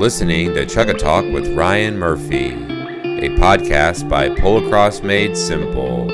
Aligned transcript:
listening 0.00 0.54
to 0.54 0.64
Chugga 0.64 0.98
Talk 0.98 1.26
with 1.26 1.46
Ryan 1.54 1.98
Murphy, 1.98 2.52
a 2.52 3.28
podcast 3.36 4.08
by 4.08 4.30
Polocross 4.30 5.02
Made 5.02 5.36
Simple. 5.36 6.08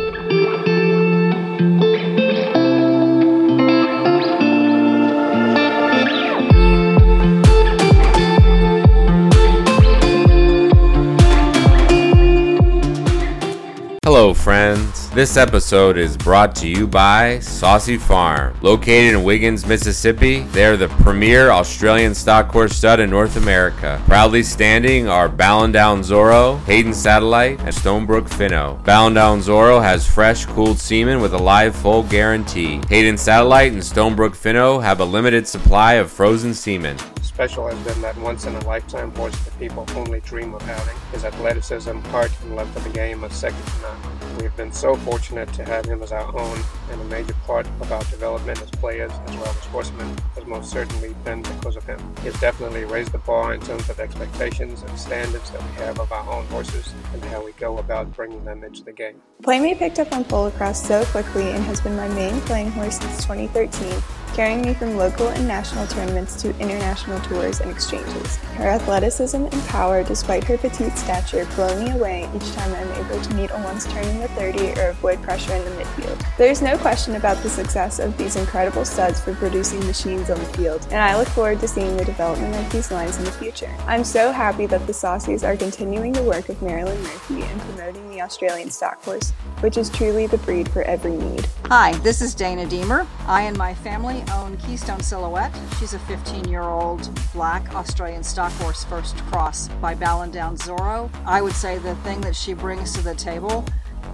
Hello, 14.03 14.35
friends. 14.35 14.96
This 15.17 15.39
episode 15.39 15.97
is 15.97 16.15
brought 16.15 16.55
to 16.57 16.69
you 16.69 16.87
by 16.87 17.39
Saucy 17.39 17.97
Farm. 17.97 18.55
Located 18.61 19.15
in 19.15 19.25
Wiggins, 19.25 19.65
Mississippi, 19.65 20.41
they 20.41 20.67
are 20.67 20.77
the 20.77 20.89
premier 20.89 21.49
Australian 21.49 22.15
stock 22.15 22.51
horse 22.51 22.77
stud 22.77 23.01
in 23.01 23.09
North 23.09 23.37
America. 23.37 23.99
Proudly 24.05 24.43
standing 24.43 25.09
are 25.09 25.31
Ballandown 25.31 26.01
Zorro, 26.01 26.59
Haydon 26.65 26.93
Satellite, 26.93 27.59
and 27.61 27.69
Stonebrook 27.71 28.29
Finno. 28.29 28.85
Ballandown 28.85 29.39
Zorro 29.39 29.83
has 29.83 30.07
fresh, 30.07 30.45
cooled 30.45 30.79
semen 30.79 31.23
with 31.23 31.33
a 31.33 31.39
live 31.39 31.75
full 31.75 32.03
guarantee. 32.03 32.83
Haydon 32.91 33.17
Satellite 33.17 33.73
and 33.73 33.81
Stonebrook 33.81 34.37
Finno 34.37 34.83
have 34.83 35.01
a 35.01 35.05
limited 35.07 35.49
supply 35.49 35.95
of 35.95 36.13
frozen 36.13 36.53
semen 36.53 36.99
special 37.37 37.69
has 37.69 37.79
been 37.85 38.01
that 38.01 38.17
once 38.17 38.47
in 38.47 38.55
a 38.55 38.65
lifetime 38.65 39.15
horse 39.15 39.39
that 39.45 39.59
people 39.59 39.85
only 39.95 40.21
dream 40.21 40.55
of 40.55 40.63
having. 40.63 40.97
His 41.13 41.23
athleticism, 41.23 41.99
heart, 42.09 42.33
and 42.43 42.57
love 42.57 42.71
for 42.71 42.81
the 42.81 42.89
game 42.89 43.23
are 43.23 43.29
second 43.29 43.63
to 43.63 43.83
none. 43.83 44.26
We 44.37 44.45
have 44.45 44.57
been 44.57 44.73
so 44.73 44.97
fortunate 44.97 45.51
to 45.55 45.65
have 45.65 45.87
him 45.87 46.03
as 46.03 46.13
our 46.13 46.29
own, 46.39 46.59
and 46.91 47.01
a 47.01 47.05
major 47.05 47.33
part 47.47 47.67
of 47.81 47.91
our 47.91 48.05
development 48.05 48.61
as 48.61 48.71
players 48.71 49.11
as 49.27 49.37
well 49.37 49.49
as 49.49 49.65
horsemen 49.67 50.15
has 50.35 50.45
most 50.45 50.71
certainly 50.71 51.15
been 51.25 51.41
because 51.41 51.75
of 51.77 51.85
him. 51.85 51.99
He 52.21 52.27
has 52.27 52.39
definitely 52.39 52.85
raised 52.85 53.13
the 53.13 53.19
bar 53.19 53.55
in 53.55 53.61
terms 53.61 53.89
of 53.89 53.99
expectations 53.99 54.83
and 54.83 54.99
standards 54.99 55.51
that 55.51 55.63
we 55.63 55.71
have 55.77 55.99
of 55.99 56.13
our 56.13 56.31
own 56.31 56.45
horses 56.47 56.93
and 57.15 57.25
how 57.25 57.43
we 57.43 57.53
go 57.53 57.79
about 57.79 58.15
bringing 58.15 58.45
them 58.45 58.63
into 58.63 58.85
the 58.85 58.93
game. 58.93 59.23
Playmate 59.43 59.79
picked 59.79 59.99
up 59.99 60.13
on 60.13 60.23
polocross 60.25 60.77
so 60.77 61.05
quickly 61.07 61.51
and 61.53 61.65
has 61.65 61.81
been 61.81 61.97
my 61.97 62.09
main 62.09 62.39
playing 62.43 62.71
horse 62.73 62.99
since 62.99 63.23
2013 63.23 64.03
carrying 64.37 64.61
me 64.61 64.75
from 64.75 64.99
local 64.99 65.29
and 65.29 65.49
national 65.49 65.87
tournaments 65.87 66.37
to 66.43 66.51
international 66.59 67.19
tours 67.21 67.61
and 67.61 67.71
exchanges. 67.71 68.37
Her 68.57 68.69
athleticism 68.69 69.35
and 69.35 69.63
power, 69.69 70.05
despite 70.05 70.45
her 70.45 70.59
petite 70.59 70.99
stature, 70.99 71.47
blow 71.57 71.83
me 71.83 71.91
away 71.93 72.29
each 72.37 72.53
time 72.53 72.71
I'm 72.75 73.07
able 73.07 73.19
to 73.19 73.35
meet 73.35 73.51
a 73.51 73.63
once 73.65 73.87
turn 73.87 74.05
in 74.05 74.21
the 74.21 74.29
30 74.29 74.79
or 74.79 74.91
avoid 74.91 75.23
pressure 75.23 75.55
in 75.55 75.65
the 75.65 75.71
midfield. 75.71 76.23
There's 76.37 76.61
no 76.61 76.77
question 76.77 77.15
about 77.15 77.43
the 77.43 77.49
success 77.49 77.99
of 77.99 78.15
these 78.19 78.37
incredible 78.37 78.85
studs 78.85 79.19
for 79.21 79.35
producing 79.37 79.81
machines 79.87 80.29
on 80.29 80.39
the 80.39 80.53
field, 80.53 80.87
and 80.91 81.01
I 81.01 81.17
look 81.17 81.29
forward 81.29 81.61
to 81.61 81.69
seeing 81.69 81.97
the 81.97 82.05
development 82.05 82.55
of 82.57 82.71
these 82.71 82.91
lines 82.91 83.17
in 83.17 83.25
the 83.25 83.33
future. 83.33 83.75
I'm 83.87 84.05
so 84.05 84.33
happy 84.33 84.67
that 84.67 84.87
the 84.87 84.93
Saucies 84.93 85.49
are 85.49 85.57
continuing 85.57 86.13
the 86.13 86.23
work 86.23 86.51
of 86.51 86.61
Marilyn 86.61 87.03
Murphy 87.03 87.41
in 87.41 87.61
promoting 87.61 88.11
the 88.11 88.21
Australian 88.21 88.69
stock 88.69 89.03
horse, 89.03 89.31
which 89.61 89.79
is 89.79 89.89
truly 89.89 90.27
the 90.27 90.39
breed 90.39 90.69
for 90.69 90.83
every 90.83 91.17
need. 91.17 91.47
Hi, 91.69 91.93
this 92.01 92.21
is 92.21 92.35
Dana 92.35 92.67
Deemer. 92.67 93.07
I 93.27 93.43
and 93.43 93.57
my 93.57 93.73
family 93.73 94.25
own 94.33 94.57
Keystone 94.59 95.01
Silhouette. 95.01 95.55
She's 95.79 95.95
a 95.95 95.99
15 95.99 96.49
year 96.49 96.63
old 96.63 97.09
black 97.33 97.75
Australian 97.75 98.23
stock 98.23 98.53
horse 98.53 98.85
first 98.85 99.17
cross 99.27 99.69
by 99.81 99.95
Ballandown 99.95 100.57
Zorro. 100.57 101.11
I 101.25 101.43
would 101.43 101.55
say 101.55 101.79
the 101.79 101.95
thing 101.97 102.21
that 102.23 102.37
she 102.37 102.55
brings 102.55 102.93
to 102.95 103.03
the 103.03 103.15
table 103.15 103.65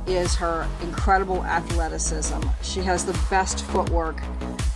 is 0.07 0.35
her 0.37 0.69
incredible 0.83 1.45
athleticism. 1.45 2.41
She 2.63 2.81
has 2.81 3.05
the 3.05 3.19
best 3.31 3.65
footwork 3.67 4.21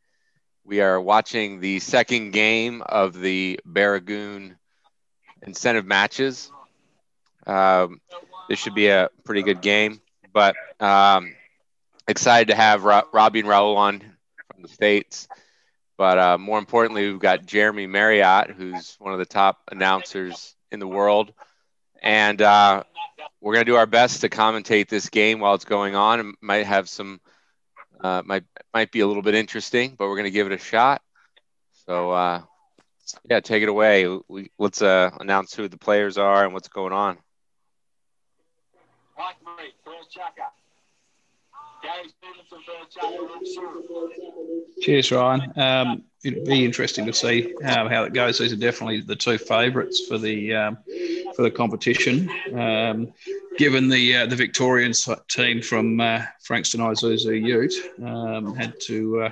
We 0.65 0.81
are 0.81 1.00
watching 1.00 1.59
the 1.59 1.81
second 1.81 2.31
game 2.31 2.82
of 2.82 3.19
the 3.19 3.59
Barragoon 3.66 4.55
incentive 5.44 5.87
matches. 5.87 6.53
Um, 7.49 8.00
this 8.49 8.61
should 8.61 8.76
be 8.76 8.87
a 8.87 9.11
pretty 9.25 9.43
good 9.43 9.61
game, 9.61 10.00
but 10.32 10.55
um, 10.79 11.35
excited 12.06 12.47
to 12.50 12.55
have 12.55 12.85
Ro- 12.85 13.08
Robbie 13.12 13.41
and 13.41 13.49
Raul 13.49 13.76
on 13.76 13.99
from 13.99 14.62
the 14.62 14.69
States. 14.69 15.26
But 15.97 16.19
uh, 16.19 16.39
more 16.39 16.59
importantly, 16.59 17.11
we've 17.11 17.21
got 17.21 17.47
Jeremy 17.47 17.87
Marriott, 17.87 18.50
who's 18.50 18.97
one 18.99 19.12
of 19.12 19.19
the 19.19 19.27
top 19.27 19.61
announcers 19.71 20.55
in 20.71 20.81
the 20.81 20.89
world. 20.89 21.33
And 22.03 22.41
uh, 22.41 22.83
we're 23.41 23.55
going 23.55 23.65
to 23.65 23.71
do 23.71 23.77
our 23.77 23.87
best 23.87 24.23
to 24.23 24.29
commentate 24.29 24.89
this 24.89 25.09
game 25.09 25.39
while 25.39 25.55
it's 25.55 25.65
going 25.65 25.94
on. 25.94 26.21
It 26.21 26.37
might 26.41 26.67
have 26.67 26.89
some, 26.89 27.21
uh, 28.00 28.23
might, 28.25 28.44
might 28.73 28.91
be 28.91 29.00
a 29.00 29.06
little 29.06 29.23
bit 29.23 29.35
interesting, 29.35 29.94
but 29.97 30.09
we're 30.09 30.17
going 30.17 30.25
to 30.25 30.31
give 30.31 30.47
it 30.47 30.53
a 30.53 30.59
shot. 30.59 31.03
So, 31.87 32.11
uh, 32.11 32.43
yeah, 33.29 33.41
take 33.41 33.62
it 33.62 33.69
away. 33.69 34.06
We, 34.29 34.50
let's 34.59 34.83
uh, 34.83 35.11
announce 35.21 35.55
who 35.55 35.69
the 35.69 35.79
players 35.79 36.19
are 36.19 36.45
and 36.45 36.55
what's 36.55 36.69
going 36.69 36.93
on. 36.93 37.19
Cheers, 44.82 45.12
Ryan. 45.12 45.52
Um, 45.58 46.05
it'd 46.25 46.44
be 46.44 46.64
interesting 46.64 47.06
to 47.06 47.12
see 47.12 47.55
how, 47.62 47.88
how 47.88 48.05
it 48.05 48.12
goes. 48.12 48.38
These 48.38 48.52
are 48.52 48.56
definitely 48.56 49.00
the 49.00 49.17
two 49.17 49.38
favourites 49.38 50.06
for 50.06 50.19
the 50.19 50.55
um, 50.55 50.79
for 51.34 51.43
the 51.43 51.50
competition. 51.50 52.31
Um, 52.55 53.12
given 53.58 53.88
the 53.88 54.17
uh, 54.17 54.26
the 54.26 54.37
Victorian 54.37 54.93
team 55.29 55.62
from 55.62 56.00
uh, 56.00 56.23
Frankston 56.43 56.81
Isuzu 56.81 57.43
Ute 57.43 57.75
um, 58.05 58.55
had 58.55 58.75
to 58.82 59.23
uh, 59.23 59.31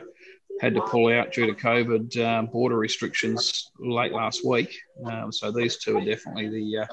had 0.61 0.75
to 0.75 0.82
pull 0.82 1.12
out 1.12 1.32
due 1.32 1.46
to 1.46 1.55
COVID 1.55 2.25
um, 2.25 2.46
border 2.46 2.76
restrictions 2.76 3.70
late 3.79 4.12
last 4.12 4.44
week. 4.44 4.79
Um, 5.05 5.32
so 5.32 5.50
these 5.50 5.79
two 5.79 5.96
are 5.96 6.05
definitely 6.05 6.49
the 6.49 6.79
uh, 6.79 6.87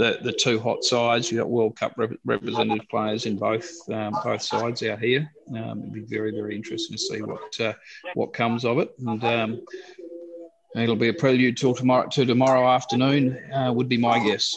the, 0.00 0.18
the 0.22 0.32
two 0.32 0.58
hot 0.58 0.82
sides. 0.82 1.30
You've 1.30 1.40
got 1.40 1.50
World 1.50 1.76
Cup 1.76 1.92
rep- 1.98 2.18
representative 2.24 2.88
players 2.88 3.26
in 3.26 3.36
both 3.36 3.70
um, 3.90 4.16
both 4.24 4.40
sides 4.40 4.82
out 4.82 4.98
here. 4.98 5.30
Um, 5.54 5.80
it'd 5.80 5.92
be 5.92 6.00
very 6.00 6.30
very 6.30 6.56
interesting 6.56 6.96
to 6.96 7.02
see 7.02 7.20
what 7.20 7.60
uh, 7.60 7.74
what 8.14 8.32
comes 8.32 8.64
of 8.64 8.78
it, 8.78 8.90
and 9.06 9.22
um, 9.22 9.60
it'll 10.74 10.96
be 10.96 11.08
a 11.08 11.12
prelude 11.12 11.58
till 11.58 11.74
tomorrow 11.74 12.08
to 12.08 12.24
tomorrow 12.24 12.66
afternoon. 12.66 13.38
Uh, 13.52 13.72
would 13.72 13.90
be 13.90 13.98
my 13.98 14.24
guess. 14.24 14.56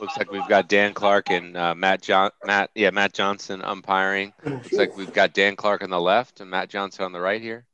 Looks 0.00 0.16
like 0.16 0.30
we've 0.30 0.48
got 0.48 0.68
Dan 0.68 0.94
Clark 0.94 1.30
and 1.30 1.56
uh, 1.56 1.74
Matt 1.74 2.02
John 2.02 2.30
Matt 2.44 2.70
yeah 2.76 2.90
Matt 2.90 3.14
Johnson 3.14 3.62
umpiring. 3.62 4.32
Looks 4.44 4.72
like 4.72 4.96
we've 4.96 5.12
got 5.12 5.34
Dan 5.34 5.56
Clark 5.56 5.82
on 5.82 5.90
the 5.90 6.00
left 6.00 6.40
and 6.40 6.48
Matt 6.48 6.70
Johnson 6.70 7.04
on 7.04 7.12
the 7.12 7.20
right 7.20 7.42
here. 7.42 7.66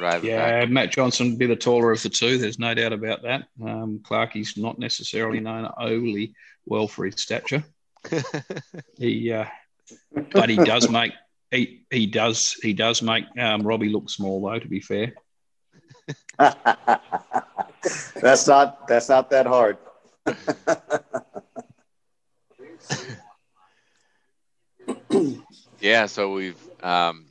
Yeah, 0.00 0.60
back. 0.60 0.70
Matt 0.70 0.92
Johnson 0.92 1.30
would 1.30 1.38
be 1.38 1.46
the 1.46 1.56
taller 1.56 1.92
of 1.92 2.02
the 2.02 2.08
two. 2.08 2.38
There's 2.38 2.58
no 2.58 2.74
doubt 2.74 2.92
about 2.92 3.22
that. 3.22 3.48
Um, 3.62 4.00
Clarkie's 4.02 4.56
not 4.56 4.78
necessarily 4.78 5.40
known 5.40 5.70
overly 5.78 6.34
well 6.66 6.88
for 6.88 7.04
his 7.04 7.20
stature. 7.20 7.64
he, 8.98 9.32
uh, 9.32 9.46
but 10.32 10.48
he 10.48 10.56
does 10.56 10.88
make 10.88 11.12
he 11.50 11.82
he 11.90 12.06
does 12.06 12.54
he 12.62 12.72
does 12.72 13.02
make 13.02 13.24
um, 13.38 13.62
Robbie 13.62 13.88
look 13.88 14.08
small 14.08 14.40
though. 14.40 14.58
To 14.58 14.68
be 14.68 14.80
fair, 14.80 15.14
that's 16.38 18.46
not 18.46 18.88
that's 18.88 19.08
not 19.08 19.30
that 19.30 19.46
hard. 19.46 19.76
yeah, 25.80 26.06
so 26.06 26.32
we've 26.32 26.60
um, 26.82 27.26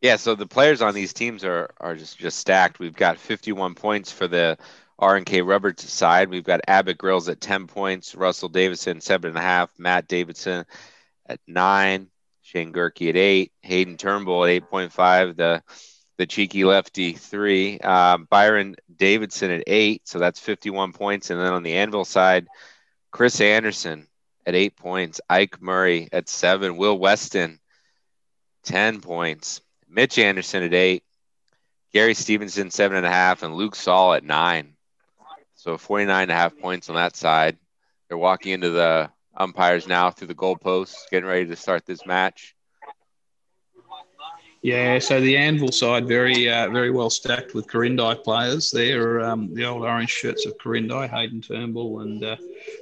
yeah, 0.00 0.16
so 0.16 0.34
the 0.34 0.46
players 0.46 0.82
on 0.82 0.94
these 0.94 1.12
teams 1.12 1.44
are 1.44 1.70
are 1.80 1.94
just 1.94 2.18
just 2.18 2.38
stacked. 2.38 2.78
We've 2.78 2.94
got 2.94 3.18
51 3.18 3.74
points 3.74 4.12
for 4.12 4.28
the 4.28 4.56
R 4.98 5.16
and 5.16 5.26
K 5.26 5.42
Rubber 5.42 5.74
side. 5.76 6.28
We've 6.28 6.44
got 6.44 6.60
Abbott 6.68 6.98
Grills 6.98 7.28
at 7.28 7.40
10 7.40 7.66
points, 7.66 8.14
Russell 8.14 8.48
Davidson 8.48 9.00
seven 9.00 9.30
and 9.30 9.38
a 9.38 9.42
half, 9.42 9.70
Matt 9.78 10.08
Davidson 10.08 10.66
at 11.26 11.40
nine, 11.46 12.08
Shane 12.42 12.72
Gerke 12.72 13.08
at 13.08 13.16
eight, 13.16 13.52
Hayden 13.62 13.96
Turnbull 13.96 14.44
at 14.44 14.70
8.5, 14.70 15.36
the 15.36 15.62
the 16.16 16.26
cheeky 16.26 16.64
lefty 16.64 17.12
three, 17.12 17.78
uh, 17.78 18.18
Byron 18.18 18.74
Davidson 18.94 19.52
at 19.52 19.64
eight, 19.68 20.08
so 20.08 20.18
that's 20.18 20.40
51 20.40 20.92
points, 20.92 21.30
and 21.30 21.40
then 21.40 21.52
on 21.52 21.62
the 21.62 21.74
Anvil 21.74 22.04
side, 22.04 22.48
Chris 23.12 23.40
Anderson 23.40 24.08
at 24.44 24.56
eight 24.56 24.76
points, 24.76 25.20
Ike 25.28 25.62
Murray 25.62 26.08
at 26.12 26.28
seven, 26.28 26.76
Will 26.76 26.98
Weston 26.98 27.60
10 28.64 29.00
points. 29.00 29.60
Mitch 29.88 30.18
Anderson 30.18 30.62
at 30.62 30.74
eight, 30.74 31.02
Gary 31.92 32.14
Stevenson 32.14 32.70
seven 32.70 32.96
and 32.96 33.06
a 33.06 33.10
half, 33.10 33.42
and 33.42 33.54
Luke 33.54 33.74
Saul 33.74 34.14
at 34.14 34.24
nine. 34.24 34.74
So 35.54 35.76
49 35.76 36.22
and 36.22 36.30
a 36.30 36.34
half 36.34 36.56
points 36.56 36.88
on 36.88 36.96
that 36.96 37.16
side. 37.16 37.58
They're 38.08 38.18
walking 38.18 38.52
into 38.52 38.70
the 38.70 39.10
umpires 39.36 39.86
now 39.86 40.10
through 40.10 40.28
the 40.28 40.34
goalposts, 40.34 41.08
getting 41.10 41.28
ready 41.28 41.46
to 41.46 41.56
start 41.56 41.84
this 41.84 42.06
match. 42.06 42.54
Yeah, 44.60 44.98
so 44.98 45.20
the 45.20 45.36
Anvil 45.36 45.70
side 45.70 46.08
very 46.08 46.50
uh, 46.50 46.68
very 46.70 46.90
well 46.90 47.10
stacked 47.10 47.54
with 47.54 47.68
Corindi 47.68 48.24
players. 48.24 48.72
There, 48.72 49.20
um, 49.20 49.54
the 49.54 49.64
old 49.64 49.84
orange 49.84 50.10
shirts 50.10 50.46
of 50.46 50.58
Corindi, 50.58 51.08
Hayden 51.08 51.40
Turnbull 51.40 52.00
and 52.00 52.24
uh, 52.24 52.36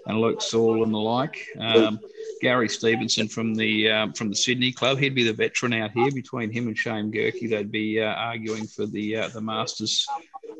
and 0.06 0.18
Luke 0.18 0.40
Saul 0.40 0.84
and 0.84 0.94
the 0.94 0.98
like. 0.98 1.46
Um, 1.58 2.00
Gary 2.40 2.68
Stevenson 2.68 3.28
from 3.28 3.54
the 3.54 3.90
um, 3.90 4.12
from 4.12 4.30
the 4.30 4.36
Sydney 4.36 4.72
club. 4.72 4.98
He'd 4.98 5.14
be 5.14 5.24
the 5.24 5.32
veteran 5.32 5.74
out 5.74 5.92
here. 5.92 6.10
Between 6.10 6.50
him 6.50 6.66
and 6.68 6.76
Shane 6.76 7.12
Gerke, 7.12 7.48
they'd 7.48 7.70
be 7.70 8.00
uh, 8.00 8.06
arguing 8.06 8.66
for 8.66 8.86
the 8.86 9.16
uh, 9.16 9.28
the 9.28 9.40
Masters 9.40 10.06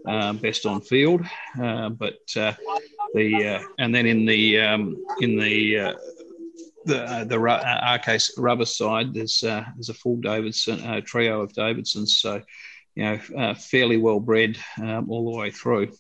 um, 0.06 0.38
best 0.38 0.66
on 0.66 0.80
field. 0.80 1.22
Uh, 1.60 1.90
but 1.90 2.20
uh, 2.36 2.52
the 3.14 3.56
uh, 3.56 3.62
and 3.78 3.94
then 3.94 4.06
in 4.06 4.26
the 4.26 4.60
um, 4.60 5.02
in 5.20 5.38
the 5.38 5.96
uh, 6.88 7.24
the 7.24 7.38
the 7.38 7.38
RK 7.38 8.20
rubber 8.38 8.66
side, 8.66 9.14
there's 9.14 9.40
there's 9.40 9.88
a 9.88 9.94
full 9.94 10.16
Davidson 10.16 11.02
trio 11.02 11.42
of 11.42 11.52
Davidsons. 11.52 12.18
So 12.18 12.42
you 12.94 13.04
know, 13.04 13.54
fairly 13.54 13.98
well 13.98 14.20
bred 14.20 14.58
um, 14.82 15.10
all 15.10 15.30
the 15.30 15.38
way 15.38 15.50
through. 15.50 15.92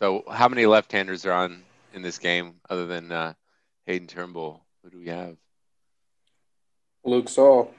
So, 0.00 0.24
how 0.30 0.48
many 0.48 0.64
left-handers 0.64 1.26
are 1.26 1.32
on 1.32 1.62
in 1.92 2.00
this 2.00 2.18
game 2.18 2.54
other 2.70 2.86
than 2.86 3.12
uh, 3.12 3.34
Hayden 3.84 4.08
Turnbull? 4.08 4.64
Who 4.82 4.90
do 4.90 4.98
we 4.98 5.08
have? 5.08 5.36
Luke 7.04 7.28
Saul. 7.28 7.74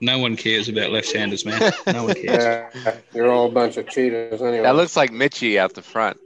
No 0.00 0.18
one 0.18 0.36
cares 0.36 0.68
about 0.68 0.90
left-handers, 0.90 1.44
man. 1.44 1.72
No 1.86 2.04
one 2.04 2.14
cares. 2.14 2.72
yeah, 2.84 2.96
you're 3.12 3.30
all 3.30 3.46
a 3.46 3.50
bunch 3.50 3.76
of 3.76 3.88
cheaters 3.88 4.40
anyway. 4.40 4.62
That 4.62 4.76
looks 4.76 4.96
like 4.96 5.10
Mitchie 5.10 5.58
out 5.58 5.74
the 5.74 5.82
front. 5.82 6.18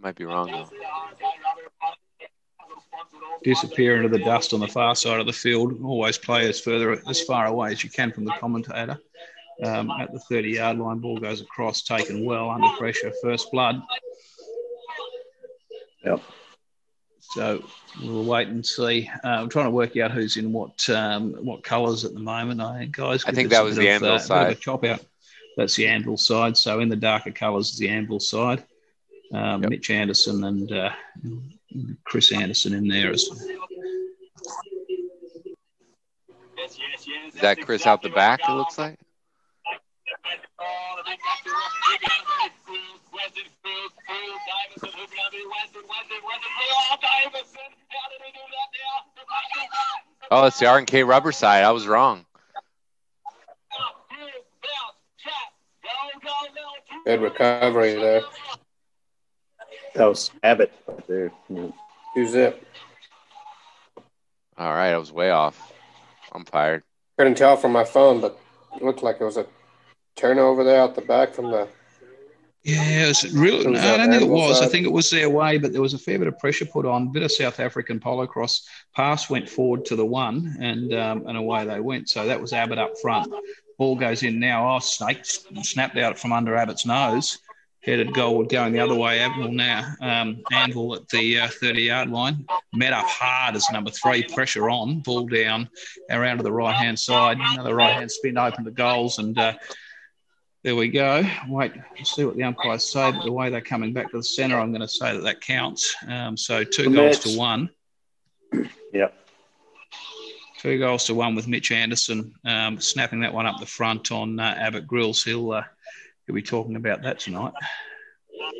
Might 0.00 0.14
be 0.14 0.24
wrong 0.24 0.50
though. 0.50 0.70
Disappear 3.42 3.96
into 3.96 4.08
the 4.08 4.24
dust 4.24 4.52
on 4.52 4.60
the 4.60 4.68
far 4.68 4.94
side 4.94 5.18
of 5.18 5.26
the 5.26 5.32
field. 5.32 5.82
Always 5.82 6.18
play 6.18 6.48
as 6.48 6.60
further 6.60 7.00
as 7.08 7.20
far 7.22 7.46
away 7.46 7.72
as 7.72 7.82
you 7.82 7.90
can 7.90 8.12
from 8.12 8.24
the 8.24 8.32
commentator 8.32 8.98
um, 9.64 9.90
at 9.90 10.12
the 10.12 10.20
30 10.20 10.50
yard 10.50 10.78
line. 10.78 10.98
Ball 10.98 11.18
goes 11.18 11.40
across, 11.40 11.82
taken 11.82 12.24
well 12.24 12.50
under 12.50 12.68
pressure, 12.76 13.12
first 13.22 13.50
blood. 13.50 13.82
Yep. 16.04 16.22
So 17.34 17.62
we'll 18.02 18.24
wait 18.24 18.48
and 18.48 18.64
see. 18.64 19.10
Uh, 19.22 19.28
I'm 19.28 19.48
trying 19.48 19.66
to 19.66 19.70
work 19.70 19.96
out 19.98 20.10
who's 20.12 20.36
in 20.36 20.52
what 20.52 20.88
um, 20.88 21.34
what 21.34 21.62
colours 21.62 22.04
at 22.04 22.14
the 22.14 22.20
moment. 22.20 22.60
I 22.60 22.78
think, 22.78 22.96
guys. 22.96 23.24
I 23.26 23.32
think 23.32 23.50
that 23.50 23.64
was 23.64 23.76
the 23.76 23.88
of, 23.88 24.02
anvil 24.02 24.12
uh, 24.12 24.18
side. 24.18 24.60
chop 24.60 24.84
out. 24.84 25.04
That's 25.56 25.76
the 25.76 25.88
anvil 25.88 26.16
side. 26.16 26.56
So 26.56 26.80
in 26.80 26.88
the 26.88 26.96
darker 26.96 27.32
colours 27.32 27.70
is 27.70 27.78
the 27.78 27.88
anvil 27.88 28.20
side. 28.20 28.64
Um, 29.32 29.62
yep. 29.62 29.70
Mitch 29.70 29.90
Anderson 29.90 30.44
and 30.44 30.72
uh, 30.72 30.90
Chris 32.04 32.32
Anderson 32.32 32.72
in 32.72 32.88
there 32.88 33.10
as 33.10 33.28
well. 33.30 33.40
Is 37.34 37.40
that 37.40 37.60
Chris 37.60 37.86
out 37.86 38.02
the 38.02 38.08
back? 38.08 38.40
It 38.48 38.52
looks 38.52 38.78
like. 38.78 38.98
Oh, 50.30 50.46
it's 50.46 50.58
the 50.58 50.66
R 50.66 50.78
and 50.78 50.86
K 50.86 51.04
rubber 51.04 51.32
side. 51.32 51.64
I 51.64 51.70
was 51.70 51.86
wrong. 51.86 52.24
Good 57.04 57.22
recovery 57.22 57.94
there. 57.94 58.22
That 59.94 60.04
was 60.04 60.30
Abbott 60.42 60.72
right 60.86 61.06
there. 61.06 61.32
Who's 62.14 62.34
it? 62.34 62.62
All 64.58 64.72
right, 64.74 64.90
I 64.90 64.98
was 64.98 65.10
way 65.10 65.30
off. 65.30 65.72
I'm 66.32 66.44
fired. 66.44 66.82
Couldn't 67.16 67.36
tell 67.36 67.56
from 67.56 67.72
my 67.72 67.84
phone, 67.84 68.20
but 68.20 68.38
it 68.76 68.82
looked 68.82 69.02
like 69.02 69.20
it 69.20 69.24
was 69.24 69.38
a 69.38 69.46
turnover 70.16 70.64
there 70.64 70.82
out 70.82 70.94
the 70.94 71.00
back 71.00 71.32
from 71.32 71.50
the. 71.50 71.68
Yeah, 72.64 73.04
it 73.04 73.08
was 73.08 73.32
really. 73.32 73.66
no, 73.66 73.80
I 73.80 73.96
don't 73.96 74.10
think 74.10 74.22
it 74.22 74.28
was. 74.28 74.60
I 74.60 74.66
think 74.66 74.84
it 74.84 74.92
was 74.92 75.08
their 75.10 75.30
way, 75.30 75.58
but 75.58 75.72
there 75.72 75.80
was 75.80 75.94
a 75.94 75.98
fair 75.98 76.18
bit 76.18 76.28
of 76.28 76.38
pressure 76.38 76.66
put 76.66 76.84
on. 76.84 77.12
Bit 77.12 77.22
of 77.22 77.32
South 77.32 77.60
African 77.60 78.00
polo 78.00 78.26
cross 78.26 78.66
pass 78.94 79.30
went 79.30 79.48
forward 79.48 79.84
to 79.86 79.96
the 79.96 80.04
one, 80.04 80.56
and 80.60 80.92
um, 80.92 81.26
and 81.26 81.38
away 81.38 81.64
they 81.64 81.80
went. 81.80 82.08
So 82.08 82.26
that 82.26 82.40
was 82.40 82.52
Abbott 82.52 82.78
up 82.78 82.98
front. 83.00 83.32
Ball 83.78 83.94
goes 83.94 84.24
in 84.24 84.40
now. 84.40 84.74
Oh, 84.74 84.80
snake 84.80 85.20
snapped 85.24 85.96
out 85.96 86.18
from 86.18 86.32
under 86.32 86.56
Abbott's 86.56 86.84
nose. 86.84 87.38
Headed 87.80 88.08
goalward 88.08 88.50
going 88.50 88.72
the 88.72 88.80
other 88.80 88.96
way. 88.96 89.20
Anvil 89.20 89.52
now. 89.52 89.94
Um, 90.02 90.42
Anvil 90.52 90.96
at 90.96 91.08
the 91.08 91.40
uh, 91.40 91.48
30 91.48 91.82
yard 91.82 92.10
line. 92.10 92.44
Met 92.74 92.92
up 92.92 93.06
hard 93.06 93.54
as 93.54 93.70
number 93.70 93.90
three. 93.90 94.24
Pressure 94.24 94.68
on. 94.68 94.98
Ball 94.98 95.26
down 95.26 95.70
around 96.10 96.38
to 96.38 96.42
the 96.42 96.52
right 96.52 96.74
hand 96.74 96.98
side. 96.98 97.38
Another 97.40 97.76
right 97.76 97.94
hand 97.94 98.10
spin 98.10 98.36
open 98.36 98.64
the 98.64 98.72
goals. 98.72 99.18
And 99.18 99.38
uh, 99.38 99.54
there 100.64 100.74
we 100.76 100.88
go. 100.88 101.22
Wait, 101.48 101.72
see 102.02 102.24
what 102.24 102.36
the 102.36 102.42
umpires 102.42 102.90
say. 102.90 103.12
But 103.12 103.24
the 103.24 103.32
way 103.32 103.50
they're 103.50 103.60
coming 103.60 103.92
back 103.92 104.10
to 104.10 104.16
the 104.16 104.24
centre, 104.24 104.58
I'm 104.58 104.70
going 104.72 104.80
to 104.82 104.88
say 104.88 105.14
that 105.14 105.22
that 105.22 105.40
counts. 105.40 105.94
Um, 106.06 106.36
so 106.36 106.64
two 106.64 106.84
the 106.84 106.96
goals 106.96 107.24
match. 107.24 107.32
to 107.32 107.38
one. 107.38 107.70
Yep. 108.94 109.14
Two 110.60 110.78
goals 110.78 111.04
to 111.04 111.14
one 111.14 111.34
with 111.34 111.46
Mitch 111.46 111.70
Anderson 111.70 112.32
um, 112.46 112.80
snapping 112.80 113.20
that 113.20 113.34
one 113.34 113.44
up 113.44 113.60
the 113.60 113.66
front 113.66 114.10
on 114.10 114.40
uh, 114.40 114.54
Abbott 114.58 114.86
Grills. 114.86 115.22
He'll 115.22 115.52
uh, 115.52 115.62
he'll 116.26 116.34
be 116.34 116.40
talking 116.40 116.74
about 116.74 117.02
that 117.02 117.18
tonight. 117.18 117.52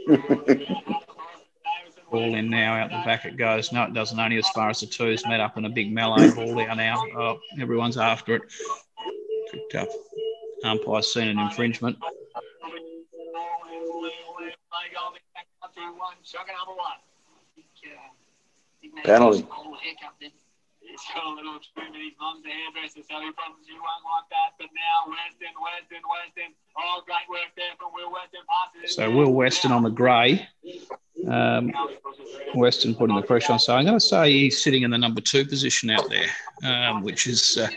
ball 2.11 2.35
in 2.35 2.51
now, 2.51 2.75
out 2.75 2.91
the 2.91 3.03
back 3.05 3.25
it 3.25 3.37
goes. 3.37 3.73
No, 3.73 3.85
it 3.85 3.95
doesn't. 3.95 4.19
Only 4.19 4.39
as 4.39 4.49
far 4.51 4.71
as 4.71 4.81
the 4.81 4.87
twos 4.87 5.27
met 5.27 5.41
up 5.41 5.57
in 5.57 5.65
a 5.65 5.71
big 5.71 5.93
melee 5.93 6.31
ball 6.31 6.55
down 6.55 6.77
now. 6.77 7.03
Oh, 7.17 7.39
everyone's 7.61 7.97
after 7.97 8.37
it. 8.37 8.43
Picked 9.51 9.75
up. 9.77 9.89
Umpire 10.65 11.03
seen 11.03 11.29
an 11.29 11.39
infringement. 11.39 11.99
Penalty. 19.05 19.47
He's 20.81 21.01
got 21.15 21.25
a 21.25 21.35
little 21.35 21.61
spoon 21.63 21.95
in 21.95 22.01
his 22.01 22.13
mum's 22.19 22.45
hairdresser, 22.45 23.03
so 23.09 23.21
he 23.21 23.31
probably 23.33 23.75
won't 23.75 24.05
like 24.09 24.29
that. 24.31 24.57
But 24.59 24.69
now 24.75 25.13
Weston, 25.13 25.55
Weston, 25.63 26.03
Weston. 26.09 26.55
Oh, 26.77 27.03
great 27.07 27.29
work 27.29 27.53
there 27.57 27.77
from 27.79 27.93
Will 27.95 28.11
Weston. 28.11 28.41
Passes 28.49 28.97
So 28.97 29.11
Will 29.11 29.33
Weston 29.33 29.71
on 29.71 29.83
the 29.83 29.91
grey. 29.91 30.49
Um, 31.29 31.73
Weston 32.55 32.95
putting 32.95 33.17
the 33.17 33.23
pressure 33.23 33.53
on. 33.53 33.59
So 33.59 33.77
I'm 33.77 33.85
going 33.85 33.99
to 33.99 34.05
say 34.05 34.33
he's 34.33 34.63
sitting 34.63 34.83
in 34.83 34.91
the 34.91 34.99
number 34.99 35.21
two 35.21 35.45
position 35.45 35.91
out 35.91 36.09
there, 36.09 36.31
um, 36.65 37.03
which 37.03 37.27
is 37.27 37.59
uh, 37.59 37.69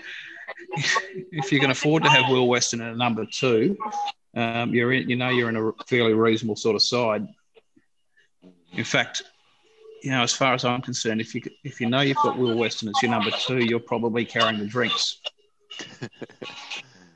if 0.74 1.52
you 1.52 1.60
can 1.60 1.72
afford 1.72 2.04
to 2.04 2.10
have 2.10 2.30
Will 2.30 2.48
Weston 2.48 2.82
at 2.82 2.98
number 2.98 3.26
two, 3.26 3.78
um, 4.36 4.74
you're 4.74 4.94
in, 4.94 5.10
you 5.10 5.16
know 5.16 5.30
you're 5.30 5.50
in 5.50 5.58
a 5.58 5.72
fairly 5.86 6.14
reasonable 6.14 6.56
sort 6.56 6.76
of 6.76 6.82
side. 6.82 7.28
In 8.74 8.84
fact, 8.84 9.22
you 10.02 10.12
know, 10.12 10.24
as 10.24 10.34
far 10.34 10.54
as 10.54 10.66
I'm 10.66 10.82
concerned, 10.82 11.22
if 11.22 11.36
you 11.36 11.42
if 11.64 11.82
you 11.82 11.90
know 11.90 12.02
you've 12.02 12.18
got 12.18 12.38
Will 12.38 12.58
Weston 12.58 12.90
as 12.90 13.02
your 13.02 13.12
number 13.12 13.32
two, 13.32 13.66
you're 13.66 13.80
probably 13.80 14.26
carrying 14.26 14.60
the 14.60 14.66
drinks. 14.66 15.20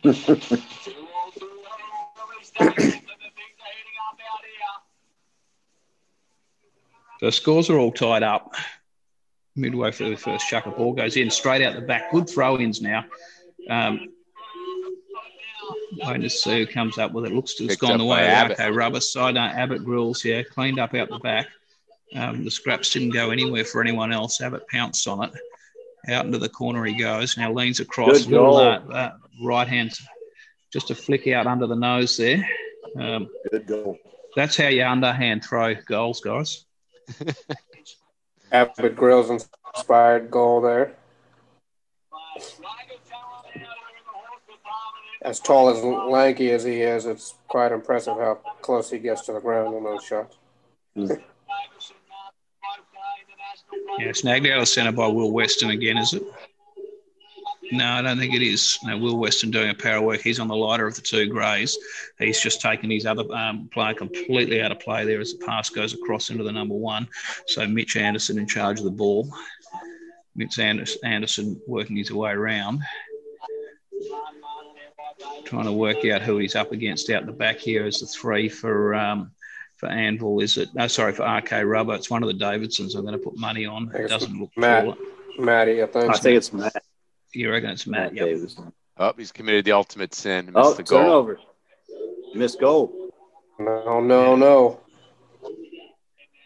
The 7.21 7.31
scores 7.31 7.69
are 7.69 7.79
all 7.79 7.91
tied 7.91 8.24
up. 8.24 8.53
Midway 9.55 9.91
for 9.91 10.03
the 10.03 10.17
first 10.17 10.50
chuck, 10.50 10.65
a 10.65 10.71
ball 10.71 10.93
goes 10.93 11.15
in 11.15 11.29
straight 11.29 11.62
out 11.62 11.75
the 11.75 11.81
back. 11.81 12.12
Good 12.12 12.29
throw 12.29 12.59
ins 12.59 12.81
now. 12.81 13.05
Um, 13.69 14.10
waiting 15.98 16.22
to 16.22 16.29
see 16.29 16.60
who 16.60 16.67
comes 16.67 16.98
up 16.98 17.12
with 17.13 17.25
it. 17.25 17.34
Looks 17.34 17.55
to 17.55 17.63
have 17.63 17.69
Picked 17.69 17.81
gone 17.81 17.98
the 17.98 18.05
way 18.05 18.34
of 18.34 18.51
okay, 18.51 18.69
rubber 18.72 19.00
side. 19.00 19.36
No, 19.36 19.41
Abbott 19.41 19.84
grills, 19.84 20.24
yeah, 20.24 20.43
cleaned 20.43 20.79
up 20.79 20.93
out 20.93 21.10
the 21.10 21.19
back. 21.19 21.48
Um, 22.15 22.43
the 22.43 22.51
scraps 22.51 22.91
didn't 22.91 23.12
go 23.12 23.31
anywhere 23.31 23.65
for 23.65 23.81
anyone 23.81 24.12
else. 24.12 24.41
Abbott 24.41 24.67
pounced 24.67 25.07
on 25.07 25.24
it. 25.24 25.31
Out 26.07 26.25
into 26.25 26.38
the 26.38 26.50
corner 26.50 26.86
he 26.86 26.98
goes. 26.98 27.36
Now 27.38 27.51
leans 27.51 27.79
across. 27.79 28.27
Little, 28.27 28.57
uh, 28.57 28.79
uh, 28.91 29.12
right 29.43 29.67
hand, 29.67 29.91
just 30.72 30.91
a 30.91 30.95
flick 30.95 31.27
out 31.27 31.48
under 31.48 31.65
the 31.65 31.75
nose 31.75 32.17
there. 32.17 32.48
Um, 33.00 33.27
Good 33.51 33.65
goal. 33.65 33.98
that's 34.36 34.55
how 34.55 34.67
you 34.67 34.84
underhand 34.84 35.43
throw 35.43 35.74
goals, 35.74 36.22
guys. 36.22 36.65
Abbott 38.51 38.95
Grills 38.95 39.29
inspired 39.29 40.29
goal 40.29 40.62
there. 40.62 40.95
As 45.25 45.39
tall 45.39 45.70
as 45.70 45.84
lanky 45.84 46.51
as 46.51 46.63
he 46.63 46.82
is, 46.82 47.08
it's 47.08 47.34
quite 47.48 47.72
impressive 47.72 48.13
how 48.13 48.36
close 48.62 48.91
he 48.91 49.00
gets 49.00 49.25
to 49.25 49.34
the 49.34 49.39
ground 49.39 49.75
on 49.75 49.84
those 49.84 50.03
shots. 50.03 50.38
Yeah, 53.98 54.12
snagged 54.13 54.46
out 54.46 54.60
of 54.60 54.67
centre 54.67 54.91
by 54.91 55.08
Will 55.08 55.32
Weston 55.32 55.72
again, 55.72 55.98
is 55.98 56.13
it? 56.13 56.22
No, 57.72 57.86
I 57.86 58.03
don't 58.03 58.20
think 58.20 58.36
it 58.36 58.44
is. 58.44 58.77
No, 58.84 59.00
Will 59.00 59.17
Weston 59.17 59.50
doing 59.50 59.72
a 59.72 59.74
power 59.74 60.00
work. 60.00 60.22
He's 60.22 60.39
on 60.39 60.48
the 60.48 60.55
lighter 60.55 60.86
of 60.86 60.94
the 60.94 61.01
two 61.01 61.25
greys. 61.27 61.75
He's 62.20 62.39
just 62.39 62.62
taken 62.62 62.91
his 62.91 63.08
other 63.08 63.24
um, 63.34 63.67
player 63.74 63.96
completely 63.96 64.62
out 64.62 64.72
of 64.72 64.79
play 64.79 65.05
there 65.05 65.22
as 65.22 65.34
the 65.34 65.44
pass 65.44 65.72
goes 65.72 65.96
across 65.96 66.29
into 66.29 66.44
the 66.44 66.51
number 66.51 66.75
one. 66.75 67.08
So 67.48 67.65
Mitch 67.65 67.96
Anderson 67.96 68.38
in 68.38 68.46
charge 68.46 68.77
of 68.77 68.86
the 68.86 68.91
ball. 68.91 69.34
Mitch 70.36 70.60
Anderson 70.60 71.60
working 71.65 71.96
his 71.96 72.12
way 72.12 72.29
around. 72.29 72.84
Trying 75.45 75.65
to 75.65 75.72
work 75.72 76.03
out 76.05 76.22
who 76.22 76.38
he's 76.38 76.55
up 76.55 76.72
against 76.72 77.10
out 77.10 77.25
the 77.25 77.31
back 77.31 77.57
here 77.57 77.86
as 77.86 78.00
the 78.00 78.05
three 78.07 78.50
for 78.50 78.93
um, 78.95 79.31
for 79.77 79.88
Anvil. 79.88 80.39
Is 80.41 80.57
it? 80.57 80.69
No, 80.74 80.88
sorry, 80.88 81.13
for 81.13 81.24
RK 81.24 81.51
Rubber. 81.63 81.95
It's 81.95 82.10
one 82.10 82.24
of 82.24 82.27
the 82.27 82.34
Davidsons. 82.34 82.95
I'm 82.95 83.03
going 83.03 83.13
to 83.17 83.24
put 83.24 83.38
money 83.38 83.65
on. 83.65 83.91
It 83.95 84.07
doesn't 84.10 84.38
look 84.39 84.51
Matt. 84.57 84.84
taller. 84.86 84.98
Matty, 85.38 85.84
I 85.84 85.86
think. 85.88 86.10
I 86.10 86.17
think 86.17 86.38
it's 86.38 86.51
Matt, 86.53 86.84
You 87.34 87.51
reckon 87.51 87.69
it's 87.72 87.86
Matt? 87.88 88.13
Matt 88.13 88.27
Yep. 88.27 88.50
Oh, 88.98 89.13
he's 89.17 89.31
committed 89.31 89.65
the 89.65 89.74
ultimate 89.74 90.13
sin. 90.13 90.45
Missed 90.48 90.55
Oh, 90.57 90.74
the 90.74 90.84
goal. 90.84 91.00
turnover. 91.00 91.39
Missed 92.34 92.60
goal. 92.60 93.12
No, 93.60 94.00
no, 94.01 94.36
no. 94.36 94.79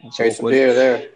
That's 0.03 0.17
Chasing 0.17 0.39
awkward. 0.39 0.51
deer 0.53 0.73
there. 0.73 1.09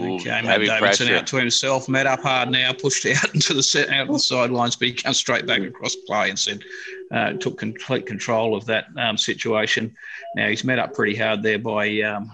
Okay, 0.00 0.42
Matt 0.42 0.60
Davidson 0.60 0.78
pressure. 0.78 1.16
out 1.16 1.26
to 1.28 1.36
himself. 1.36 1.88
Met 1.88 2.06
up 2.06 2.22
hard 2.22 2.50
now, 2.50 2.72
pushed 2.72 3.04
out 3.06 3.34
into 3.34 3.54
the 3.54 3.62
set, 3.62 3.90
out 3.90 4.08
of 4.08 4.14
the 4.14 4.18
sidelines, 4.18 4.76
but 4.76 4.88
he 4.88 4.94
comes 4.94 5.18
straight 5.18 5.46
back 5.46 5.60
across 5.62 5.94
play 6.06 6.30
and 6.30 6.38
said, 6.38 6.62
uh, 7.10 7.32
took 7.34 7.58
complete 7.58 8.06
control 8.06 8.56
of 8.56 8.64
that 8.66 8.86
um, 8.96 9.18
situation. 9.18 9.94
Now 10.34 10.48
he's 10.48 10.64
met 10.64 10.78
up 10.78 10.94
pretty 10.94 11.14
hard 11.14 11.42
there 11.42 11.58
by. 11.58 12.00
Um, 12.00 12.32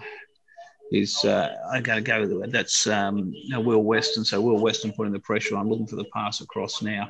He's, 0.89 1.23
uh, 1.23 1.55
I'm 1.71 1.83
going 1.83 2.03
to 2.03 2.11
go 2.11 2.21
with 2.21 2.31
it. 2.31 2.51
That's 2.51 2.87
um, 2.87 3.31
Will 3.51 3.83
Weston. 3.83 4.25
So 4.25 4.41
Will 4.41 4.57
Weston 4.57 4.91
putting 4.91 5.13
the 5.13 5.19
pressure 5.19 5.55
on, 5.55 5.69
looking 5.69 5.85
for 5.85 5.97
the 5.97 6.05
pass 6.05 6.41
across 6.41 6.81
now. 6.81 7.09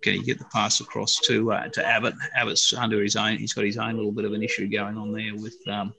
Can 0.00 0.14
he 0.14 0.22
get 0.22 0.38
the 0.38 0.46
pass 0.46 0.80
across 0.80 1.18
to 1.20 1.52
uh, 1.52 1.68
to 1.68 1.86
Abbott? 1.86 2.14
Abbott's 2.34 2.72
under 2.72 3.02
his 3.02 3.16
own. 3.16 3.36
He's 3.36 3.52
got 3.52 3.64
his 3.64 3.76
own 3.76 3.96
little 3.96 4.12
bit 4.12 4.24
of 4.24 4.32
an 4.32 4.42
issue 4.42 4.66
going 4.66 4.96
on 4.96 5.12
there 5.12 5.34
with 5.34 5.56
um, 5.68 5.92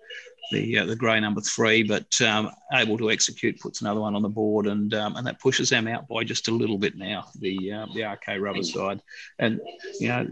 the 0.51 0.79
uh, 0.79 0.85
the 0.85 0.95
grey 0.95 1.19
number 1.19 1.41
three, 1.41 1.83
but 1.83 2.19
um, 2.21 2.51
able 2.73 2.97
to 2.97 3.11
execute, 3.11 3.59
puts 3.59 3.81
another 3.81 4.01
one 4.01 4.15
on 4.15 4.21
the 4.21 4.29
board, 4.29 4.67
and 4.67 4.93
um, 4.93 5.15
and 5.15 5.27
that 5.27 5.39
pushes 5.39 5.69
them 5.69 5.87
out 5.87 6.07
by 6.07 6.23
just 6.23 6.47
a 6.47 6.51
little 6.51 6.77
bit 6.77 6.95
now. 6.95 7.25
The 7.39 7.73
uh, 7.73 7.85
the 7.93 8.03
RK 8.03 8.39
rubber 8.39 8.63
side, 8.63 9.01
and 9.37 9.59
you 9.99 10.07
know 10.07 10.27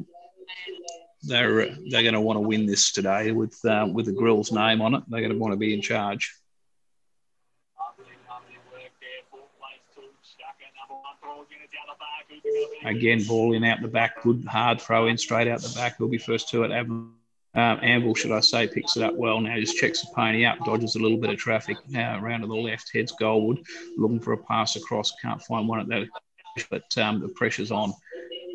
they're 1.23 1.67
they're 1.89 2.03
going 2.03 2.13
to 2.13 2.21
want 2.21 2.37
to 2.37 2.41
win 2.41 2.65
this 2.65 2.91
today 2.91 3.31
with 3.31 3.63
uh, 3.65 3.87
with 3.91 4.05
the 4.05 4.13
Grills 4.13 4.51
name 4.51 4.81
on 4.81 4.95
it. 4.95 5.03
They're 5.07 5.21
going 5.21 5.33
to 5.33 5.37
want 5.37 5.53
to 5.53 5.57
be 5.57 5.73
in 5.73 5.81
charge. 5.81 6.33
Again, 12.85 13.23
ball 13.25 13.53
in 13.53 13.65
out 13.65 13.81
the 13.81 13.87
back, 13.87 14.21
good 14.23 14.45
hard 14.45 14.79
throw 14.79 15.07
in 15.07 15.17
straight 15.17 15.47
out 15.47 15.61
the 15.61 15.73
back. 15.75 15.97
He'll 15.97 16.07
be 16.07 16.17
first 16.17 16.49
to 16.49 16.63
it. 16.63 16.71
Um, 17.57 17.79
Anvil, 17.81 18.13
should 18.13 18.31
I 18.31 18.39
say, 18.39 18.67
picks 18.67 18.97
it 18.97 19.03
up 19.03 19.15
well 19.15 19.41
now. 19.41 19.59
Just 19.59 19.77
checks 19.77 20.01
the 20.01 20.07
pony 20.15 20.45
up, 20.45 20.59
dodges 20.63 20.95
a 20.95 20.99
little 20.99 21.17
bit 21.17 21.31
of 21.31 21.37
traffic 21.37 21.77
now 21.89 22.21
around 22.21 22.41
to 22.41 22.47
the 22.47 22.53
left, 22.55 22.91
heads 22.93 23.13
Goldwood, 23.19 23.65
looking 23.97 24.19
for 24.19 24.33
a 24.33 24.37
pass 24.37 24.75
across. 24.75 25.11
Can't 25.19 25.41
find 25.41 25.67
one 25.67 25.79
at 25.79 25.87
that, 25.87 26.07
but 26.69 26.97
um, 26.99 27.19
the 27.19 27.29
pressure's 27.29 27.71
on. 27.71 27.93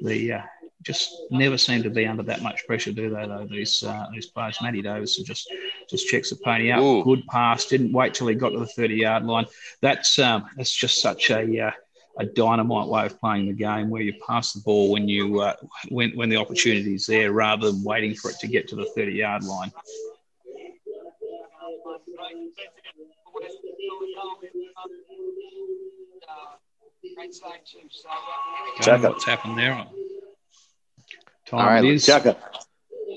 The 0.02 0.34
uh, 0.34 0.42
just 0.82 1.12
never 1.30 1.58
seem 1.58 1.82
to 1.82 1.90
be 1.90 2.06
under 2.06 2.22
that 2.24 2.42
much 2.42 2.66
pressure, 2.66 2.92
do 2.92 3.10
they? 3.10 3.26
Though 3.26 3.46
these 3.50 3.82
uh, 3.82 4.06
these 4.12 4.26
players, 4.26 4.58
Matty 4.62 4.82
Davidson 4.82 5.24
just 5.24 5.52
just 5.90 6.06
checks 6.06 6.30
the 6.30 6.36
pony 6.36 6.70
up. 6.70 6.80
Ooh. 6.80 7.02
Good 7.02 7.26
pass. 7.26 7.66
Didn't 7.66 7.92
wait 7.92 8.14
till 8.14 8.28
he 8.28 8.36
got 8.36 8.50
to 8.50 8.60
the 8.60 8.66
thirty 8.66 8.96
yard 8.96 9.24
line. 9.24 9.46
That's 9.80 10.18
um, 10.18 10.46
that's 10.56 10.72
just 10.72 11.00
such 11.00 11.30
a 11.30 11.66
uh, 11.66 11.70
a 12.18 12.26
dynamite 12.26 12.88
way 12.88 13.06
of 13.06 13.18
playing 13.18 13.46
the 13.46 13.52
game, 13.52 13.88
where 13.90 14.02
you 14.02 14.14
pass 14.26 14.52
the 14.52 14.60
ball 14.60 14.90
when 14.92 15.08
you 15.08 15.40
uh, 15.40 15.54
when 15.88 16.10
when 16.12 16.28
the 16.28 16.36
opportunity 16.36 16.94
is 16.94 17.06
there, 17.06 17.32
rather 17.32 17.70
than 17.70 17.82
waiting 17.82 18.14
for 18.14 18.30
it 18.30 18.38
to 18.40 18.46
get 18.48 18.68
to 18.68 18.76
the 18.76 18.86
thirty 18.94 19.12
yard 19.12 19.44
line. 19.44 19.72
Don't 28.76 28.82
Check 28.82 29.00
know 29.02 29.08
it. 29.08 29.12
what's 29.12 29.24
happened 29.24 29.58
there. 29.58 29.74
Time 31.46 31.60
All 31.60 31.66
right, 31.66 31.84
is. 31.84 32.04
Chaka. 32.06 32.36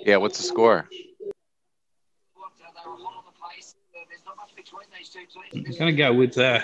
Yeah, 0.06 0.18
what's 0.18 0.38
the 0.38 0.44
score? 0.44 0.88
I'm 5.54 5.64
going 5.64 5.74
to 5.88 5.92
go 5.94 6.14
with 6.14 6.38
uh, 6.38 6.60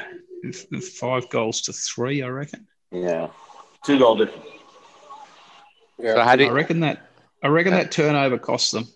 five 0.82 1.30
goals 1.30 1.62
to 1.62 1.74
three. 1.74 2.24
I 2.24 2.28
reckon. 2.28 2.68
Yeah. 2.92 3.30
Two 3.86 4.00
goal 4.00 4.16
difference. 4.16 4.46
Yeah. 5.98 6.16
So 6.16 6.22
how 6.22 6.32
I 6.32 6.50
reckon 6.50 6.82
that. 6.82 7.08
I 7.44 7.48
reckon 7.48 7.74
that 7.74 7.92
turnover 7.92 8.38
cost 8.38 8.72
them. 8.72 8.88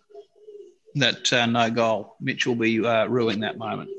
That 0.96 1.32
uh, 1.34 1.46
no 1.46 1.70
goal. 1.70 2.16
Mitch 2.20 2.46
will 2.48 2.56
be 2.56 2.86
uh, 2.86 3.06
ruining 3.08 3.42
that 3.42 3.58
moment. 3.58 3.90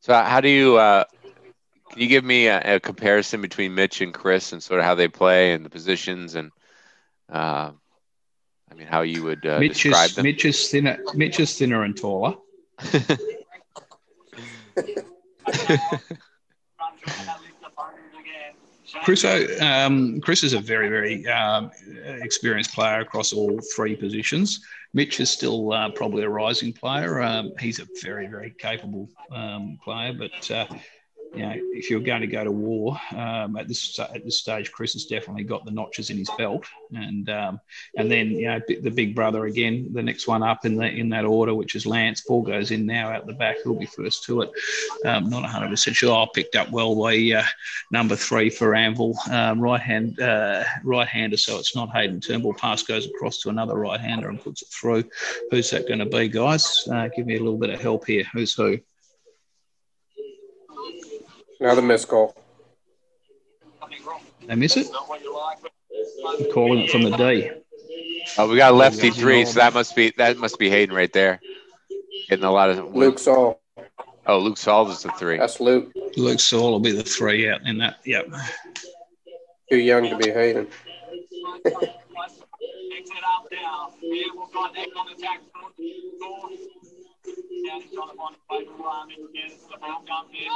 so 0.00 0.14
how 0.14 0.40
do 0.40 0.48
you 0.48 0.76
uh, 0.76 1.04
can 1.90 2.00
you 2.00 2.08
give 2.08 2.24
me 2.24 2.46
a, 2.46 2.76
a 2.76 2.80
comparison 2.80 3.40
between 3.40 3.74
Mitch 3.74 4.00
and 4.00 4.12
Chris 4.12 4.52
and 4.52 4.62
sort 4.62 4.80
of 4.80 4.86
how 4.86 4.94
they 4.94 5.08
play 5.08 5.52
and 5.52 5.64
the 5.64 5.70
positions 5.70 6.34
and 6.34 6.50
uh, 7.30 7.70
I 8.70 8.74
mean 8.74 8.86
how 8.86 9.02
you 9.02 9.22
would 9.24 9.46
uh, 9.46 9.58
Mitch 9.58 9.82
describe 9.82 10.10
is 10.10 10.16
them? 10.16 10.24
Mitch 10.24 10.44
is 10.44 10.68
thinner. 10.68 10.98
Mitch 11.14 11.40
is 11.40 11.56
thinner 11.56 11.84
and 11.84 11.96
taller. 11.96 12.34
Chris, 19.04 19.24
um, 19.60 20.20
Chris 20.20 20.42
is 20.42 20.54
a 20.54 20.60
very, 20.60 20.88
very 20.88 21.26
um, 21.26 21.70
experienced 22.22 22.72
player 22.72 23.00
across 23.00 23.32
all 23.32 23.60
three 23.74 23.94
positions. 23.94 24.64
Mitch 24.94 25.20
is 25.20 25.30
still 25.30 25.72
uh, 25.72 25.90
probably 25.90 26.22
a 26.22 26.28
rising 26.28 26.72
player. 26.72 27.20
Um, 27.20 27.52
he's 27.60 27.78
a 27.80 27.86
very, 28.02 28.26
very 28.26 28.54
capable 28.58 29.08
um, 29.30 29.78
player, 29.84 30.14
but 30.14 30.50
uh, 30.50 30.66
you 31.34 31.42
know, 31.42 31.54
if 31.56 31.90
you're 31.90 32.00
going 32.00 32.20
to 32.22 32.26
go 32.26 32.42
to 32.42 32.50
war 32.50 32.98
um, 33.14 33.56
at 33.56 33.68
this 33.68 33.98
at 33.98 34.24
this 34.24 34.38
stage, 34.38 34.72
Chris 34.72 34.94
has 34.94 35.04
definitely 35.04 35.44
got 35.44 35.64
the 35.64 35.70
notches 35.70 36.10
in 36.10 36.16
his 36.16 36.30
belt, 36.38 36.66
and 36.94 37.28
um, 37.28 37.60
and 37.96 38.10
then 38.10 38.30
you 38.30 38.46
know 38.46 38.60
the 38.68 38.90
big 38.90 39.14
brother 39.14 39.46
again, 39.46 39.88
the 39.92 40.02
next 40.02 40.26
one 40.26 40.42
up 40.42 40.64
in 40.64 40.76
the 40.76 40.86
in 40.86 41.08
that 41.10 41.24
order, 41.24 41.54
which 41.54 41.74
is 41.74 41.86
Lance. 41.86 42.22
Paul 42.22 42.42
goes 42.42 42.70
in 42.70 42.86
now 42.86 43.10
out 43.10 43.26
the 43.26 43.34
back. 43.34 43.56
He'll 43.62 43.74
be 43.74 43.86
first 43.86 44.24
to 44.24 44.42
it. 44.42 44.50
Um, 45.04 45.28
not 45.28 45.42
100 45.42 45.68
percent 45.68 45.96
sure. 45.96 46.16
I 46.16 46.26
picked 46.34 46.56
up 46.56 46.70
well 46.70 46.94
by 47.00 47.16
uh, 47.36 47.44
number 47.90 48.16
three 48.16 48.50
for 48.50 48.74
Anvil, 48.74 49.14
um, 49.30 49.60
right 49.60 49.80
hand 49.80 50.20
uh, 50.20 50.64
right 50.82 51.08
hander. 51.08 51.36
So 51.36 51.58
it's 51.58 51.76
not 51.76 51.90
Hayden 51.90 52.20
Turnbull. 52.20 52.54
Pass 52.54 52.82
goes 52.82 53.06
across 53.06 53.38
to 53.38 53.50
another 53.50 53.76
right 53.76 54.00
hander 54.00 54.28
and 54.28 54.40
puts 54.40 54.62
it 54.62 54.68
through. 54.68 55.04
Who's 55.50 55.70
that 55.70 55.86
going 55.86 56.00
to 56.00 56.06
be, 56.06 56.28
guys? 56.28 56.88
Uh, 56.90 57.08
give 57.14 57.26
me 57.26 57.36
a 57.36 57.42
little 57.42 57.58
bit 57.58 57.70
of 57.70 57.80
help 57.80 58.06
here. 58.06 58.24
Who's 58.32 58.54
who? 58.54 58.78
Another 61.60 61.82
missed 61.82 62.08
call. 62.08 62.34
They 64.46 64.54
miss 64.54 64.76
it. 64.76 64.88
I'm 66.26 66.50
calling 66.52 66.80
it 66.80 66.90
from 66.90 67.02
the 67.02 67.16
D. 67.16 67.50
Oh, 68.38 68.48
we 68.48 68.56
got 68.56 68.72
a 68.72 68.76
lefty 68.76 69.10
three, 69.10 69.44
so 69.44 69.58
that 69.58 69.74
must 69.74 69.96
be 69.96 70.12
that 70.16 70.38
must 70.38 70.58
be 70.58 70.70
Hayden 70.70 70.94
right 70.94 71.12
there. 71.12 71.40
Getting 72.28 72.44
a 72.44 72.52
lot 72.52 72.70
of 72.70 72.94
Luke 72.94 73.18
Saul. 73.18 73.60
Oh, 74.26 74.38
Luke 74.38 74.58
Saul 74.58 74.90
is 74.90 75.02
the 75.02 75.10
three. 75.12 75.38
That's 75.38 75.60
Luke. 75.60 75.92
Luke 76.16 76.40
Saul 76.40 76.72
will 76.72 76.80
be 76.80 76.92
the 76.92 77.02
three 77.02 77.48
out 77.48 77.62
in 77.66 77.78
that. 77.78 77.96
Yep. 78.04 78.28
Too 79.70 79.78
young 79.78 80.08
to 80.10 80.16
be 80.16 80.30
Hayden. 80.30 80.68
Exit 87.28 87.44
up 87.44 87.50
now. 87.50 87.68
We've 87.68 87.68
got 87.68 87.68
that 87.68 87.68
on 87.68 87.68
attack. 87.68 87.68
Down 87.68 87.82
he's 87.82 87.92
trying 87.94 88.08
to 88.10 88.16
find 88.16 88.36
a 88.36 88.54
way 88.54 88.64
to 88.64 88.70
run 88.82 89.10
in 89.10 89.24
again. 89.28 89.50
The 89.70 89.78
ball 89.78 90.02
comes 90.06 90.30
in. 90.32 90.48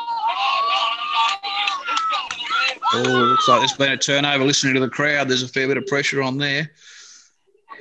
Oh, 2.94 3.24
looks 3.30 3.48
like 3.48 3.60
there's 3.60 3.72
been 3.72 3.92
a 3.92 3.96
turnover. 3.96 4.44
Listening 4.44 4.74
to 4.74 4.80
the 4.80 4.88
crowd, 4.88 5.28
there's 5.28 5.42
a 5.42 5.48
fair 5.48 5.66
bit 5.66 5.76
of 5.76 5.86
pressure 5.86 6.22
on 6.22 6.38
there. 6.38 6.70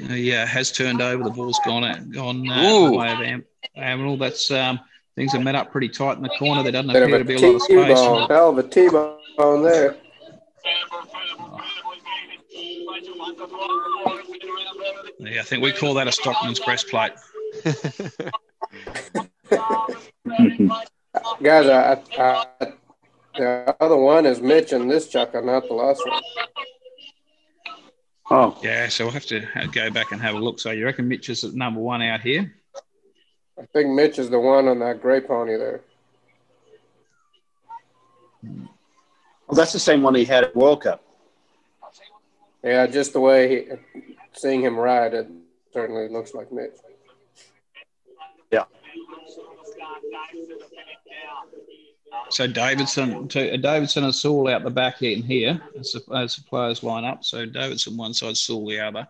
Uh, 0.10 0.14
yeah, 0.14 0.46
has 0.46 0.72
turned 0.72 1.02
over. 1.02 1.24
The 1.24 1.30
ball's 1.30 1.60
gone 1.66 1.84
out, 1.84 2.10
gone 2.12 2.50
uh, 2.50 2.64
Ooh. 2.64 2.92
the 2.92 2.98
way 2.98 3.12
of 3.12 3.20
Am- 3.22 3.46
Amiral. 3.78 4.18
That's 4.18 4.50
um, 4.52 4.80
things 5.16 5.36
are 5.36 5.40
met 5.42 5.56
up 5.56 5.72
pretty 5.72 5.90
tight 5.90 6.18
in 6.18 6.24
the 6.24 6.30
corner. 6.30 6.64
There 6.64 6.72
doesn't 6.72 6.92
Bit 6.92 7.04
appear 7.04 7.18
to 7.20 7.26
be 7.26 7.36
a 7.36 7.40
lot 7.40 7.56
of 7.56 7.62
space. 7.62 8.00
T-bone. 8.00 8.30
Hell 8.30 8.50
of 8.50 8.58
a 8.58 8.64
T-bone 8.64 9.64
there. 9.64 9.96
Yeah, 15.20 15.40
I 15.40 15.44
think 15.44 15.64
we 15.64 15.72
call 15.72 15.94
that 15.96 16.08
a 16.08 16.12
Stockman's 16.12 16.60
breastplate. 16.60 17.12
Guys, 21.44 21.68
I, 21.68 22.02
I, 22.18 22.46
I, 22.60 22.74
the 23.38 23.76
other 23.80 23.98
one 23.98 24.26
is 24.26 24.42
Mitch 24.42 24.74
and 24.74 24.90
this 24.90 25.08
chucker, 25.08 25.42
not 25.42 25.68
the 25.68 25.74
last 25.74 26.02
one. 26.06 26.22
Oh, 28.30 28.58
Yeah, 28.64 28.88
so 28.88 29.06
we'll 29.06 29.14
have 29.14 29.26
to 29.26 29.46
go 29.74 29.90
back 29.90 30.12
and 30.12 30.22
have 30.22 30.36
a 30.36 30.40
look. 30.40 30.60
So 30.60 30.72
you 30.72 30.86
reckon 30.86 31.08
Mitch 31.08 31.30
is 31.30 31.44
at 31.44 31.54
number 31.54 31.82
one 31.82 32.02
out 32.02 32.22
here? 32.22 32.54
I 33.60 33.66
think 33.74 33.90
Mitch 33.90 34.20
is 34.20 34.30
the 34.30 34.40
one 34.40 34.68
on 34.68 34.80
that 34.80 35.02
gray 35.02 35.20
pony 35.20 35.58
there. 35.58 35.82
well, 38.44 38.70
that's 39.52 39.74
the 39.74 39.80
same 39.80 40.02
one 40.02 40.16
he 40.16 40.26
had 40.26 40.46
at 40.46 40.56
World 40.56 40.82
Cup. 40.82 41.04
Yeah, 42.64 42.88
just 42.88 43.14
the 43.14 43.20
way 43.20 43.50
he, 43.50 44.02
seeing 44.34 44.62
him 44.62 44.78
ride, 44.78 45.14
it 45.14 45.28
certainly 45.74 46.08
looks 46.08 46.34
like 46.34 46.52
Mitch. 46.52 46.72
Yeah. 48.52 48.64
So 52.30 52.48
Davidson, 52.48 53.28
to, 53.30 53.54
uh, 53.54 53.58
Davidson 53.58 54.04
and 54.04 54.16
Saul 54.16 54.50
out 54.50 54.64
the 54.64 54.70
back 54.70 55.02
in 55.02 55.24
here 55.24 55.62
as 55.80 55.96
as 56.14 56.38
players 56.38 56.84
line 56.84 57.04
up. 57.04 57.24
So 57.24 57.46
Davidson 57.46 57.98
one 57.98 58.14
side, 58.14 58.38
Saul 58.38 58.68
the 58.68 58.80
other. 58.80 59.08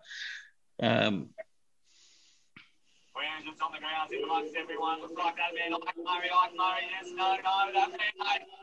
Um, 0.81 1.29
On 3.41 3.71
the 3.71 3.79
ground 3.79 4.11
in 4.11 4.23
amongst 4.23 4.55
everyone. 4.55 5.01
Looks 5.01 5.13
like 5.17 5.35
that 5.35 5.55
man, 5.55 5.71
like 5.71 5.97
Murray, 5.97 6.29
like 6.31 6.55
Murray. 6.55 6.81
Yes, 6.91 7.11
no, 7.15 7.35
no, 7.35 7.73
that 7.73 7.89
man, 7.89 7.97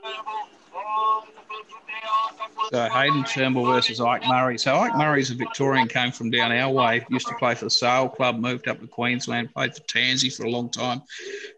Turnbull. 0.03 0.49
Oh, 0.75 1.25
there's 1.25 1.37
a 1.37 1.43
flip 1.49 1.67
from 1.67 1.81
there. 1.87 1.99
Oh, 2.07 2.69
so 2.73 2.89
Hayden 2.95 3.25
Turnbull 3.25 3.67
versus 3.67 4.01
Ike 4.01 4.23
Murray. 4.29 4.57
So 4.59 4.77
Ike 4.77 4.97
Murray's 4.97 5.31
a 5.31 5.35
Victorian, 5.35 5.89
came 5.89 6.13
from 6.13 6.31
down 6.31 6.53
our 6.53 6.71
way, 6.71 7.05
used 7.11 7.27
to 7.27 7.35
play 7.37 7.55
for 7.55 7.65
the 7.65 7.71
Sale 7.71 8.11
Club, 8.11 8.39
moved 8.39 8.69
up 8.69 8.81
to 8.81 8.87
Queensland, 8.87 9.53
played 9.53 9.75
for 9.75 9.83
Tansey 9.83 10.31
for 10.31 10.45
a 10.45 10.51
long 10.51 10.71
time, 10.71 11.03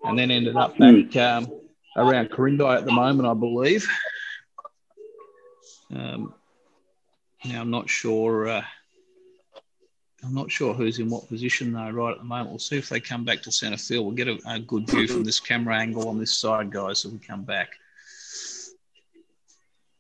and 0.04 0.18
then 0.18 0.30
ended 0.30 0.56
up 0.56 0.78
back 0.78 1.16
um, 1.16 1.46
around 1.96 2.30
Corindi 2.30 2.76
at 2.76 2.86
the 2.86 2.92
moment, 2.92 3.28
I 3.28 3.34
believe. 3.34 3.86
Um, 5.94 6.34
now 7.44 7.60
I'm 7.60 7.70
not 7.70 7.90
sure. 7.90 8.48
Uh, 8.48 8.64
I'm 10.22 10.34
not 10.34 10.50
sure 10.50 10.74
who's 10.74 10.98
in 10.98 11.08
what 11.08 11.28
position 11.28 11.72
though. 11.72 11.90
Right 11.90 12.12
at 12.12 12.18
the 12.18 12.24
moment, 12.24 12.50
we'll 12.50 12.58
see 12.58 12.76
if 12.76 12.88
they 12.88 13.00
come 13.00 13.24
back 13.24 13.42
to 13.42 13.52
centre 13.52 13.78
field. 13.78 14.04
We'll 14.06 14.14
get 14.14 14.28
a, 14.28 14.38
a 14.46 14.58
good 14.60 14.88
view 14.88 15.08
from 15.08 15.24
this 15.24 15.40
camera 15.40 15.76
angle 15.76 16.08
on 16.08 16.18
this 16.18 16.36
side, 16.36 16.70
guys. 16.70 17.04
If 17.04 17.12
we 17.12 17.18
come 17.18 17.44
back, 17.44 17.70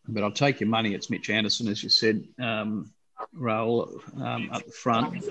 but 0.06 0.22
I'll 0.22 0.30
take 0.32 0.60
your 0.60 0.68
money. 0.68 0.94
It's 0.94 1.08
Mitch 1.10 1.30
Anderson, 1.30 1.68
as 1.68 1.82
you 1.82 1.88
said. 1.88 2.24
Um, 2.38 2.92
Raul 3.36 4.00
um, 4.20 4.50
up 4.52 4.64
the 4.64 4.72
front. 4.72 5.24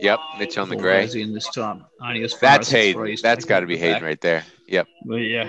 Yep, 0.00 0.18
Mitch 0.38 0.56
on 0.58 0.68
the 0.68 0.76
guys 0.76 1.14
in 1.14 1.34
this 1.34 1.48
time. 1.50 1.84
Only 2.02 2.22
as 2.22 2.32
far 2.32 2.40
That's 2.52 2.68
as 2.68 2.72
Hayden. 2.72 3.00
threes 3.00 3.22
That's 3.22 3.44
got 3.44 3.60
to 3.60 3.66
be 3.66 3.76
Hayden 3.76 3.94
back. 3.96 4.02
right 4.02 4.20
there. 4.20 4.44
Yep. 4.66 4.86
The 5.06 5.38
uh, 5.38 5.48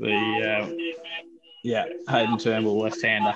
the 0.00 0.14
uh, 0.62 0.70
yeah 1.62 1.84
Hayden 2.08 2.38
Turnbull 2.38 2.80
left 2.80 3.02
hander. 3.02 3.34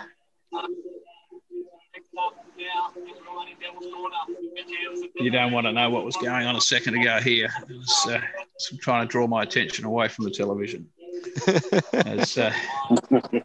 You 5.17 5.31
don't 5.31 5.53
want 5.53 5.67
to 5.67 5.73
know 5.73 5.91
what 5.91 6.05
was 6.05 6.17
going 6.17 6.47
on 6.47 6.57
a 6.57 6.61
second 6.61 6.97
ago 6.97 7.19
here. 7.21 7.49
It 7.69 7.77
was 7.77 8.07
uh, 8.09 8.21
trying 8.81 9.07
to 9.07 9.11
draw 9.11 9.27
my 9.27 9.43
attention 9.43 9.85
away 9.85 10.09
from 10.09 10.25
the 10.25 10.31
television. 10.31 10.89
As, 11.93 12.39
uh, 12.39 12.53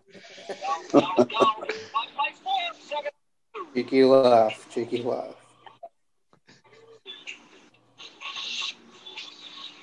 Cheeky 3.74 4.04
laugh, 4.06 4.68
cheeky 4.72 5.04
laugh. 5.04 5.36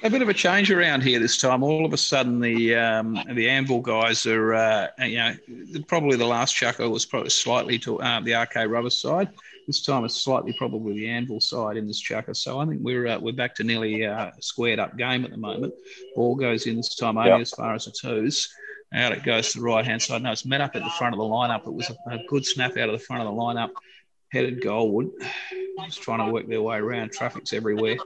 A 0.04 0.10
bit 0.10 0.20
of 0.20 0.28
a 0.28 0.34
change 0.34 0.70
around 0.70 1.02
here 1.02 1.18
this 1.18 1.38
time. 1.38 1.62
All 1.62 1.86
of 1.86 1.92
a 1.94 1.96
sudden, 1.96 2.38
the 2.38 2.74
um, 2.76 3.18
the 3.32 3.48
Anvil 3.48 3.80
guys 3.80 4.26
are, 4.26 4.54
uh, 4.54 4.88
you 5.00 5.16
know, 5.16 5.34
probably 5.88 6.16
the 6.16 6.26
last 6.26 6.54
chucker 6.54 6.88
was 6.88 7.06
probably 7.06 7.30
slightly 7.30 7.78
to 7.80 8.00
uh, 8.00 8.20
the 8.20 8.34
RK 8.34 8.54
Rubber 8.68 8.90
side. 8.90 9.30
This 9.66 9.82
time, 9.82 10.04
it's 10.04 10.20
slightly 10.20 10.52
probably 10.58 10.92
the 10.92 11.08
Anvil 11.08 11.40
side 11.40 11.78
in 11.78 11.86
this 11.86 11.98
chucker. 11.98 12.34
So 12.34 12.60
I 12.60 12.66
think 12.66 12.80
we're 12.82 13.06
uh, 13.06 13.18
we're 13.18 13.32
back 13.32 13.54
to 13.56 13.64
nearly 13.64 14.04
uh, 14.04 14.30
squared 14.40 14.78
up 14.78 14.96
game 14.98 15.24
at 15.24 15.30
the 15.30 15.38
moment. 15.38 15.72
Ball 16.14 16.34
goes 16.36 16.66
in 16.66 16.76
this 16.76 16.94
time 16.94 17.16
only 17.16 17.30
Yeah. 17.30 17.38
as 17.38 17.50
far 17.50 17.74
as 17.74 17.86
the 17.86 17.92
twos. 17.92 18.52
Out 18.92 19.12
it 19.12 19.24
goes 19.24 19.52
to 19.52 19.58
the 19.58 19.64
right 19.64 19.84
hand 19.84 20.02
side. 20.02 20.22
No, 20.22 20.30
it's 20.30 20.44
met 20.44 20.60
up 20.60 20.76
at 20.76 20.84
the 20.84 20.90
front 20.90 21.14
of 21.14 21.18
the 21.18 21.24
lineup. 21.24 21.66
It 21.66 21.72
was 21.72 21.90
a, 21.90 22.10
a 22.14 22.18
good 22.28 22.44
snap 22.44 22.76
out 22.76 22.88
of 22.90 22.92
the 22.92 23.04
front 23.04 23.22
of 23.22 23.26
the 23.34 23.40
lineup. 23.40 23.70
Headed 24.30 24.60
goalward. 24.60 25.10
Just 25.86 26.02
trying 26.02 26.24
to 26.24 26.30
work 26.32 26.46
their 26.46 26.62
way 26.62 26.76
around. 26.76 27.10
Traffic's 27.10 27.52
everywhere. 27.52 27.96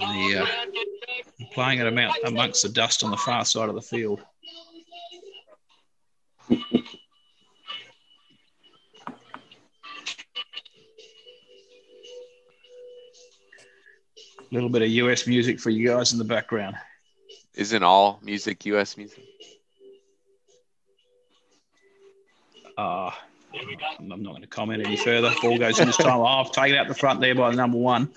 The, 0.00 0.42
uh, 0.42 0.46
playing 1.52 1.78
it 1.80 1.86
amount 1.86 2.16
amongst 2.24 2.62
the 2.62 2.70
dust 2.70 3.04
on 3.04 3.10
the 3.10 3.16
far 3.18 3.44
side 3.44 3.68
of 3.68 3.74
the 3.74 3.82
field. 3.82 4.22
A 14.50 14.54
little 14.54 14.70
bit 14.70 14.82
of 14.82 14.88
US 14.88 15.26
music 15.26 15.60
for 15.60 15.70
you 15.70 15.86
guys 15.88 16.12
in 16.12 16.18
the 16.18 16.24
background. 16.24 16.76
Isn't 17.54 17.82
all 17.82 18.18
music 18.22 18.64
U.S. 18.66 18.96
music? 18.96 19.22
Uh, 22.78 23.10
I'm 23.98 24.08
not 24.08 24.22
going 24.22 24.40
to 24.40 24.46
comment 24.48 24.86
any 24.86 24.96
further. 24.96 25.30
Ball 25.42 25.58
goes 25.58 25.78
in 25.78 25.88
this 25.88 25.98
time. 25.98 26.24
I've 26.24 26.52
taken 26.52 26.78
out 26.78 26.88
the 26.88 26.94
front 26.94 27.20
there 27.20 27.34
by 27.34 27.50
the 27.50 27.56
number 27.56 27.76
one. 27.76 28.10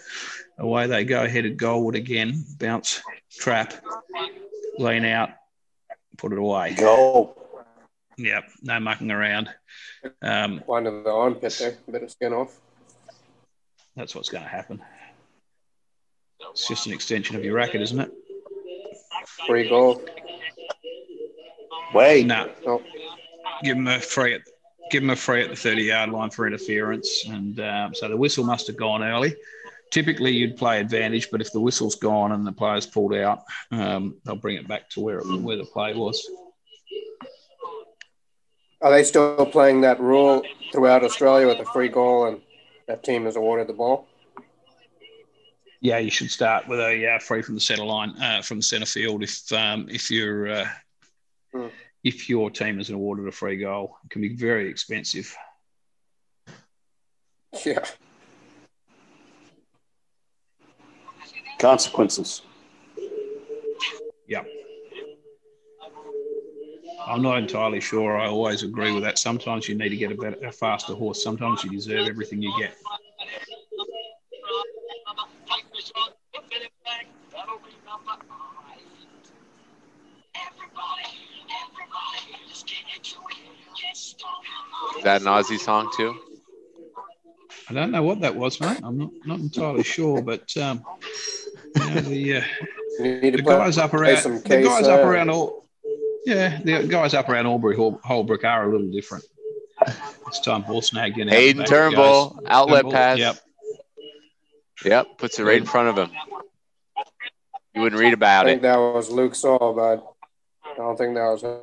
Away 0.60 0.88
they 0.88 1.04
go, 1.04 1.18
ahead 1.20 1.32
headed 1.32 1.58
goalward 1.58 1.96
again. 1.96 2.44
Bounce, 2.60 3.02
trap, 3.32 3.74
lean 4.78 5.04
out, 5.06 5.30
put 6.18 6.32
it 6.32 6.38
away. 6.38 6.76
Go. 6.76 7.36
Yep, 8.18 8.44
no 8.62 8.80
mucking 8.80 9.10
around. 9.10 9.50
Um, 10.22 10.62
One 10.68 10.86
of 10.86 11.04
the 11.04 11.10
armpit 11.12 11.56
there, 11.60 11.78
a 11.88 11.92
bit 11.92 12.04
of 12.04 12.12
skin 12.12 12.34
off. 12.34 12.56
that's 13.96 14.14
what's 14.14 14.30
going 14.30 14.44
to 14.44 14.50
happen. 14.50 14.82
It's 16.52 16.68
just 16.68 16.86
an 16.86 16.94
extension 16.94 17.36
of 17.36 17.44
your 17.44 17.56
racket, 17.56 17.82
isn't 17.82 18.00
it? 18.00 18.12
Free 19.48 19.68
goal. 19.68 20.04
Wait. 21.94 22.26
No, 22.26 22.52
Oh, 22.68 22.82
give 23.64 23.78
him 23.78 23.88
a 23.88 24.00
free 24.00 24.36
at 24.36 24.42
give 24.92 25.02
him 25.02 25.10
a 25.10 25.16
free 25.16 25.42
at 25.44 25.50
the 25.50 25.56
30 25.56 25.84
yard 25.84 26.10
line 26.12 26.30
for 26.30 26.46
interference, 26.46 27.26
and 27.28 27.60
um, 27.62 27.96
so 27.96 28.08
the 28.08 28.18
whistle 28.18 28.44
must 28.44 28.68
have 28.68 28.78
gone 28.78 29.04
early. 29.04 29.36
Typically 29.94 30.32
you'd 30.32 30.58
play 30.58 30.80
advantage, 30.80 31.30
but 31.32 31.40
if 31.40 31.52
the 31.52 31.60
whistle's 31.60 31.96
gone 31.96 32.32
and 32.32 32.46
the 32.46 32.52
player's 32.52 32.88
pulled 32.88 33.14
out, 33.14 33.44
um, 33.72 34.18
they'll 34.26 34.36
bring 34.36 34.58
it 34.58 34.68
back 34.68 34.90
to 34.90 35.00
where 35.00 35.20
it, 35.20 35.42
where 35.42 35.56
the 35.56 35.66
play 35.66 35.94
was. 35.94 36.28
Are 38.82 38.92
they 38.92 39.04
still 39.04 39.46
playing 39.46 39.82
that 39.82 40.00
rule 40.00 40.42
throughout 40.72 41.04
Australia 41.04 41.48
with 41.48 41.60
a 41.60 41.66
free 41.72 41.88
goal 41.88 42.26
and 42.26 42.42
that 42.88 43.04
team 43.04 43.28
is 43.28 43.36
awarded 43.36 43.68
the 43.68 43.74
ball? 43.74 44.08
Yeah, 45.80 46.00
you 46.00 46.10
should 46.10 46.32
start 46.32 46.68
with 46.68 46.80
a 46.80 47.16
uh, 47.16 47.20
free 47.20 47.42
from 47.42 47.56
the 47.56 47.62
centre 47.62 47.86
line, 47.86 48.16
uh, 48.22 48.42
from 48.42 48.58
the 48.58 48.64
centre 48.64 48.86
field. 48.86 49.22
If 49.22 49.52
um, 49.52 49.88
if 49.90 50.10
you're 50.10 50.50
uh, 50.50 50.68
Hmm. 51.54 51.68
if 52.04 52.30
your 52.30 52.50
team 52.50 52.80
is 52.80 52.90
awarded 52.90 53.28
a 53.28 53.32
free 53.32 53.58
goal, 53.58 53.98
it 54.04 54.10
can 54.10 54.22
be 54.22 54.36
very 54.36 54.70
expensive. 54.70 55.36
Yeah. 57.64 57.86
Consequences. 61.64 62.42
Yeah. 64.28 64.44
I'm 67.08 67.22
not 67.22 67.38
entirely 67.38 67.80
sure. 67.80 68.20
I 68.20 68.28
always 68.28 68.64
agree 68.64 68.92
with 68.92 69.04
that. 69.04 69.18
Sometimes 69.18 69.70
you 69.70 69.76
need 69.76 69.88
to 69.88 69.96
get 69.96 70.12
a, 70.12 70.16
better, 70.16 70.46
a 70.46 70.52
faster 70.52 70.94
horse. 70.94 71.24
Sometimes 71.24 71.64
you 71.64 71.70
deserve 71.70 72.10
everything 72.10 72.42
you 72.42 72.54
get. 72.60 72.76
Take 75.46 75.72
the 75.72 75.80
shot, 75.80 76.18
get 76.50 76.64
it 76.64 76.72
back. 76.84 77.08
That'll 77.32 77.60
be 77.60 77.72
number 77.88 78.12
five. 78.28 78.82
Everybody, 80.36 81.08
everybody, 81.64 82.44
just 82.50 82.68
get 82.68 82.80
into 82.94 83.20
it. 83.30 83.38
Get 83.82 83.96
strong. 83.96 84.44
Is 84.98 85.04
that 85.06 85.22
an 85.22 85.28
Aussie 85.28 85.58
song 85.58 85.90
too? 85.96 86.14
I 87.70 87.74
don't 87.74 87.92
know 87.92 88.04
what 88.04 88.20
that 88.20 88.36
was, 88.36 88.60
mate. 88.60 88.82
I'm 88.84 88.98
not, 88.98 89.12
not 89.26 89.40
entirely 89.40 89.84
sure, 89.84 90.22
but 90.22 90.56
um, 90.58 90.78
you 90.78 90.84
know, 90.84 90.93
the 92.02 92.38
uh, 92.38 92.42
You 93.00 93.22
need 93.22 93.32
to 93.32 93.38
the 93.38 93.44
guys 93.44 93.78
up 93.78 93.94
around 93.94 94.44
the 94.44 94.62
guys 94.62 94.88
up 94.88 95.00
around 95.02 95.30
all 95.30 95.68
yeah 96.26 96.62
the 96.62 96.88
guys 96.88 97.14
up 97.14 97.30
around 97.30 97.48
Albury 97.48 97.76
Holbrook 97.76 98.44
are 98.44 98.70
a 98.70 98.72
little 98.72 98.92
different. 98.92 99.26
This 100.28 100.40
time 100.40 100.62
ball 100.64 100.82
snagged 100.82 101.18
in. 101.18 101.28
out 101.28 101.32
the 101.32 101.38
Hayden 101.38 101.66
Turnbull, 101.66 102.40
outlet 102.48 102.84
Turnbull, 102.84 102.92
pass. 102.92 103.18
Yep. 103.20 103.38
Yep, 104.86 105.18
puts 105.18 105.40
it 105.40 105.44
right 105.44 105.58
in 105.58 105.66
front 105.66 105.90
of 105.90 105.98
him. 105.98 106.16
You 107.74 107.82
wouldn't 107.82 108.00
read 108.00 108.14
about 108.14 108.28
I 108.28 108.34
about 108.42 108.46
think 108.46 108.60
it. 108.60 108.62
that 108.64 108.78
was 108.78 109.10
Luke 109.10 109.36
Saul, 109.36 109.74
but 109.74 110.06
I 110.64 110.76
don't 110.76 110.98
think 110.98 111.16
that 111.16 111.24
was 111.24 111.44
him. 111.44 111.60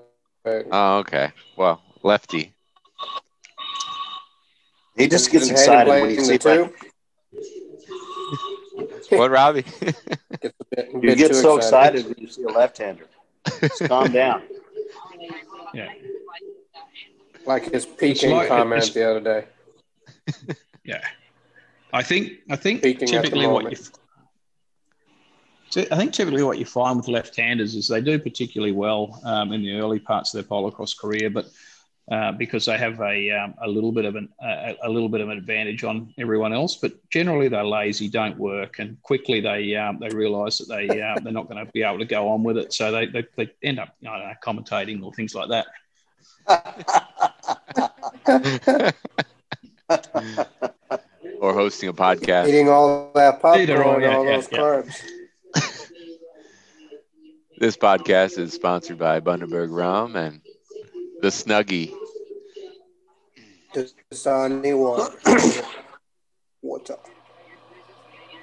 Oh, 0.73 0.99
okay. 0.99 1.33
Well, 1.57 1.83
lefty. 2.03 2.55
He 4.97 5.09
just 5.09 5.31
gets 5.31 5.51
excited 5.51 5.89
when 5.89 6.01
playing 6.01 6.15
you 6.17 6.25
see 6.25 6.37
the 6.37 6.69
two? 6.69 6.90
What, 9.11 9.31
Robbie? 9.31 9.63
Gets 9.63 10.03
a 10.03 10.43
bit, 10.71 10.89
You 10.93 11.01
bit 11.01 11.19
get 11.19 11.35
so 11.35 11.57
excited 11.57 12.07
when 12.07 12.15
you 12.19 12.29
see 12.29 12.43
a 12.43 12.49
left-hander. 12.49 13.07
Just 13.61 13.85
calm 13.89 14.13
down. 14.13 14.43
Yeah. 15.75 15.93
Like 17.47 17.73
his 17.73 17.87
peaking 17.87 18.33
like- 18.33 18.49
comment 18.49 18.93
the 18.93 19.11
other 19.11 19.21
day. 19.21 19.45
Yeah, 20.83 21.05
I 21.93 22.03
think 22.03 22.39
I 22.49 22.57
think 22.57 22.83
Peaking 22.83 23.07
typically 23.07 23.47
what 23.47 23.71
you 23.71 23.77
I 25.93 25.97
think 25.97 26.13
typically 26.13 26.43
what 26.43 26.59
you 26.59 26.65
find 26.65 26.97
with 26.97 27.07
left-handers 27.07 27.75
is 27.77 27.87
they 27.87 28.01
do 28.01 28.19
particularly 28.19 28.73
well 28.73 29.21
um, 29.25 29.53
in 29.53 29.63
the 29.63 29.75
early 29.75 30.01
parts 30.01 30.35
of 30.35 30.43
their 30.43 30.49
polocross 30.51 30.99
career, 30.99 31.31
but 31.31 31.47
uh, 32.11 32.33
because 32.33 32.65
they 32.65 32.77
have 32.77 33.01
a, 33.01 33.31
um, 33.31 33.55
a 33.63 33.69
little 33.69 33.93
bit 33.93 34.05
of 34.05 34.17
an 34.17 34.29
a, 34.43 34.77
a 34.83 34.91
little 34.91 35.09
bit 35.09 35.21
of 35.21 35.29
an 35.29 35.39
advantage 35.39 35.85
on 35.85 36.13
everyone 36.19 36.53
else. 36.53 36.75
But 36.75 37.09
generally 37.09 37.47
they're 37.47 37.63
lazy, 37.65 38.09
don't 38.09 38.37
work, 38.37 38.81
and 38.81 39.01
quickly 39.03 39.41
they 39.41 39.77
um, 39.77 39.99
they 40.01 40.09
realise 40.09 40.59
that 40.59 40.67
they 40.69 41.01
uh, 41.01 41.21
they're 41.21 41.33
not 41.33 41.49
going 41.49 41.65
to 41.65 41.71
be 41.71 41.85
able 41.85 42.01
to 42.01 42.05
go 42.05 42.29
on 42.29 42.43
with 42.43 42.57
it, 42.57 42.73
so 42.73 42.91
they, 42.91 43.07
they, 43.07 43.25
they 43.37 43.49
end 43.63 43.79
up 43.79 43.95
I 44.03 44.07
don't 44.19 44.27
know 44.27 44.35
commentating 44.43 45.05
or 45.05 45.13
things 45.13 45.37
like 45.37 45.51
that. 45.51 45.67
or 51.41 51.55
hosting 51.55 51.91
a 51.91 51.93
podcast. 51.93 52.49
Eating 52.49 52.69
all 52.69 53.13
that 53.15 53.41
popcorn 53.41 53.61
Either 53.61 53.85
or, 53.85 53.95
and 53.95 54.03
yeah, 54.03 54.17
all 54.17 54.25
yeah, 54.25 54.37
those 54.37 54.49
yeah. 54.51 54.59
carbs. 54.59 55.01
This 57.61 57.77
podcast 57.77 58.39
is 58.39 58.55
sponsored 58.55 58.99
by 58.99 59.21
Bundaberg 59.21 59.71
Rum 59.71 60.17
and 60.17 60.41
the 61.21 61.29
Snuggie. 61.29 61.93
Dasani 63.75 64.77
water. 64.77 65.67
water. 66.63 66.97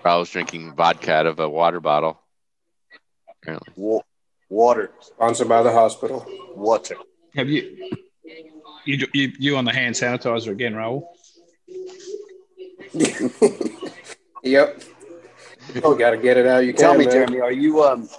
I 0.05 0.15
was 0.15 0.29
drinking 0.29 0.73
vodka 0.75 1.13
out 1.13 1.25
of 1.25 1.39
a 1.39 1.49
water 1.49 1.79
bottle. 1.79 2.21
Apparently. 3.41 3.73
Wa- 3.75 4.01
Water, 4.49 4.91
Sponsored 5.01 5.49
by 5.49 5.61
the 5.61 5.71
hospital. 5.71 6.25
water. 6.55 6.95
Have 7.35 7.49
you 7.49 7.91
you 8.85 9.05
you, 9.13 9.33
you 9.37 9.57
on 9.57 9.65
the 9.65 9.73
hand 9.73 9.93
sanitizer 9.93 10.51
again, 10.51 10.73
Raul? 10.73 11.03
yep. 14.43 14.81
Oh, 15.83 15.95
got 15.95 16.11
to 16.11 16.17
get 16.17 16.37
it 16.37 16.45
out. 16.45 16.59
You 16.59 16.71
Tell 16.71 16.91
can, 16.91 16.99
me, 16.99 17.05
man. 17.05 17.13
Jeremy, 17.13 17.41
are 17.41 17.51
you? 17.51 17.83
Um, 17.83 18.09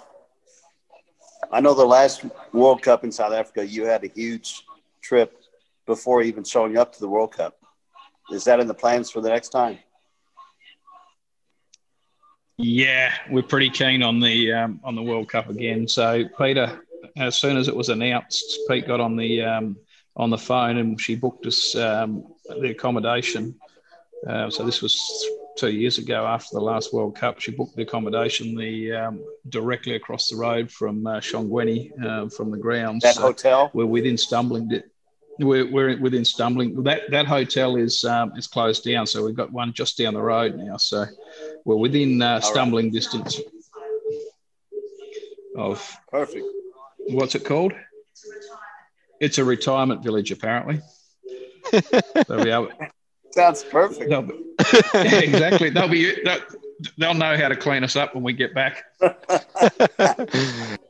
I 1.51 1.61
know 1.61 1.75
the 1.75 1.85
last 1.85 2.25
World 2.53 2.83
Cup 2.83 3.05
in 3.05 3.13
South 3.13 3.33
Africa, 3.33 3.67
you 3.67 3.85
had 3.85 4.05
a 4.05 4.09
huge 4.09 4.65
trip 5.01 5.43
before 5.87 6.23
even 6.23 6.45
showing 6.45 6.77
up 6.77 6.93
to 6.93 7.01
the 7.01 7.09
World 7.09 7.33
Cup. 7.33 7.59
Is 8.31 8.45
that 8.45 8.61
in 8.61 8.67
the 8.67 8.75
plans 8.75 9.11
for 9.11 9.21
the 9.21 9.31
next 9.31 9.49
time? 9.49 9.79
Yeah, 12.59 13.15
we're 13.31 13.43
pretty 13.43 13.71
keen 13.71 14.03
on 14.03 14.21
the 14.21 14.53
um, 14.53 14.81
on 14.85 14.95
the 14.95 15.03
World 15.03 15.29
Cup 15.29 15.49
again. 15.49 15.87
So 15.87 16.25
Peter, 16.37 16.83
as 17.17 17.37
soon 17.37 17.57
as 17.57 17.69
it 17.69 17.77
was 17.77 17.89
announced, 17.89 18.59
Pete 18.69 18.87
got 18.87 19.01
on 19.01 19.17
the 19.17 19.43
um, 19.43 19.77
on 20.17 20.31
the 20.31 20.39
phone 20.39 20.77
and 20.77 21.01
she 21.01 21.15
booked 21.15 21.47
us 21.47 21.75
um, 21.77 22.25
the 22.49 22.71
accommodation. 22.71 23.55
Uh, 24.27 24.51
so 24.51 24.65
this 24.65 24.83
was 24.83 25.27
two 25.57 25.71
years 25.71 25.99
ago 25.99 26.27
after 26.27 26.51
the 26.53 26.61
last 26.61 26.93
World 26.93 27.17
Cup. 27.17 27.41
She 27.41 27.51
booked 27.51 27.77
the 27.77 27.83
accommodation 27.83 28.55
the 28.55 28.93
um, 28.93 29.25
directly 29.49 29.95
across 29.95 30.29
the 30.29 30.37
road 30.37 30.71
from 30.71 31.07
uh, 31.07 31.21
Shongweni 31.21 31.91
uh, 32.05 32.29
from 32.29 32.51
the 32.51 32.59
grounds. 32.59 33.03
That 33.03 33.17
So 33.17 33.23
hotel? 33.23 33.71
we're 33.75 33.87
within 33.87 34.17
stumbling. 34.19 34.69
Di- 34.69 34.83
we're, 35.41 35.71
we're 35.71 36.01
within 36.01 36.25
stumbling. 36.25 36.83
That 36.83 37.03
that 37.11 37.27
hotel 37.27 37.77
is 37.77 38.05
um, 38.05 38.33
is 38.37 38.49
closed 38.49 38.85
down, 38.85 39.07
so 39.07 39.25
we've 39.25 39.37
got 39.37 39.53
one 39.53 39.73
just 39.73 39.97
down 39.97 40.15
the 40.15 40.23
road 40.23 40.57
now. 40.57 40.77
So 40.79 41.07
we're 41.65 41.77
within 41.77 42.21
uh, 42.21 42.41
stumbling 42.41 42.91
distance 42.91 43.41
of 45.57 45.97
Perfect. 46.11 46.45
what's 47.09 47.35
it 47.37 47.45
called? 47.45 47.73
It's 49.21 49.39
a 49.39 49.45
retirement 49.45 50.03
village, 50.03 50.31
apparently. 50.31 50.81
They'll 51.73 52.45
be 52.45 52.51
able, 52.51 52.71
Sounds 53.33 53.63
perfect. 53.65 54.09
they'll 54.11 54.23
be, 54.23 54.35
yeah, 54.95 55.03
exactly. 55.21 55.71
They'll 55.71 55.89
be 55.89 56.23
they'll, 56.25 56.41
they'll 56.97 57.15
know 57.15 57.37
how 57.37 57.49
to 57.49 57.57
clean 57.57 57.85
us 57.85 57.95
up 57.97 58.15
when 58.15 58.25
we 58.25 58.33
get 58.33 58.55
back. 58.55 58.85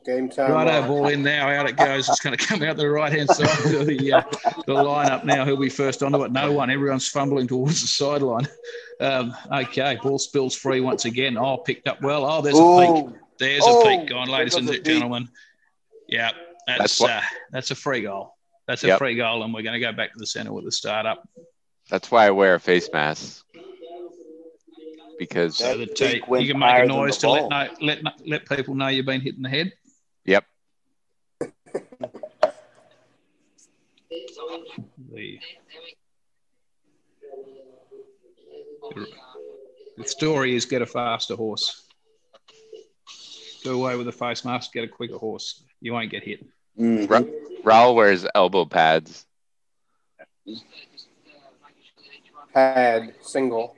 Game 0.05 0.29
time. 0.29 0.51
Righto, 0.51 0.81
on. 0.81 0.87
ball 0.87 1.07
in 1.09 1.21
now. 1.23 1.49
Out 1.49 1.69
it 1.69 1.77
goes. 1.77 2.07
It's 2.09 2.19
going 2.19 2.35
to 2.37 2.43
come 2.45 2.63
out 2.63 2.77
the 2.77 2.89
right 2.89 3.11
hand 3.11 3.29
side 3.29 3.75
of 3.75 3.85
the 3.85 4.13
uh, 4.13 4.21
the 4.65 4.73
lineup 4.73 5.23
now. 5.25 5.45
Who'll 5.45 5.57
be 5.57 5.69
first 5.69 6.01
onto 6.01 6.23
it? 6.23 6.31
No 6.31 6.51
one. 6.51 6.69
Everyone's 6.69 7.07
fumbling 7.07 7.47
towards 7.47 7.81
the 7.81 7.87
sideline. 7.87 8.47
Um, 8.99 9.35
okay, 9.51 9.97
ball 10.01 10.19
spills 10.19 10.55
free 10.55 10.81
once 10.81 11.05
again. 11.05 11.37
Oh, 11.37 11.57
picked 11.57 11.87
up 11.87 12.01
well. 12.01 12.25
Oh, 12.25 12.41
there's 12.41 12.57
a 12.57 12.59
peak. 12.59 13.05
Ooh, 13.13 13.15
There's 13.37 13.63
Oh, 13.65 13.81
a 13.81 13.83
peak 13.85 14.09
gone, 14.09 14.27
ladies 14.29 14.55
and 14.55 14.65
goes 14.67 14.77
a 14.77 14.79
peak. 14.79 14.85
gentlemen. 14.85 15.29
Yeah, 16.07 16.31
that's 16.67 16.79
That's 16.79 16.99
what- 17.01 17.11
uh, 17.11 17.21
that's 17.51 17.71
a 17.71 17.75
free 17.75 18.01
goal. 18.01 18.35
That's 18.67 18.83
a 18.83 18.87
Yep. 18.87 18.97
free 18.99 19.15
goal, 19.15 19.43
and 19.43 19.53
we're 19.53 19.63
going 19.63 19.73
to 19.73 19.79
go 19.79 19.91
back 19.91 20.13
to 20.13 20.19
the 20.19 20.27
centre 20.27 20.53
with 20.53 20.65
the 20.65 20.71
start 20.71 21.05
up. 21.05 21.27
That's 21.89 22.11
why 22.11 22.27
I 22.27 22.31
wear 22.31 22.55
a 22.55 22.59
face 22.59 22.89
mask. 22.93 23.43
Because 25.17 25.57
So 25.57 25.77
That 25.77 25.95
that 25.97 26.29
went 26.29 26.45
you 26.45 26.53
can 26.53 26.59
make 26.59 26.77
a 26.77 26.85
noise 26.85 27.17
to 27.17 27.29
let 27.29 27.49
know, 27.49 27.67
let 27.81 28.03
let 28.25 28.47
people 28.47 28.75
know 28.75 28.87
you've 28.87 29.05
been 29.05 29.21
hit 29.21 29.35
in 29.35 29.41
the 29.41 29.49
head. 29.49 29.73
yep, 30.25 30.45
The, 35.11 35.39
the 39.97 40.03
story 40.05 40.55
is 40.55 40.65
get 40.65 40.81
a 40.81 40.85
faster 40.85 41.35
horse. 41.35 41.85
Do 43.63 43.73
away 43.81 43.95
with 43.97 44.05
the 44.05 44.11
face 44.11 44.45
mask, 44.45 44.71
get 44.73 44.85
a 44.85 44.87
quicker 44.87 45.17
horse. 45.17 45.63
You 45.81 45.93
won't 45.93 46.09
get 46.11 46.23
hit. 46.23 46.45
mhm. 46.79 47.09
Ra- 47.09 47.21
Raul 47.63 47.95
wears 47.95 48.25
elbow 48.33 48.65
pads. 48.65 49.25
Pad 52.53 53.13
single. 53.21 53.75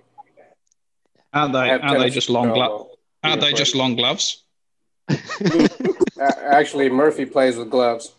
Aren't 1.33 1.53
they? 1.53 1.69
Aren't 1.69 1.99
they 1.99 2.09
just 2.09 2.29
long 2.29 2.53
gloves? 2.53 2.95
Aren't 3.23 3.41
they 3.41 3.53
just 3.53 3.75
long 3.75 3.95
gloves? 3.95 4.43
Actually, 6.19 6.89
Murphy 6.89 7.25
plays 7.25 7.57
with 7.57 7.69
gloves. 7.69 8.13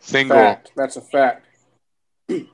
Single. 0.00 0.36
Fact. 0.36 0.72
That's 0.76 0.96
a 0.96 1.00
fact. 1.00 1.46
he 2.28 2.46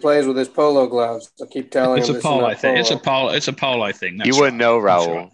plays 0.00 0.26
with 0.26 0.36
his 0.36 0.48
polo 0.48 0.86
gloves. 0.86 1.30
I 1.40 1.46
keep 1.46 1.70
telling 1.70 1.98
it's 1.98 2.08
him 2.08 2.16
a 2.16 2.18
this 2.18 2.24
is 2.24 2.30
polo 2.30 2.54
thing. 2.54 2.76
It's 2.76 2.90
a 2.90 2.96
polo. 2.96 3.20
polo. 3.26 3.32
It's 3.34 3.48
a 3.48 3.52
polo 3.52 3.92
thing. 3.92 4.16
That's 4.18 4.28
you 4.28 4.36
wouldn't 4.40 4.60
right. 4.60 4.66
know, 4.66 4.82
That's 4.82 5.06
Raul. 5.06 5.16
right. 5.16 5.30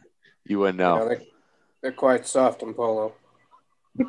You 0.47 0.59
wouldn't 0.61 0.79
You 0.79 0.85
know. 0.85 0.99
know, 0.99 1.09
they, 1.09 1.29
they're 1.83 1.93
quite 1.93 2.27
soft 2.27 2.63
in 2.63 2.75
polo. 2.75 3.15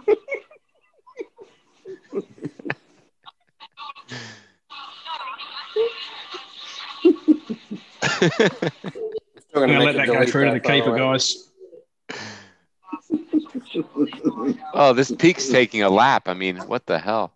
I'm 8.23 9.61
gonna 9.61 9.73
gonna 9.73 9.83
let 9.85 9.95
that 9.95 10.07
go 10.07 10.13
delete 10.13 10.29
through 10.29 10.45
to 10.45 10.51
the 10.53 10.59
keeper, 10.59 10.91
way. 10.93 10.99
guys. 10.99 11.49
Oh, 14.73 14.93
this 14.93 15.11
peak's 15.11 15.47
taking 15.49 15.83
a 15.83 15.89
lap. 15.89 16.27
I 16.27 16.33
mean, 16.33 16.57
what 16.57 16.85
the 16.85 16.99
hell? 16.99 17.33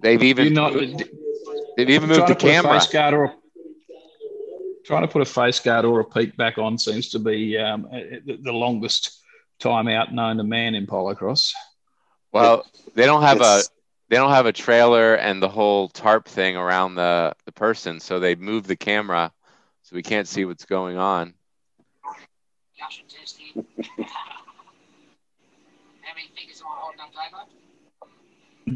They've 0.00 0.22
even 0.22 0.52
not 0.54 0.72
they've 1.76 1.90
even 1.90 2.08
moved 2.08 2.22
the 2.22 2.26
to 2.26 2.34
put 2.34 2.44
a 2.44 2.50
camera. 2.52 2.80
face 2.80 2.88
guard 2.92 3.14
or 3.14 3.24
a, 3.24 3.34
trying 4.84 5.02
to 5.02 5.08
put 5.08 5.22
a 5.22 5.26
face 5.26 5.58
guard 5.60 5.84
or 5.84 6.00
a 6.00 6.04
peak 6.04 6.36
back 6.36 6.58
on 6.58 6.78
seems 6.78 7.08
to 7.10 7.18
be 7.18 7.56
um, 7.58 7.88
the 7.90 8.38
the 8.42 8.52
longest 8.52 9.20
time 9.58 9.88
out 9.88 10.12
known 10.12 10.36
to 10.36 10.44
man 10.44 10.74
in 10.74 10.86
polocross. 10.86 11.52
Well, 12.32 12.66
they 12.94 13.06
don't 13.06 13.22
have 13.22 13.40
a 13.40 13.58
It's- 13.58 13.70
they 14.08 14.16
don't 14.16 14.30
have 14.30 14.46
a 14.46 14.52
trailer 14.52 15.14
and 15.14 15.42
the 15.42 15.48
whole 15.48 15.88
tarp 15.88 16.28
thing 16.28 16.56
around 16.56 16.94
the 16.94 17.34
the 17.44 17.52
person, 17.52 18.00
so 18.00 18.20
they 18.20 18.34
move 18.34 18.66
the 18.66 18.76
camera 18.76 19.32
so 19.82 19.94
we 19.94 20.02
can't 20.02 20.28
see 20.28 20.44
what's 20.44 20.64
going 20.64 20.96
on. 20.96 21.34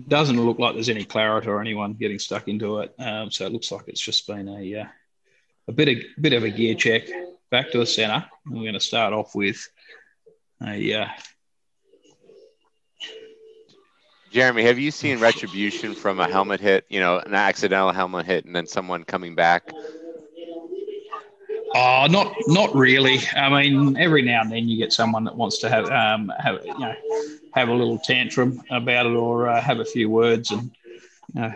Doesn't 0.06 0.40
look 0.40 0.58
like 0.58 0.74
there's 0.74 0.88
any 0.88 1.04
claret 1.04 1.46
or 1.46 1.60
anyone 1.60 1.94
getting 1.94 2.18
stuck 2.18 2.46
into 2.46 2.78
it, 2.78 2.94
um, 2.98 3.30
so 3.30 3.44
it 3.44 3.52
looks 3.52 3.72
like 3.72 3.88
it's 3.88 4.00
just 4.00 4.26
been 4.26 4.48
a 4.48 4.82
uh, 4.82 4.86
a 5.68 5.72
bit 5.72 5.88
of 5.88 5.96
bit 6.20 6.32
of 6.32 6.44
a 6.44 6.50
gear 6.50 6.74
check 6.74 7.02
back 7.50 7.70
to 7.72 7.78
the 7.78 7.86
centre. 7.86 8.24
We're 8.46 8.62
going 8.62 8.74
to 8.74 8.80
start 8.80 9.12
off 9.12 9.34
with 9.34 9.68
a 10.62 10.94
uh, 10.94 11.08
Jeremy, 14.30 14.62
have 14.62 14.78
you 14.78 14.92
seen 14.92 15.18
retribution 15.18 15.92
from 15.94 16.20
a 16.20 16.28
helmet 16.28 16.60
hit? 16.60 16.84
You 16.88 17.00
know, 17.00 17.18
an 17.18 17.34
accidental 17.34 17.90
helmet 17.90 18.26
hit, 18.26 18.44
and 18.44 18.54
then 18.54 18.66
someone 18.66 19.04
coming 19.04 19.34
back. 19.34 19.72
Oh, 21.74 22.06
not 22.08 22.34
not 22.46 22.74
really. 22.74 23.18
I 23.34 23.48
mean, 23.48 23.96
every 23.96 24.22
now 24.22 24.42
and 24.42 24.52
then 24.52 24.68
you 24.68 24.76
get 24.76 24.92
someone 24.92 25.24
that 25.24 25.36
wants 25.36 25.58
to 25.58 25.68
have 25.68 25.86
um 25.90 26.32
have 26.38 26.64
you 26.64 26.78
know 26.78 26.94
have 27.54 27.68
a 27.68 27.74
little 27.74 27.98
tantrum 27.98 28.62
about 28.70 29.06
it 29.06 29.14
or 29.14 29.48
uh, 29.48 29.60
have 29.60 29.80
a 29.80 29.84
few 29.84 30.08
words 30.08 30.52
and 30.52 30.70
you 31.34 31.40
know, 31.40 31.52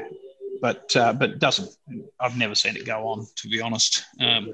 but 0.61 0.95
uh, 0.97 1.13
but 1.13 1.39
doesn't. 1.39 1.71
I've 2.19 2.37
never 2.37 2.57
seen 2.57 2.77
it 2.77 2.85
go 2.85 3.07
on 3.07 3.27
to 3.37 3.49
be 3.49 3.61
honest. 3.61 4.05
Um, 4.19 4.53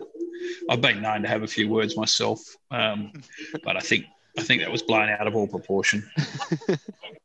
I've 0.69 0.83
been 0.83 1.01
known 1.01 1.23
to 1.23 1.29
have 1.29 1.43
a 1.43 1.47
few 1.47 1.69
words 1.69 1.97
myself, 1.97 2.41
um, 2.71 3.13
but 3.65 3.77
I 3.77 3.81
think 3.81 4.05
I 4.39 4.43
think 4.43 4.61
that 4.61 4.71
was 4.71 4.83
blown 4.83 5.09
out 5.09 5.27
of 5.27 5.35
all 5.35 5.47
proportion. 5.47 6.09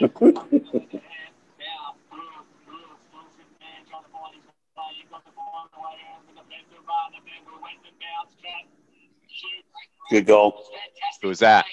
Good 10.10 10.26
goal. 10.26 10.64
Who 11.22 11.28
was 11.28 11.38
that? 11.38 11.64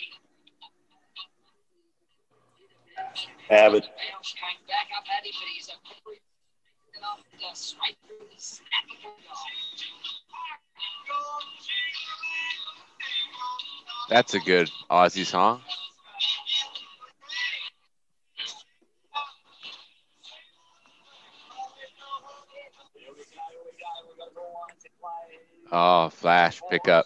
Abbott. 3.50 3.84
Bounce 3.84 4.36
came 4.36 4.68
back 4.68 4.90
up 4.96 5.06
at 5.18 5.26
him, 5.26 5.34
but 5.40 5.48
he's 5.56 5.70
a 5.70 5.72
quick 6.04 6.22
enough 6.98 7.24
to 7.32 7.56
straight 7.56 7.98
through 8.06 8.28
the 8.30 8.40
snap 8.42 8.68
of 8.84 8.98
the 8.98 9.04
goal. 9.04 9.38
That's 14.10 14.34
a 14.34 14.40
good 14.40 14.70
Aussie 14.90 15.26
song. 15.26 15.62
Oh, 25.72 26.10
flash 26.10 26.62
pickup. 26.70 27.06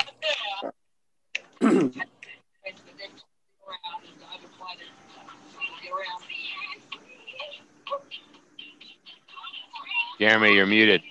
Jeremy, 10.41 10.57
you're 10.57 10.65
muted. 10.65 11.01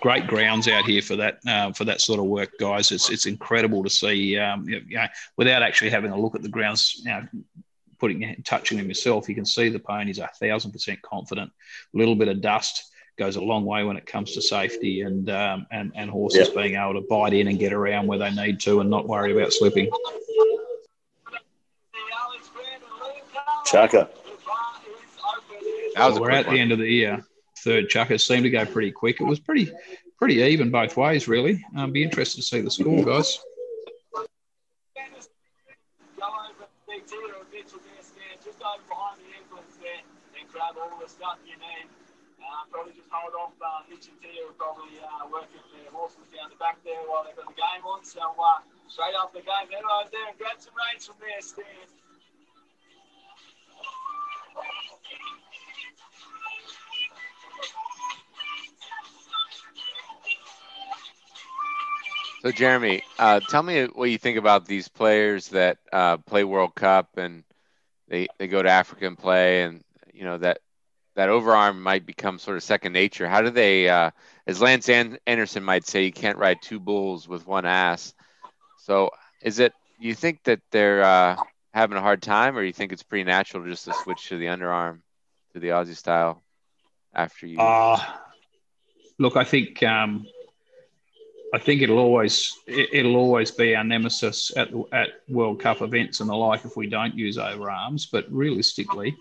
great 0.00 0.26
grounds 0.26 0.66
out 0.68 0.84
here 0.84 1.02
for 1.02 1.16
that 1.16 1.38
uh, 1.46 1.72
for 1.72 1.84
that 1.84 2.00
sort 2.00 2.20
of 2.20 2.26
work, 2.26 2.50
guys. 2.58 2.92
It's 2.92 3.10
it's 3.10 3.26
incredible 3.26 3.82
to 3.82 3.90
see. 3.90 4.38
Um, 4.38 4.68
you 4.68 4.80
know, 4.90 5.06
without 5.36 5.62
actually 5.62 5.90
having 5.90 6.12
a 6.12 6.20
look 6.20 6.36
at 6.36 6.42
the 6.42 6.48
grounds, 6.48 7.02
you 7.04 7.10
know, 7.10 7.26
putting 7.98 8.36
touching 8.44 8.78
them 8.78 8.88
yourself, 8.88 9.28
you 9.28 9.34
can 9.34 9.44
see 9.44 9.70
the 9.70 9.78
ponies 9.80 10.20
are 10.20 10.30
thousand 10.40 10.70
percent 10.70 11.02
confident. 11.02 11.50
A 11.94 11.98
little 11.98 12.14
bit 12.14 12.28
of 12.28 12.40
dust 12.40 12.92
goes 13.18 13.34
a 13.36 13.40
long 13.40 13.64
way 13.64 13.82
when 13.82 13.96
it 13.96 14.06
comes 14.06 14.32
to 14.34 14.42
safety 14.42 15.00
and 15.02 15.30
um, 15.30 15.66
and 15.72 15.90
and 15.96 16.10
horses 16.10 16.48
being 16.48 16.76
able 16.76 16.94
to 16.94 17.06
bite 17.08 17.32
in 17.32 17.48
and 17.48 17.58
get 17.58 17.72
around 17.72 18.06
where 18.06 18.18
they 18.18 18.30
need 18.30 18.60
to 18.60 18.80
and 18.80 18.88
not 18.90 19.08
worry 19.08 19.32
about 19.32 19.52
slipping. 19.52 19.90
Chaka. 23.64 24.08
That 25.94 26.08
was 26.08 26.16
a 26.16 26.20
we're 26.20 26.30
at 26.30 26.46
one. 26.46 26.54
the 26.54 26.60
end 26.60 26.72
of 26.72 26.78
the 26.78 26.88
year. 26.88 27.24
third 27.58 27.88
chucker. 27.88 28.18
Seemed 28.18 28.44
to 28.44 28.50
go 28.50 28.64
pretty 28.64 28.92
quick. 28.92 29.20
It 29.20 29.24
was 29.24 29.40
pretty 29.40 29.70
pretty 30.18 30.36
even 30.42 30.70
both 30.70 30.96
ways, 30.96 31.28
really. 31.28 31.64
Um, 31.76 31.92
be 31.92 32.02
interested 32.02 32.40
to 32.40 32.46
see 32.46 32.60
the 32.60 32.70
score, 32.70 33.04
guys. 33.04 33.38
Go 34.14 34.22
over 36.22 36.66
big 36.86 37.02
Mitchell 37.52 37.80
there, 37.82 38.38
just 38.38 38.62
over 38.62 38.82
behind 38.88 39.18
the 39.18 39.26
ambulance 39.34 39.76
there 39.82 40.02
and 40.38 40.46
grab 40.48 40.76
all 40.78 40.94
the 41.00 41.08
stuff 41.08 41.38
you 41.44 41.56
need. 41.58 41.88
Uh, 42.42 42.66
probably 42.70 42.92
just 42.94 43.10
hold 43.10 43.34
off 43.38 43.54
uh, 43.62 43.86
Mitch 43.90 44.10
and 44.10 44.18
Tito 44.18 44.50
are 44.50 44.56
probably 44.58 44.98
uh, 44.98 45.26
working 45.30 45.62
their 45.74 45.90
horses 45.94 46.26
down 46.34 46.50
the 46.50 46.58
back 46.58 46.78
there 46.82 46.98
while 47.06 47.22
they've 47.22 47.38
got 47.38 47.46
the 47.46 47.54
game 47.58 47.82
on. 47.86 48.02
So 48.02 48.18
uh, 48.22 48.58
straight 48.90 49.14
after 49.14 49.38
the 49.38 49.46
game, 49.46 49.70
head 49.70 49.86
over 49.86 50.10
there 50.10 50.26
and 50.30 50.38
grab 50.38 50.58
some 50.58 50.74
reins 50.74 51.06
from 51.06 51.18
there, 51.22 51.38
Stan. 51.42 51.86
So, 62.42 62.50
Jeremy, 62.50 63.02
uh, 63.20 63.38
tell 63.38 63.62
me 63.62 63.84
what 63.84 64.10
you 64.10 64.18
think 64.18 64.36
about 64.36 64.66
these 64.66 64.88
players 64.88 65.46
that 65.50 65.78
uh, 65.92 66.16
play 66.16 66.42
World 66.42 66.74
Cup 66.74 67.16
and 67.16 67.44
they, 68.08 68.26
they 68.36 68.48
go 68.48 68.60
to 68.60 68.68
Africa 68.68 69.06
and 69.06 69.16
play, 69.16 69.62
and 69.62 69.84
you 70.12 70.24
know 70.24 70.38
that 70.38 70.58
that 71.14 71.28
overarm 71.28 71.78
might 71.78 72.04
become 72.04 72.40
sort 72.40 72.56
of 72.56 72.64
second 72.64 72.94
nature. 72.94 73.28
How 73.28 73.42
do 73.42 73.50
they, 73.50 73.88
uh, 73.88 74.10
as 74.44 74.60
Lance 74.60 74.88
An- 74.88 75.18
Anderson 75.24 75.62
might 75.62 75.86
say, 75.86 76.04
you 76.04 76.12
can't 76.12 76.36
ride 76.36 76.60
two 76.60 76.80
bulls 76.80 77.28
with 77.28 77.46
one 77.46 77.64
ass. 77.64 78.12
So, 78.76 79.10
is 79.40 79.60
it 79.60 79.72
you 80.00 80.12
think 80.12 80.42
that 80.42 80.58
they're 80.72 81.04
uh, 81.04 81.36
having 81.72 81.96
a 81.96 82.02
hard 82.02 82.22
time, 82.22 82.58
or 82.58 82.64
you 82.64 82.72
think 82.72 82.90
it's 82.90 83.04
pretty 83.04 83.22
natural 83.22 83.64
just 83.64 83.84
to 83.84 83.92
switch 83.92 84.30
to 84.30 84.36
the 84.38 84.46
underarm, 84.46 84.98
to 85.52 85.60
the 85.60 85.68
Aussie 85.68 85.94
style? 85.94 86.42
after 87.14 87.46
you? 87.46 87.58
Uh, 87.58 87.98
look, 89.18 89.36
I 89.36 89.44
think 89.44 89.82
um, 89.82 90.26
I 91.52 91.58
think 91.58 91.82
it'll 91.82 91.98
always 91.98 92.58
it, 92.66 93.04
will 93.04 93.16
always 93.16 93.50
be 93.50 93.76
our 93.76 93.84
nemesis 93.84 94.52
at 94.56 94.70
at 94.92 95.20
World 95.28 95.60
Cup 95.60 95.82
events 95.82 96.20
and 96.20 96.30
the 96.30 96.34
like 96.34 96.64
if 96.64 96.76
we 96.76 96.86
don't 96.86 97.14
use 97.14 97.36
overarms. 97.36 98.06
But 98.06 98.32
realistically, 98.32 99.16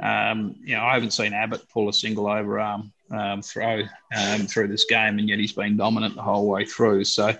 um, 0.00 0.56
you 0.60 0.74
know, 0.74 0.82
I 0.82 0.94
haven't 0.94 1.12
seen 1.12 1.34
Abbott 1.34 1.68
pull 1.68 1.88
a 1.90 1.92
single 1.92 2.24
overarm 2.24 2.90
um, 3.10 3.42
throw 3.42 3.82
um, 4.16 4.46
through 4.46 4.68
this 4.68 4.86
game, 4.86 5.18
and 5.18 5.28
yet 5.28 5.38
he's 5.38 5.52
been 5.52 5.76
dominant 5.76 6.14
the 6.14 6.22
whole 6.22 6.48
way 6.48 6.64
through. 6.64 7.04
So. 7.04 7.36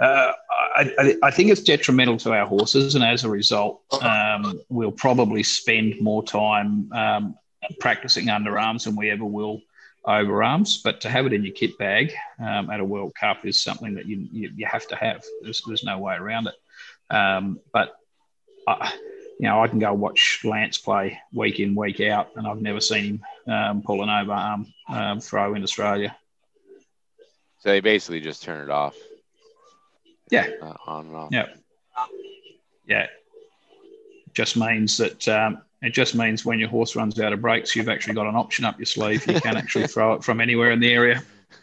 Uh, 0.00 0.32
I, 0.74 1.16
I, 1.22 1.30
think 1.30 1.50
it's 1.50 1.60
detrimental 1.60 2.16
to 2.16 2.32
our 2.32 2.46
horses, 2.46 2.94
and 2.94 3.04
as 3.04 3.24
a 3.24 3.28
result, 3.28 3.82
um, 4.00 4.58
we'll 4.70 4.90
probably 4.90 5.42
spend 5.42 6.00
more 6.00 6.24
time 6.24 6.90
um, 6.92 7.34
practicing 7.78 8.26
underarms 8.28 8.84
than 8.84 8.96
we 8.96 9.10
ever 9.10 9.26
will 9.26 9.60
overarms, 10.04 10.78
but 10.82 11.00
to 11.02 11.08
have 11.08 11.26
it 11.26 11.32
in 11.32 11.44
your 11.44 11.54
kit 11.54 11.78
bag 11.78 12.12
um, 12.38 12.70
at 12.70 12.80
a 12.80 12.84
World 12.84 13.14
Cup 13.14 13.46
is 13.46 13.60
something 13.60 13.94
that 13.94 14.06
you, 14.06 14.26
you, 14.32 14.50
you 14.56 14.66
have 14.66 14.86
to 14.88 14.96
have. 14.96 15.24
There's, 15.42 15.62
there's, 15.66 15.84
no 15.84 15.98
way 15.98 16.14
around 16.14 16.48
it. 16.48 17.14
Um, 17.14 17.60
but, 17.72 17.96
I, 18.66 18.92
you 19.38 19.48
know, 19.48 19.62
I 19.62 19.68
can 19.68 19.78
go 19.78 19.92
watch 19.92 20.40
Lance 20.44 20.78
play 20.78 21.20
week 21.32 21.60
in, 21.60 21.74
week 21.74 22.00
out, 22.00 22.30
and 22.36 22.46
I've 22.46 22.60
never 22.60 22.80
seen 22.80 23.20
him 23.44 23.52
um, 23.52 23.82
pull 23.82 24.02
an 24.02 24.08
overarm 24.08 24.72
um, 24.88 25.20
throw 25.20 25.54
in 25.54 25.62
Australia. 25.62 26.16
So 27.60 27.68
they 27.68 27.80
basically 27.80 28.20
just 28.20 28.42
turn 28.42 28.62
it 28.62 28.70
off. 28.70 28.96
Yeah. 30.30 30.48
Uh, 30.60 30.74
on 30.86 31.06
and 31.06 31.16
off. 31.16 31.28
Yeah. 31.30 31.46
Yeah. 32.86 33.06
Just 34.34 34.56
means 34.56 34.96
that 34.96 35.28
um, 35.28 35.62
it 35.82 35.90
just 35.90 36.14
means 36.14 36.44
when 36.44 36.58
your 36.58 36.68
horse 36.68 36.94
runs 36.94 37.18
out 37.20 37.32
of 37.32 37.40
brakes, 37.40 37.74
you've 37.74 37.88
actually 37.88 38.14
got 38.14 38.26
an 38.28 38.36
option 38.36 38.64
up 38.64 38.78
your 38.78 38.86
sleeve. 38.86 39.26
You 39.26 39.40
can 39.40 39.56
actually 39.56 39.88
throw 39.88 40.14
it 40.14 40.22
from 40.22 40.40
anywhere 40.40 40.70
in 40.70 40.78
the 40.80 40.92
area. 40.92 41.22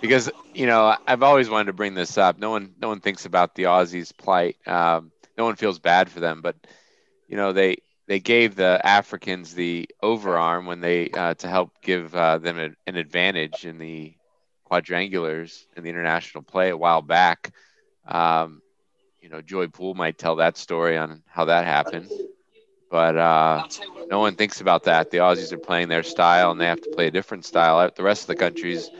because 0.00 0.30
you 0.52 0.66
know 0.66 0.96
I've 1.06 1.22
always 1.22 1.48
wanted 1.48 1.66
to 1.66 1.72
bring 1.72 1.94
this 1.94 2.18
up. 2.18 2.38
No 2.38 2.50
one, 2.50 2.74
no 2.80 2.88
one 2.88 3.00
thinks 3.00 3.24
about 3.24 3.54
the 3.54 3.62
Aussies' 3.64 4.14
plight. 4.16 4.56
Um, 4.66 5.12
no 5.38 5.44
one 5.44 5.56
feels 5.56 5.78
bad 5.78 6.10
for 6.10 6.20
them, 6.20 6.42
but 6.42 6.56
you 7.28 7.36
know 7.36 7.52
they 7.52 7.78
they 8.06 8.20
gave 8.20 8.54
the 8.54 8.80
Africans 8.84 9.54
the 9.54 9.88
overarm 10.02 10.66
when 10.66 10.80
they 10.80 11.10
uh, 11.10 11.34
to 11.34 11.48
help 11.48 11.70
give 11.80 12.14
uh, 12.14 12.38
them 12.38 12.58
a, 12.58 12.70
an 12.86 12.96
advantage 12.96 13.64
in 13.64 13.78
the 13.78 14.14
quadrangulars 14.70 15.64
in 15.76 15.84
the 15.84 15.90
international 15.90 16.42
play 16.42 16.70
a 16.70 16.76
while 16.76 17.02
back. 17.02 17.52
Um, 18.06 18.60
you 19.24 19.30
know, 19.30 19.40
Joy 19.40 19.68
Poole 19.68 19.94
might 19.94 20.18
tell 20.18 20.36
that 20.36 20.58
story 20.58 20.98
on 20.98 21.22
how 21.26 21.46
that 21.46 21.64
happened. 21.64 22.10
But 22.90 23.16
uh, 23.16 23.66
no 24.10 24.20
one 24.20 24.36
thinks 24.36 24.60
about 24.60 24.84
that. 24.84 25.10
The 25.10 25.16
Aussies 25.18 25.50
are 25.50 25.58
playing 25.58 25.88
their 25.88 26.02
style, 26.02 26.50
and 26.50 26.60
they 26.60 26.66
have 26.66 26.82
to 26.82 26.90
play 26.90 27.06
a 27.06 27.10
different 27.10 27.46
style. 27.46 27.90
The 27.96 28.02
rest 28.02 28.24
of 28.24 28.26
the 28.26 28.36
countries 28.36 28.90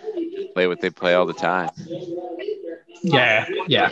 play 0.54 0.66
what 0.66 0.80
they 0.80 0.88
play 0.88 1.12
all 1.12 1.26
the 1.26 1.34
time. 1.34 1.68
Yeah, 3.02 3.46
yeah. 3.68 3.90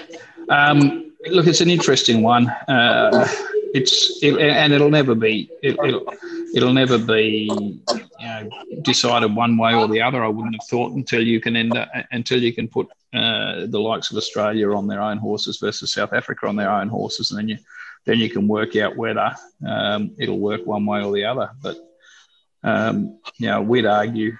Um, 0.49 1.13
look, 1.27 1.47
it's 1.47 1.61
an 1.61 1.69
interesting 1.69 2.23
one. 2.23 2.49
Uh, 2.67 3.29
it's 3.75 4.23
it, 4.23 4.39
and 4.39 4.73
it'll 4.73 4.91
never 4.91 5.15
be 5.15 5.51
it, 5.63 5.79
will 5.79 6.05
it'll 6.55 6.73
never 6.73 6.99
be 6.99 7.51
you 7.89 8.27
know, 8.27 8.51
decided 8.83 9.35
one 9.35 9.57
way 9.57 9.75
or 9.75 9.89
the 9.89 10.03
other. 10.03 10.25
I 10.25 10.29
wouldn't 10.29 10.57
have 10.61 10.69
thought 10.69 10.93
until 10.93 11.23
you 11.23 11.41
can 11.41 11.57
end 11.57 11.77
up, 11.77 11.89
until 12.11 12.43
you 12.43 12.53
can 12.53 12.69
put 12.69 12.89
uh, 13.15 13.67
the 13.67 13.81
likes 13.81 14.11
of 14.11 14.17
Australia 14.17 14.73
on 14.75 14.87
their 14.87 15.01
own 15.01 15.19
horses 15.19 15.59
versus 15.59 15.93
South 15.93 16.13
Africa 16.13 16.47
on 16.47 16.57
their 16.57 16.71
own 16.71 16.89
horses, 16.89 17.31
and 17.31 17.39
then 17.39 17.49
you 17.49 17.59
then 18.05 18.19
you 18.19 18.29
can 18.29 18.49
work 18.49 18.77
out 18.77 18.97
whether 18.97 19.33
um, 19.67 20.15
it'll 20.19 20.39
work 20.39 20.67
one 20.67 20.85
way 20.85 21.03
or 21.03 21.13
the 21.13 21.25
other. 21.25 21.51
But 21.63 21.77
um, 22.63 23.19
you 23.39 23.47
know, 23.47 23.63
we'd 23.63 23.87
argue 23.87 24.37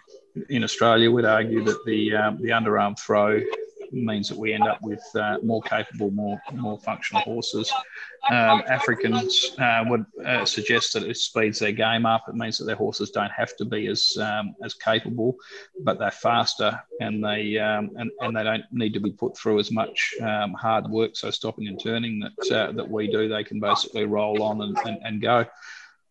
in 0.49 0.65
Australia, 0.65 1.11
we'd 1.11 1.25
argue 1.25 1.65
that 1.65 1.85
the 1.85 2.17
um, 2.17 2.43
the 2.43 2.51
underarm 2.51 2.99
throw 2.99 3.41
means 3.93 4.29
that 4.29 4.39
we 4.39 4.53
end 4.53 4.65
up 4.65 4.81
with 4.83 5.03
uh, 5.15 5.39
more 5.43 5.63
capable, 5.63 6.11
more 6.11 6.41
more 6.55 6.79
functional 6.79 7.23
horses. 7.23 7.73
Um, 8.31 8.63
Africans 8.69 9.55
uh, 9.59 9.85
would 9.89 10.07
uh, 10.25 10.45
suggest 10.45 10.93
that 10.95 11.03
it 11.03 11.17
speeds 11.17 11.59
their 11.59 11.73
game 11.73 12.07
up. 12.07 12.29
It 12.29 12.35
means 12.35 12.59
that 12.59 12.65
their 12.65 12.77
horses 12.77 13.11
don't 13.11 13.33
have 13.33 13.57
to 13.57 13.65
be 13.65 13.89
as 13.89 14.17
um, 14.19 14.55
as 14.65 14.75
capable, 14.75 15.37
but 15.83 15.99
they're 15.99 16.11
faster 16.11 16.81
and 17.01 17.25
they 17.25 17.59
um, 17.59 17.91
and, 17.97 18.11
and 18.21 18.37
they 18.37 18.45
don't 18.45 18.65
need 18.73 18.95
to 18.95 19.01
be 19.01 19.11
put 19.11 19.37
through 19.37 19.59
as 19.59 19.71
much 19.71 20.15
um, 20.21 20.55
hard 20.55 20.89
work. 20.89 21.17
So 21.17 21.31
stopping 21.31 21.69
and 21.69 21.81
turning 21.81 22.21
that 22.21 22.53
uh, 22.53 22.73
that 22.73 22.89
we 22.89 23.09
do, 23.09 23.29
they 23.29 23.45
can 23.45 23.61
basically 23.61 24.05
roll 24.05 24.43
on 24.43 24.63
and, 24.63 24.77
and, 24.85 24.99
and 25.03 25.23
go. 25.23 25.47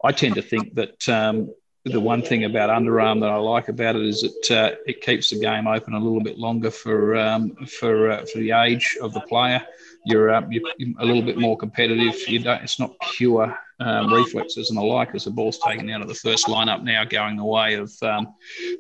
I 0.04 0.12
tend 0.12 0.36
to 0.36 0.41
think 0.41 0.74
that 0.76 1.08
um, 1.10 1.54
the 1.86 2.00
one 2.00 2.22
thing 2.22 2.44
about 2.44 2.70
underarm 2.70 3.22
that 3.22 3.30
I 3.30 3.38
like 3.38 3.67
about 3.67 3.96
it 3.96 4.04
is 4.04 4.22
that 4.22 4.52
uh, 4.52 4.76
it 4.86 5.02
keeps 5.02 5.32
the 5.32 5.39
game 5.39 5.67
open 5.67 5.94
a 5.94 6.00
little 6.00 6.22
bit 6.22 6.38
longer 6.38 6.70
for 6.70 7.15
um, 7.15 7.56
for 7.65 8.12
uh, 8.12 8.26
for 8.26 8.38
the 8.39 8.52
age 8.52 8.98
of 9.02 9.13
the 9.13 9.22
player. 9.22 9.62
You're, 10.06 10.32
uh, 10.34 10.41
you're 10.50 10.70
a 11.00 11.06
little 11.06 11.22
bit 11.22 11.38
more 11.38 11.58
competitive. 11.58 12.28
You 12.28 12.39
don't. 12.39 12.62
It's 12.62 12.80
not 12.80 12.96
pure 13.00 13.58
um, 13.82 14.13
reflexes 14.13 14.70
and 14.70 14.78
the 14.78 14.84
like 14.84 15.13
as 15.15 15.26
the 15.26 15.32
ball's 15.32 15.58
taken 15.58 15.89
out 15.89 16.02
of 16.02 16.08
the 16.08 16.13
first 16.13 16.46
lineup 16.46 16.84
now 16.84 17.04
going 17.04 17.36
the 17.36 17.44
way 17.44 17.74
of 17.74 17.91
um, 18.04 18.34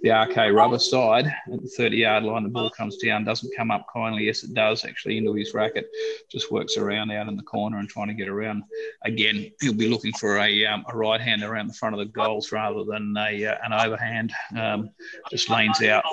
the 0.03 0.11
RK 0.11 0.53
rubber 0.53 0.77
side 0.77 1.25
at 1.25 1.61
the 1.61 1.69
30 1.75 1.97
yard 1.97 2.23
line. 2.23 2.43
The 2.43 2.49
ball 2.49 2.69
comes 2.69 2.97
down, 2.97 3.23
doesn't 3.23 3.55
come 3.55 3.71
up 3.71 3.87
kindly. 3.91 4.25
Yes, 4.25 4.43
it 4.43 4.53
does 4.53 4.85
actually 4.85 5.17
into 5.17 5.33
his 5.33 5.53
racket, 5.53 5.89
just 6.29 6.51
works 6.51 6.77
around 6.77 7.11
out 7.11 7.27
in 7.27 7.35
the 7.35 7.43
corner 7.43 7.79
and 7.79 7.89
trying 7.89 8.09
to 8.09 8.13
get 8.13 8.29
around. 8.29 8.63
Again, 9.03 9.51
he'll 9.61 9.73
be 9.73 9.89
looking 9.89 10.13
for 10.13 10.37
a, 10.37 10.65
um, 10.65 10.85
a 10.89 10.95
right 10.95 11.19
hand 11.19 11.43
around 11.43 11.67
the 11.67 11.73
front 11.73 11.95
of 11.95 11.99
the 11.99 12.05
goals 12.05 12.51
rather 12.51 12.83
than 12.83 13.15
a, 13.17 13.45
uh, 13.45 13.57
an 13.63 13.73
overhand. 13.73 14.31
Um, 14.55 14.91
just 15.31 15.49
leans 15.49 15.81
out, 15.81 16.03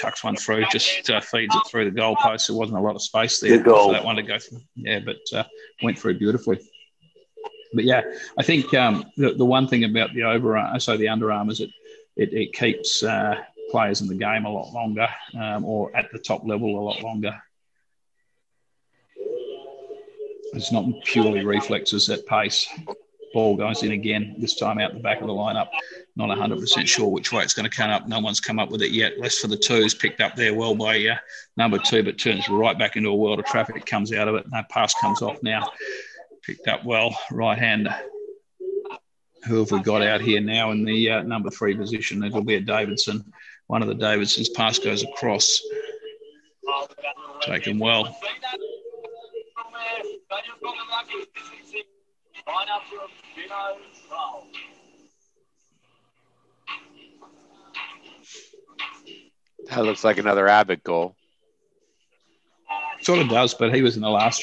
tucks 0.00 0.22
one 0.22 0.36
through, 0.36 0.66
just 0.70 1.08
uh, 1.08 1.20
feeds 1.20 1.54
it 1.54 1.62
through 1.66 1.90
the 1.90 1.98
goalpost. 1.98 2.48
There 2.48 2.56
wasn't 2.56 2.78
a 2.78 2.82
lot 2.82 2.94
of 2.94 3.02
space 3.02 3.40
there 3.40 3.62
for 3.64 3.92
that 3.92 4.04
one 4.04 4.16
to 4.16 4.22
go 4.22 4.38
through. 4.38 4.60
Yeah, 4.74 5.00
but 5.00 5.18
uh, 5.32 5.44
went 5.82 5.98
through 5.98 6.18
beautifully 6.18 6.58
but 7.72 7.84
yeah, 7.84 8.02
I 8.38 8.42
think 8.42 8.72
um, 8.74 9.04
the, 9.16 9.34
the 9.34 9.44
one 9.44 9.68
thing 9.68 9.84
about 9.84 10.14
the 10.14 10.20
overarm, 10.20 10.80
so 10.80 10.96
the 10.96 11.06
underarm, 11.06 11.50
is 11.50 11.60
it 11.60 11.70
it, 12.16 12.32
it 12.32 12.52
keeps 12.52 13.02
uh, 13.02 13.36
players 13.70 14.00
in 14.00 14.08
the 14.08 14.14
game 14.14 14.44
a 14.44 14.50
lot 14.50 14.72
longer, 14.72 15.08
um, 15.38 15.64
or 15.64 15.94
at 15.96 16.10
the 16.12 16.18
top 16.18 16.42
level 16.44 16.78
a 16.78 16.82
lot 16.82 17.02
longer. 17.02 17.40
It's 20.54 20.72
not 20.72 20.86
purely 21.04 21.44
reflexes 21.44 22.08
at 22.08 22.26
pace. 22.26 22.66
Ball 23.34 23.56
goes 23.56 23.82
in 23.82 23.92
again, 23.92 24.34
this 24.38 24.56
time 24.56 24.78
out 24.78 24.94
the 24.94 25.00
back 25.00 25.20
of 25.20 25.26
the 25.26 25.32
lineup. 25.32 25.68
Not 26.16 26.36
100% 26.36 26.86
sure 26.86 27.08
which 27.08 27.30
way 27.30 27.42
it's 27.42 27.52
going 27.52 27.68
to 27.70 27.76
come 27.76 27.90
up. 27.90 28.08
No 28.08 28.18
one's 28.18 28.40
come 28.40 28.58
up 28.58 28.70
with 28.70 28.80
it 28.80 28.90
yet. 28.90 29.20
Less 29.20 29.38
for 29.38 29.48
the 29.48 29.56
twos, 29.56 29.94
picked 29.94 30.22
up 30.22 30.34
there 30.34 30.54
well 30.54 30.74
by 30.74 31.06
uh, 31.06 31.16
number 31.58 31.78
two, 31.78 32.02
but 32.02 32.18
turns 32.18 32.48
right 32.48 32.76
back 32.76 32.96
into 32.96 33.10
a 33.10 33.14
world 33.14 33.38
of 33.38 33.44
traffic, 33.44 33.84
comes 33.84 34.12
out 34.14 34.26
of 34.26 34.34
it. 34.36 34.46
No 34.50 34.62
pass 34.70 34.94
comes 34.94 35.20
off 35.20 35.42
now 35.42 35.70
picked 36.42 36.68
up 36.68 36.84
well, 36.84 37.16
right 37.30 37.58
hander. 37.58 37.94
Who 39.46 39.60
have 39.60 39.70
we 39.70 39.80
got 39.80 40.02
out 40.02 40.20
here 40.20 40.40
now 40.40 40.72
in 40.72 40.84
the 40.84 41.10
uh, 41.10 41.22
number 41.22 41.50
three 41.50 41.76
position? 41.76 42.24
It'll 42.24 42.42
be 42.42 42.56
a 42.56 42.60
Davidson. 42.60 43.32
One 43.66 43.82
of 43.82 43.88
the 43.88 43.94
Davidsons 43.94 44.48
pass 44.50 44.78
goes 44.78 45.04
across. 45.04 45.62
Taken 47.42 47.78
well. 47.78 48.16
That 59.70 59.84
looks 59.84 60.02
like 60.02 60.18
another 60.18 60.48
Abbott 60.48 60.82
goal. 60.82 61.14
Sort 63.02 63.20
of 63.20 63.28
does, 63.28 63.54
but 63.54 63.74
he 63.74 63.82
was 63.82 63.96
in 63.96 64.02
the 64.02 64.10
last 64.10 64.42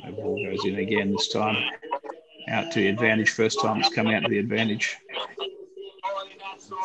chucker. 0.00 0.12
ball 0.12 0.44
goes 0.44 0.64
in 0.64 0.76
again 0.76 1.12
this 1.12 1.28
time. 1.28 1.56
Out 2.48 2.72
to 2.72 2.80
the 2.80 2.88
advantage. 2.88 3.30
First 3.30 3.60
time 3.60 3.80
it's 3.80 3.94
come 3.94 4.06
out 4.08 4.22
to 4.22 4.28
the 4.28 4.38
advantage. 4.38 4.96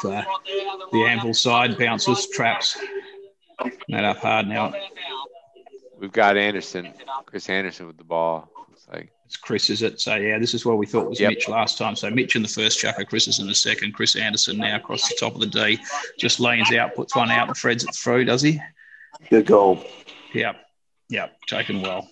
Uh, 0.03 0.23
the 0.91 1.05
anvil 1.05 1.33
side 1.33 1.77
bounces, 1.77 2.27
traps. 2.29 2.77
That 3.89 4.03
up 4.03 4.17
hard 4.17 4.47
now. 4.47 4.73
We've 5.99 6.11
got 6.11 6.35
Anderson, 6.35 6.93
Chris 7.25 7.49
Anderson 7.49 7.87
with 7.87 7.97
the 7.97 8.03
ball. 8.03 8.51
Looks 8.69 8.87
like 8.91 9.11
it's 9.25 9.37
Chris, 9.37 9.69
is 9.69 9.81
it? 9.81 10.01
So 10.01 10.15
yeah, 10.15 10.37
this 10.37 10.53
is 10.53 10.65
what 10.65 10.77
we 10.77 10.85
thought 10.85 11.09
was 11.09 11.19
yep. 11.19 11.29
Mitch 11.29 11.47
last 11.47 11.77
time. 11.77 11.95
So 11.95 12.09
Mitch 12.09 12.35
in 12.35 12.41
the 12.41 12.47
first 12.47 12.79
chucker, 12.79 13.05
Chris 13.05 13.27
is 13.27 13.39
in 13.39 13.47
the 13.47 13.55
second. 13.55 13.93
Chris 13.93 14.15
Anderson 14.15 14.57
now 14.57 14.75
across 14.75 15.07
the 15.07 15.15
top 15.17 15.33
of 15.35 15.39
the 15.39 15.47
D, 15.47 15.79
just 16.19 16.39
leans 16.39 16.73
out, 16.73 16.95
puts 16.95 17.15
one 17.15 17.31
out, 17.31 17.47
and 17.47 17.55
threads 17.55 17.83
it 17.83 17.95
through. 17.95 18.25
Does 18.25 18.41
he? 18.41 18.59
Good 19.29 19.45
goal. 19.45 19.85
Yep, 20.33 20.57
yep, 21.09 21.39
taken 21.47 21.81
well. 21.81 22.09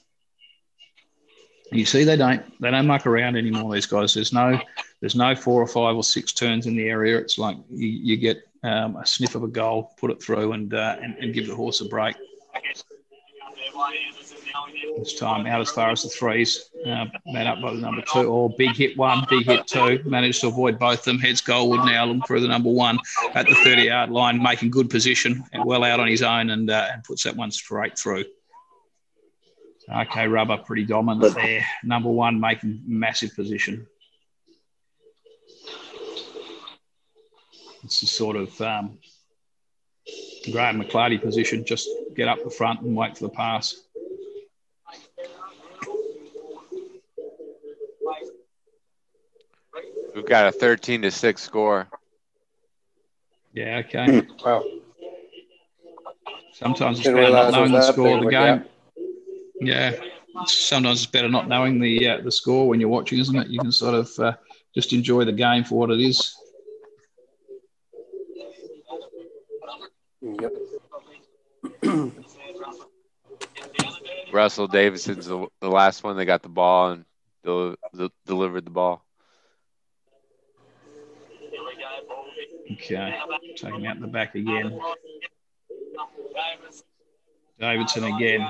You 1.72 1.86
see, 1.86 2.04
they 2.04 2.18
don't 2.18 2.44
they 2.60 2.70
don't 2.70 2.88
muck 2.88 3.08
around 3.08 3.38
anymore. 3.38 3.74
These 3.74 3.86
guys. 3.86 4.14
There's 4.14 4.34
no 4.34 4.60
there's 5.00 5.16
no 5.16 5.36
four 5.36 5.62
or 5.62 5.68
five 5.68 5.96
or 5.96 6.04
six 6.04 6.34
turns 6.34 6.68
in 6.68 6.76
the 6.76 6.88
area. 6.88 7.18
It's 7.18 7.38
like 7.38 7.58
you, 7.70 7.88
you 7.88 8.18
get 8.18 8.48
um, 8.64 8.98
a 8.98 9.06
sniff 9.06 9.36
of 9.36 9.44
a 9.44 9.48
goal, 9.48 9.94
put 9.98 10.12
it 10.12 10.22
through, 10.22 10.54
and, 10.54 10.74
uh, 10.74 10.98
and, 11.02 11.16
and 11.18 11.34
give 11.34 11.48
the 11.48 11.56
horse 11.56 11.82
a 11.82 11.86
break. 11.86 12.16
This 14.98 15.16
time 15.16 15.48
out 15.48 15.62
as 15.62 15.72
far 15.72 15.90
as 15.90 16.04
the 16.04 16.10
threes, 16.10 16.70
uh, 16.86 17.06
met 17.26 17.48
up 17.48 17.62
by 17.62 17.74
the 17.74 17.80
number 17.80 18.04
two, 18.12 18.30
or 18.30 18.54
big 18.58 18.76
hit 18.76 18.98
one, 18.98 19.26
big 19.30 19.46
hit 19.46 19.66
two. 19.66 20.02
Managed 20.06 20.42
to 20.42 20.48
avoid 20.48 20.78
both 20.78 21.04
them. 21.04 21.18
Heads 21.18 21.42
Goldwood 21.42 21.86
now 21.86 22.06
looking 22.06 22.22
for 22.24 22.40
the 22.40 22.48
number 22.48 22.70
one 22.70 23.00
at 23.34 23.48
the 23.48 23.56
30 23.64 23.84
yard 23.84 24.10
line, 24.12 24.42
making 24.42 24.70
good 24.70 24.90
position 24.90 25.44
well 25.66 25.84
out 25.84 26.00
on 26.00 26.08
his 26.08 26.22
own 26.22 26.50
and, 26.50 26.70
uh, 26.70 26.90
and 26.94 27.04
puts 27.04 27.24
that 27.24 27.36
one 27.36 27.50
straight 27.50 27.98
through. 27.98 28.26
Okay, 29.90 30.28
rubber 30.28 30.58
pretty 30.58 30.86
dominant 30.86 31.36
there. 31.36 31.66
Number 31.84 32.10
one 32.10 32.40
making 32.40 32.82
massive 32.86 33.36
position. 33.36 33.88
It's 37.84 38.02
a 38.04 38.08
sort 38.08 38.36
of 38.36 38.62
um, 38.62 39.00
Graham 40.52 40.82
McClarty 40.82 41.22
position. 41.22 41.66
Just 41.66 41.90
get 42.16 42.28
up 42.28 42.44
the 42.44 42.50
front 42.50 42.82
and 42.82 42.96
wait 42.96 43.18
for 43.18 43.26
the 43.26 43.30
pass. 43.30 43.76
We've 50.16 50.26
got 50.26 50.48
a 50.48 50.52
13 50.52 51.04
to 51.04 51.12
6 51.12 51.42
score. 51.42 51.88
Yeah, 53.54 53.82
okay. 53.86 54.28
Wow. 54.46 54.64
Sometimes 56.54 57.00
it's 57.00 57.08
Didn't 57.08 57.22
better 57.22 57.34
not 57.34 57.52
knowing 57.52 57.72
the 57.72 57.82
score 57.82 58.18
of 58.18 58.20
the 58.20 58.26
like 58.26 58.32
game. 58.32 58.71
Yeah. 59.62 59.96
Sometimes 60.48 61.04
it's 61.04 61.12
better 61.12 61.30
not 61.30 61.48
knowing 61.48 61.80
the 61.80 62.08
uh, 62.08 62.22
the 62.22 62.32
score 62.32 62.68
when 62.68 62.80
you're 62.80 62.90
watching, 62.90 63.20
isn't 63.20 63.36
it? 63.36 63.48
You 63.48 63.60
can 63.60 63.72
sort 63.72 63.94
of 63.94 64.10
uh, 64.18 64.36
just 64.74 64.92
enjoy 64.92 65.24
the 65.26 65.32
game 65.32 65.64
for 65.64 65.76
what 65.76 65.92
it 65.92 66.00
is. 66.00 66.36
Yep. 70.22 70.54
Russell 74.34 74.68
Davidson's 74.68 75.28
the, 75.28 75.46
the 75.60 75.70
last 75.70 76.04
one 76.04 76.16
that 76.18 76.26
got 76.26 76.42
the 76.42 76.50
ball 76.50 76.92
and 76.92 77.06
del- 77.44 77.76
del- 77.96 78.10
delivered 78.26 78.66
the 78.66 78.72
ball. 78.72 79.06
Okay, 82.72 83.16
taking 83.58 83.86
out 83.86 84.00
the 84.00 84.08
back 84.08 84.34
again. 84.34 84.80
Davidson 87.60 88.06
again. 88.06 88.48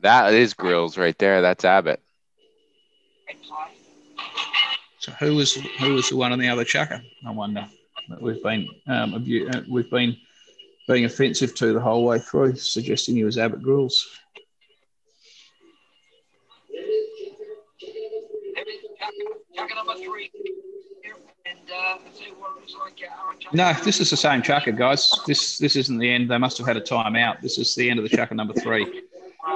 That 0.00 0.34
is 0.34 0.54
Grills 0.54 0.98
right 0.98 1.16
there. 1.18 1.40
That's 1.40 1.64
Abbott. 1.64 2.00
So 4.98 5.12
who 5.12 5.34
was 5.34 5.54
who 5.54 5.94
was 5.94 6.08
the 6.08 6.16
one 6.16 6.32
on 6.32 6.38
the 6.38 6.48
other 6.48 6.64
chucker? 6.64 7.02
I 7.26 7.30
wonder. 7.30 7.66
That 8.08 8.20
we've 8.20 8.42
been 8.42 8.68
um, 8.86 9.14
abu- 9.14 9.48
uh, 9.48 9.62
we've 9.68 9.90
been 9.90 10.16
being 10.88 11.04
offensive 11.04 11.54
to 11.56 11.72
the 11.72 11.80
whole 11.80 12.04
way 12.04 12.18
through, 12.18 12.56
suggesting 12.56 13.16
he 13.16 13.24
was 13.24 13.38
Abbott 13.38 13.62
Grills. 13.62 14.06
No, 23.52 23.72
this 23.84 24.00
is 24.00 24.10
the 24.10 24.16
same 24.16 24.42
chucker, 24.42 24.72
guys. 24.72 25.12
This 25.26 25.58
this 25.58 25.76
isn't 25.76 25.98
the 25.98 26.10
end. 26.10 26.30
They 26.30 26.38
must 26.38 26.58
have 26.58 26.66
had 26.66 26.76
a 26.76 26.80
timeout. 26.80 27.40
This 27.40 27.58
is 27.58 27.74
the 27.74 27.88
end 27.90 27.98
of 27.98 28.08
the 28.08 28.16
chucker 28.16 28.34
number 28.34 28.54
three. 28.54 29.02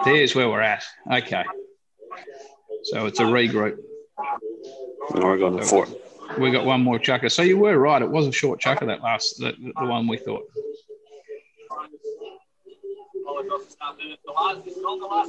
There's 0.04 0.34
where 0.34 0.48
we're 0.48 0.60
at. 0.60 0.84
Okay. 1.10 1.44
So 2.84 3.06
it's 3.06 3.20
a 3.20 3.24
regroup. 3.24 3.78
Now 5.14 5.24
we're 5.24 5.38
going 5.38 5.56
to 5.56 5.64
four. 5.64 5.86
We 6.38 6.50
got 6.50 6.64
one 6.64 6.82
more 6.82 6.98
chucker. 6.98 7.28
So 7.28 7.42
you 7.42 7.56
were 7.56 7.78
right. 7.78 8.02
It 8.02 8.10
was 8.10 8.26
a 8.26 8.32
short 8.32 8.60
chucker 8.60 8.86
that 8.86 9.02
last, 9.02 9.38
the, 9.38 9.54
the 9.58 9.86
one 9.86 10.06
we 10.06 10.18
thought. 10.18 10.44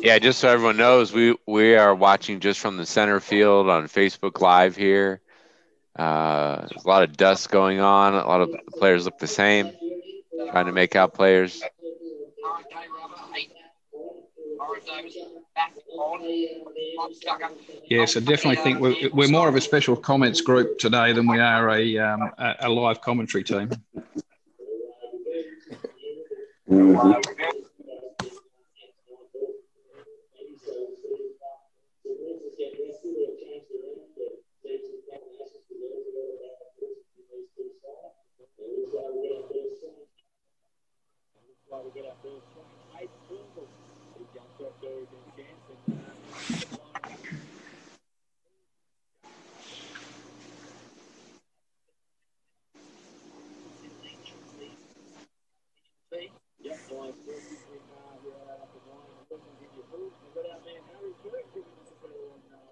Yeah, 0.02 0.20
just 0.20 0.40
so 0.40 0.50
everyone 0.50 0.78
knows, 0.78 1.14
we 1.14 1.36
we 1.48 1.76
are 1.76 1.96
watching 1.96 2.40
just 2.40 2.60
from 2.60 2.78
the 2.78 2.86
center 2.86 3.20
field 3.20 3.70
on 3.70 3.88
Facebook 3.88 4.42
Live 4.42 4.76
here. 4.76 5.22
Uh, 6.00 6.66
there's 6.70 6.86
a 6.86 6.88
lot 6.88 7.04
of 7.04 7.18
dust 7.18 7.52
going 7.52 7.82
on. 7.82 8.14
A 8.14 8.26
lot 8.26 8.40
of 8.40 8.56
players 8.78 9.04
look 9.04 9.20
the 9.20 9.28
same, 9.28 9.74
trying 10.50 10.68
to 10.68 10.72
make 10.72 10.96
out 10.96 11.14
players. 11.14 11.62
Yes, 17.90 18.16
I 18.16 18.22
definitely 18.22 18.56
think 18.64 18.80
we're, 18.80 19.10
we're 19.12 19.28
more 19.28 19.50
of 19.50 19.56
a 19.56 19.62
special 19.62 19.98
comments 19.98 20.40
group 20.40 20.80
today 20.80 21.12
than 21.12 21.28
we 21.28 21.38
are 21.38 21.70
a, 21.70 21.98
um, 21.98 22.32
a, 22.38 22.56
a 22.62 22.70
live 22.70 23.02
commentary 23.02 23.44
team. 23.44 23.70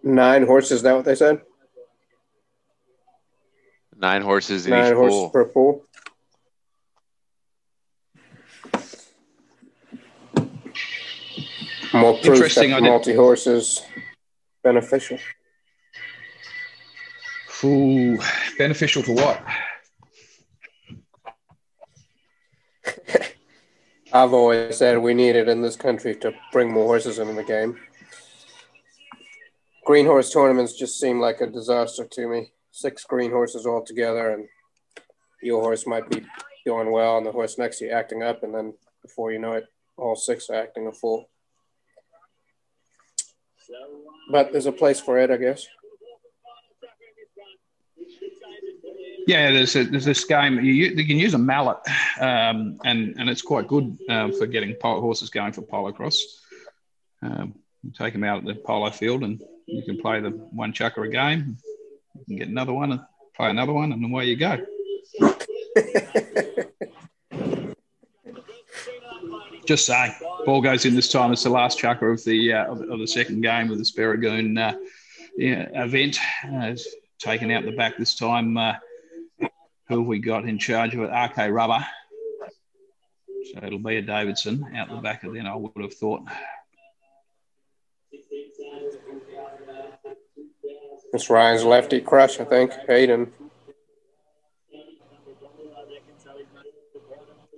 Nine 0.08 0.46
horses, 0.46 0.72
is 0.72 0.82
that 0.84 0.96
what 0.96 1.04
they 1.04 1.16
said? 1.16 1.42
Nine 3.98 4.22
horses 4.22 4.66
in 4.66 4.72
Nine 4.72 4.88
each 4.88 4.94
horses 4.94 5.20
pool. 5.20 5.30
per 5.32 5.46
pool. 5.46 5.84
More 11.94 12.14
proof 12.14 12.26
Interesting, 12.26 12.72
that 12.72 12.84
multi 12.84 13.14
horse 13.14 13.48
is 13.48 13.82
beneficial. 14.64 15.20
Ooh, 17.66 18.18
beneficial 18.58 19.04
to 19.04 19.12
what? 19.12 19.44
I've 24.14 24.32
always 24.32 24.78
said 24.78 25.00
we 25.00 25.14
need 25.14 25.36
it 25.36 25.50
in 25.50 25.62
this 25.62 25.76
country 25.76 26.16
to 26.18 26.34
bring 26.54 26.72
more 26.72 26.86
horses 26.86 27.20
into 27.20 27.34
the 27.34 27.44
game. 27.44 27.78
Green 29.88 30.06
horse 30.06 30.34
tournaments 30.34 30.74
just 30.74 31.00
seem 31.00 31.22
like 31.22 31.40
a 31.40 31.48
disaster 31.48 32.06
to 32.06 32.28
me. 32.28 32.52
Six 32.72 33.06
green 33.06 33.32
horses 33.32 33.66
all 33.66 33.86
together, 33.86 34.32
and 34.32 34.46
your 35.42 35.62
horse 35.62 35.88
might 35.88 36.10
be 36.10 36.26
doing 36.66 36.92
well, 36.92 37.18
and 37.18 37.26
the 37.26 37.32
horse 37.32 37.58
next 37.58 37.80
to 37.80 37.86
you 37.86 37.92
acting 37.92 38.22
up, 38.22 38.44
and 38.44 38.54
then 38.54 38.74
before 39.02 39.32
you 39.32 39.40
know 39.40 39.54
it, 39.54 39.64
all 39.96 40.18
six 40.18 40.50
are 40.50 40.56
acting 40.56 40.88
a 40.88 40.92
fool. 40.92 41.30
But 44.30 44.52
there's 44.52 44.66
a 44.66 44.74
place 44.74 45.00
for 45.00 45.20
it, 45.20 45.32
I 45.32 45.38
guess. 45.38 45.66
Yeah, 49.26 49.52
there's, 49.52 49.74
a, 49.78 49.86
there's 49.86 50.04
this 50.04 50.26
game. 50.26 50.56
You, 50.56 50.74
you 50.74 51.06
can 51.06 51.18
use 51.18 51.34
a 51.34 51.38
mallet, 51.38 51.78
um, 52.20 52.78
and 52.84 53.16
and 53.18 53.30
it's 53.30 53.42
quite 53.42 53.70
good 53.70 53.98
um, 54.10 54.34
for 54.34 54.48
getting 54.48 54.74
polo 54.74 55.00
horses 55.00 55.30
going 55.30 55.54
for 55.54 55.62
polocrosse. 55.62 56.24
Um, 57.22 57.56
take 57.98 58.12
them 58.12 58.26
out 58.26 58.40
at 58.40 58.46
the 58.46 58.56
polo 58.56 58.90
field, 58.90 59.24
and 59.24 59.42
you 59.68 59.84
can 59.84 60.00
play 60.00 60.20
the 60.22 60.32
one 60.32 60.74
chucker 60.74 61.04
a 61.04 61.10
game. 61.10 61.58
You 62.16 62.26
can 62.26 62.38
get 62.38 62.48
another 62.48 62.74
one 62.74 62.94
and 62.94 63.02
play 63.36 63.50
another 63.50 63.74
one, 63.74 63.92
and 63.92 64.04
away 64.04 64.26
you 64.26 64.36
go. 64.36 64.58
Just 69.66 69.86
saying, 69.86 70.14
ball 70.46 70.62
goes 70.62 70.86
in 70.86 70.96
this 70.96 71.12
time. 71.12 71.34
It's 71.34 71.44
the 71.44 71.50
last 71.50 71.78
chucker 71.78 72.10
of 72.10 72.24
the 72.24 72.54
uh, 72.54 72.72
of, 72.72 72.82
of 72.82 73.00
the 73.00 73.08
second 73.08 73.42
game 73.42 73.70
of 73.70 73.78
the 73.78 73.92
Barragoon 73.96 74.58
uh, 74.58 74.78
yeah, 75.38 75.68
event. 75.84 76.18
Uh, 76.46 76.68
it's 76.68 76.88
taken 77.20 77.52
out 77.52 77.66
the 77.66 77.72
back 77.72 77.98
this 77.98 78.16
time. 78.16 78.58
Uh, 78.58 78.76
who 79.90 80.00
have 80.00 80.08
we 80.08 80.20
got 80.20 80.46
in 80.48 80.58
charge 80.58 80.94
of 80.96 81.02
it? 81.02 81.12
RK 81.12 81.50
Rubber. 81.52 81.86
So 83.52 83.60
it'll 83.64 83.80
be 83.80 83.98
a 83.98 84.02
Davidson 84.02 84.66
out 84.76 84.90
the 84.90 84.98
back 84.98 85.24
of 85.24 85.34
then, 85.34 85.48
I 85.48 85.56
would 85.56 85.72
have 85.80 85.94
thought. 85.94 86.24
It's 91.18 91.32
Ryan's 91.32 91.64
lefty 91.64 92.00
crush, 92.00 92.40
I 92.40 92.44
think. 92.46 92.72
Hayden. 92.88 93.34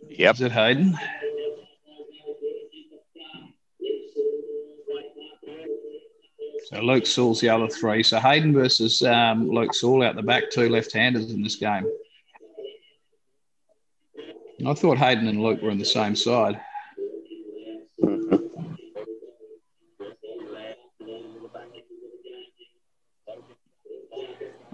Yep. 0.07 0.36
Is 0.36 0.41
it 0.41 0.51
Hayden? 0.53 0.97
So 6.68 6.80
Luke 6.80 7.05
Sewell's 7.05 7.41
the 7.41 7.49
other 7.49 7.68
three. 7.68 8.01
So 8.01 8.18
Hayden 8.22 8.53
versus 8.53 9.03
um, 9.03 9.49
Luke 9.49 9.74
Sewell 9.74 10.03
out 10.03 10.16
the 10.16 10.24
back, 10.24 10.49
two 10.49 10.70
left-handers 10.70 11.30
in 11.30 11.43
this 11.43 11.57
game. 11.57 11.86
I 14.66 14.74
thought 14.74 14.97
Hayden 14.97 15.28
and 15.28 15.43
Luke 15.43 15.62
were 15.62 15.72
on 15.72 15.80
the 15.80 15.84
same 15.84 16.16
side. 16.16 16.62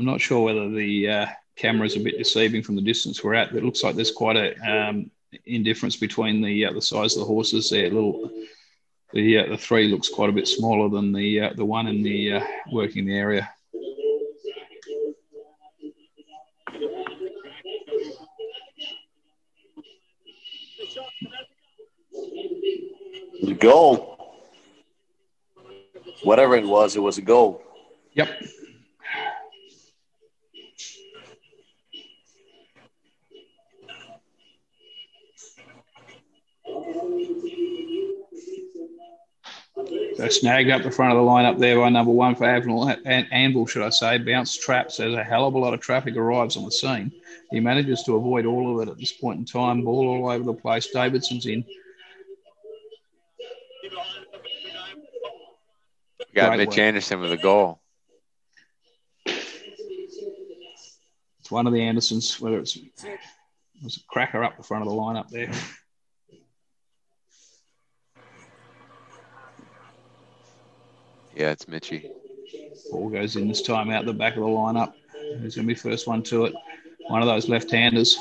I'm 0.06 0.12
not 0.12 0.22
sure 0.22 0.42
whether 0.42 0.70
the 0.70 1.10
uh, 1.10 1.26
camera 1.56 1.88
is 1.88 1.96
a 1.96 2.00
bit 2.00 2.20
deceiving 2.20 2.62
from 2.62 2.76
the 2.76 2.82
distance 2.84 3.24
we're 3.24 3.34
at. 3.34 3.52
It 3.56 3.64
looks 3.64 3.82
like 3.82 3.96
there's 3.96 4.12
quite 4.12 4.36
a 4.36 4.56
um, 4.60 5.10
indifference 5.48 5.96
between 5.96 6.44
the 6.44 6.68
uh, 6.68 6.74
the 6.74 6.82
size 6.82 7.16
of 7.16 7.22
the 7.22 7.26
horses. 7.26 7.72
There, 7.72 7.90
little 7.90 8.30
the 9.14 9.40
uh, 9.40 9.48
the 9.48 9.58
three 9.58 9.88
looks 9.88 10.08
quite 10.08 10.30
a 10.30 10.32
bit 10.32 10.48
smaller 10.48 10.90
than 10.90 11.12
the 11.12 11.42
uh, 11.42 11.54
the 11.56 11.66
one 11.66 11.88
in 11.88 12.04
the 12.04 12.34
uh, 12.34 12.44
working 12.72 13.08
the 13.08 13.18
area. 13.18 13.50
The 23.42 23.58
goal. 23.60 24.12
Whatever 26.22 26.58
it 26.58 26.68
was, 26.68 26.96
it 26.96 27.00
was 27.00 27.18
a 27.18 27.24
goal. 27.24 27.64
Yep. 28.14 28.30
So 40.18 40.30
snagged 40.30 40.70
up 40.70 40.84
the 40.84 40.92
front 40.92 41.12
of 41.12 41.18
the 41.18 41.24
line 41.24 41.46
up 41.46 41.58
there 41.58 41.78
by 41.78 41.90
number 41.90 42.12
one 42.12 42.36
for 42.36 42.46
Anvil, 42.46 42.90
Anvil, 43.06 43.68
should 43.68 43.82
I 43.82 43.90
say, 43.90 44.18
bounce 44.18 44.56
traps 44.56 45.00
as 45.02 45.14
a 45.14 45.24
hell 45.24 45.46
of 45.46 45.56
a 45.56 45.58
lot 45.58 45.74
of 45.74 45.82
traffic 45.82 46.16
arrives 46.16 46.56
on 46.56 46.64
the 46.64 46.72
scene. 46.72 47.12
He 47.52 47.60
manages 47.60 48.04
to 48.04 48.16
avoid 48.16 48.46
all 48.46 48.80
of 48.80 48.88
it 48.88 48.92
at 48.92 48.98
this 48.98 49.12
point 49.12 49.40
in 49.40 49.46
time. 49.46 49.84
Ball 49.84 50.08
all 50.08 50.30
over 50.30 50.44
the 50.44 50.54
place. 50.54 50.88
Davidson's 50.88 51.46
in. 51.46 51.66
We 56.20 56.26
got 56.34 56.48
Great 56.48 56.58
Mitch 56.60 56.70
work. 56.70 56.80
Anderson 56.80 57.20
with 57.20 57.34
a 57.34 57.38
goal. 57.38 57.82
It's 59.26 61.52
one 61.52 61.68
of 61.68 61.74
the 61.74 61.82
Andersons, 61.82 62.40
whether 62.40 62.60
it's, 62.60 62.78
it's 63.84 63.98
a 63.98 64.00
cracker 64.08 64.44
up 64.44 64.56
the 64.56 64.64
front 64.64 64.84
of 64.84 64.90
the 64.90 64.96
line 64.96 65.18
up 65.18 65.30
there. 65.30 65.52
Yeah, 71.36 71.52
it's 71.52 71.68
Mitchy. 71.68 72.10
Ball 72.90 73.10
goes 73.10 73.36
in 73.36 73.48
this 73.50 73.62
time 73.62 73.90
out 73.90 74.06
the 74.06 74.14
back 74.14 74.36
of 74.36 74.40
the 74.40 74.48
lineup. 74.48 74.94
Who's 75.40 75.56
going 75.56 75.68
to 75.68 75.74
be 75.74 75.76
first 75.76 76.08
one 76.08 76.24
to 76.24 76.46
it? 76.46 76.56
One 77.08 77.22
of 77.22 77.28
those 77.28 77.50
left-handers. 77.50 78.18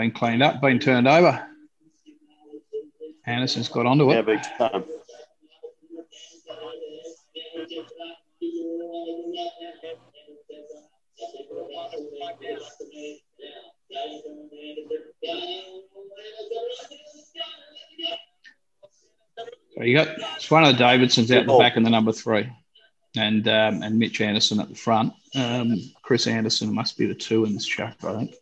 been 0.00 0.10
cleaned 0.12 0.42
up, 0.42 0.60
been 0.62 0.78
turned 0.78 1.06
over. 1.06 1.46
Anderson's 3.26 3.68
got 3.68 3.84
onto 3.84 4.10
it. 4.10 4.14
Yeah, 4.14 4.22
big 4.22 4.42
time. 4.56 4.84
So 19.76 19.84
you 19.84 19.94
got 19.94 20.08
it's 20.36 20.50
one 20.50 20.64
of 20.64 20.72
the 20.72 20.78
Davidsons 20.78 21.32
out 21.32 21.46
the 21.46 21.58
back 21.58 21.76
in 21.76 21.84
the 21.84 21.90
number 21.90 22.12
three, 22.12 22.50
and 23.16 23.46
um, 23.48 23.82
and 23.82 23.98
Mitch 23.98 24.20
Anderson 24.20 24.60
at 24.60 24.68
the 24.68 24.74
front. 24.74 25.14
Um, 25.34 25.80
Chris 26.02 26.26
Anderson 26.26 26.74
must 26.74 26.98
be 26.98 27.06
the 27.06 27.14
two 27.14 27.44
in 27.44 27.54
this 27.54 27.66
chuck, 27.66 27.96
I 28.04 28.12
think. 28.18 28.34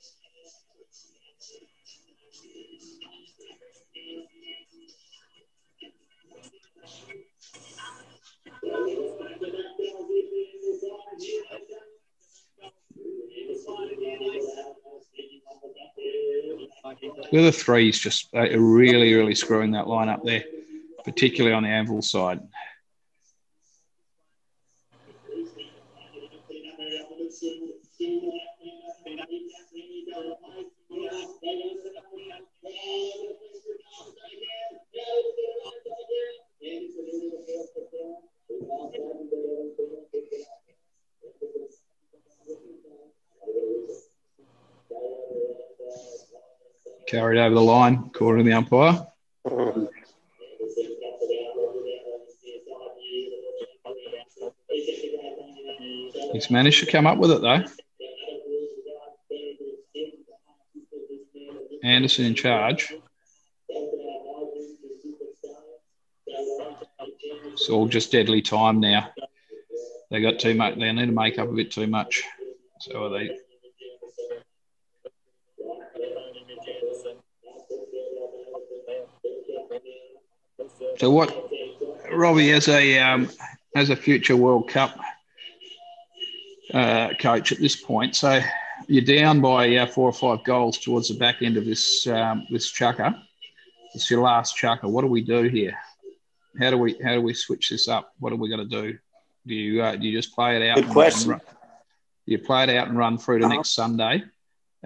The 17.31 17.39
other 17.39 17.53
three 17.53 17.91
is 17.91 17.99
just 17.99 18.29
uh, 18.35 18.49
really, 18.59 19.13
really 19.15 19.35
screwing 19.35 19.73
that 19.73 19.87
line 19.87 20.09
up 20.09 20.25
there, 20.25 20.45
particularly 21.05 21.55
on 21.55 21.63
the 21.63 21.69
Anvil 21.69 22.03
side. 22.03 22.41
Carried 47.19 47.41
over 47.41 47.55
the 47.57 47.61
line, 47.61 48.05
according 48.15 48.45
to 48.45 48.49
the 48.49 48.57
umpire. 48.57 49.05
He's 56.33 56.49
managed 56.49 56.85
to 56.85 56.91
come 56.91 57.09
up 57.09 57.19
with 57.19 57.33
it 57.33 57.43
though. 57.43 57.65
Anderson 61.83 62.27
in 62.27 62.37
charge. 62.37 62.95
It's 67.53 67.69
all 67.69 67.89
just 67.89 68.13
deadly 68.13 68.43
time 68.43 68.79
now. 68.79 69.11
They 70.13 70.21
got 70.21 70.39
too 70.39 70.55
much. 70.55 70.77
They 70.77 70.93
need 70.93 71.07
to 71.07 71.13
make 71.13 71.37
up 71.41 71.49
a 71.49 71.53
bit 71.53 71.73
too 71.73 71.89
much. 71.89 72.23
So 72.79 73.07
are 73.07 73.11
they 73.11 73.37
So 80.99 81.11
what, 81.11 81.51
Robbie, 82.13 82.51
as 82.51 82.67
a 82.69 82.99
um, 82.99 83.29
as 83.77 83.91
a 83.91 83.97
future 83.97 84.37
World 84.37 84.69
Cup 84.69 84.99
uh, 86.75 87.11
coach 87.21 87.53
at 87.53 87.59
this 87.59 87.77
point, 87.77 88.17
so 88.17 88.41
you're 88.89 89.05
down 89.05 89.41
by 89.41 89.77
uh, 89.77 89.87
four 89.87 90.09
or 90.09 90.13
five 90.13 90.45
goals 90.45 90.79
towards 90.79 91.09
the 91.09 91.15
back 91.15 91.43
end 91.43 91.57
of 91.57 91.65
this 91.65 92.07
um, 92.09 92.47
this 92.51 92.73
chukker. 92.73 93.17
It's 93.95 94.11
your 94.11 94.23
last 94.23 94.57
chucker. 94.57 94.89
What 94.89 95.03
do 95.03 95.07
we 95.09 95.23
do 95.23 95.45
here? 95.45 95.79
How 96.59 96.71
do 96.71 96.79
we 96.79 96.97
how 97.05 97.15
do 97.15 97.23
we 97.23 97.33
switch 97.33 97.71
this 97.71 97.87
up? 97.87 98.13
What 98.19 98.33
are 98.33 98.37
we 98.37 98.49
going 98.49 98.69
to 98.69 98.83
do? 98.83 98.99
Do 99.47 99.55
you 99.55 99.83
uh, 99.83 99.95
do 99.95 100.09
you 100.09 100.19
just 100.19 100.35
play 100.35 100.57
it 100.57 100.69
out? 100.69 100.77
Good 100.77 100.89
question. 100.89 101.31
Run, 101.31 101.41
you 102.27 102.39
play 102.39 102.65
it 102.65 102.71
out 102.71 102.89
and 102.89 102.99
run 102.99 103.19
through 103.19 103.39
to 103.39 103.47
uh-huh. 103.47 103.55
next 103.55 103.71
Sunday 103.71 104.25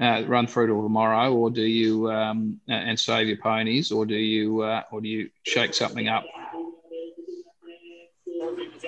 uh, 0.01 0.22
run 0.26 0.47
through 0.47 0.68
to 0.68 0.82
tomorrow, 0.82 1.32
or 1.34 1.51
do 1.51 1.62
you 1.62 2.11
um, 2.11 2.61
and 2.68 2.99
save 2.99 3.28
your 3.28 3.36
ponies, 3.36 3.93
or 3.93 4.07
do 4.07 4.14
you 4.14 4.62
uh, 4.62 4.82
or 4.90 5.01
do 5.01 5.09
you 5.09 5.30
shake 5.43 5.74
something 5.74 6.09
up? 6.09 6.24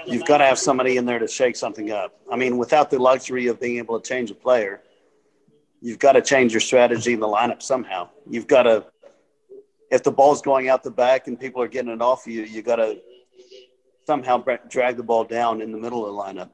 You've 0.07 0.25
got 0.25 0.39
to 0.39 0.45
have 0.45 0.59
somebody 0.59 0.97
in 0.97 1.07
there 1.07 1.19
to 1.19 1.29
shake 1.29 1.57
something 1.57 1.91
up. 1.91 2.15
I 2.31 2.37
mean, 2.37 2.59
without 2.59 2.91
the 2.91 2.99
luxury 2.99 3.47
of 3.47 3.61
being 3.61 3.79
able 3.79 3.99
to 3.99 4.07
change 4.07 4.31
a 4.31 4.35
player, 4.35 4.83
you've 5.81 5.99
got 5.99 6.13
to 6.13 6.23
change 6.23 6.53
your 6.53 6.61
strategy 6.61 7.13
in 7.13 7.21
the 7.21 7.29
lineup 7.29 7.63
somehow. 7.63 8.09
You've 8.29 8.47
got 8.47 8.65
to, 8.65 8.87
if 9.91 10.03
the 10.03 10.11
ball's 10.11 10.43
going 10.43 10.69
out 10.69 10.83
the 10.83 10.91
back 10.91 11.27
and 11.27 11.39
people 11.39 11.63
are 11.63 11.69
getting 11.69 11.91
it 11.91 12.03
off 12.03 12.27
you, 12.27 12.43
you 12.43 12.63
got 12.63 12.77
to 12.77 12.99
somehow 14.07 14.45
drag 14.69 14.97
the 14.97 15.03
ball 15.03 15.25
down 15.25 15.63
in 15.63 15.73
the 15.73 15.79
middle 15.79 16.05
of 16.07 16.15
the 16.15 16.41
lineup. 16.41 16.51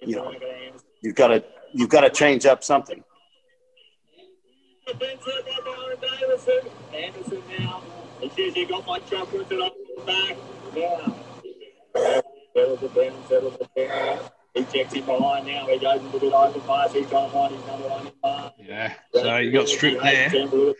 You 0.00 0.16
know, 0.16 0.34
you've 1.00 1.14
got 1.14 1.28
to 1.28 1.44
you've 1.76 1.90
got 1.90 2.00
to 2.00 2.10
change 2.10 2.46
up 2.46 2.64
something. 2.64 3.04
Anderson 6.94 7.42
now. 7.58 7.82
He 8.20 8.30
says 8.30 8.54
he 8.54 8.64
got 8.64 8.86
my 8.86 8.98
truck 9.00 9.30
with 9.32 9.50
it 9.52 9.60
on 9.60 9.70
back. 10.06 10.36
Now. 10.74 11.16
Settles 12.54 12.82
it 12.82 12.94
down, 12.94 13.28
settles 13.28 13.56
it 13.60 13.88
down. 13.88 14.18
He 14.54 14.64
checks 14.64 14.94
him 14.94 15.04
behind 15.04 15.46
now. 15.46 15.66
He 15.66 15.78
goes 15.78 16.00
into 16.00 16.18
the 16.18 16.34
open 16.34 16.60
pass. 16.62 16.92
He's 16.92 17.08
trying 17.10 17.28
to 17.28 17.32
find 17.32 17.66
number 17.66 17.88
one 17.88 18.10
pass. 18.24 18.52
Yeah. 18.58 18.94
So 19.12 19.36
you 19.36 19.52
got 19.52 19.68
stripped 19.68 20.02
there. 20.02 20.30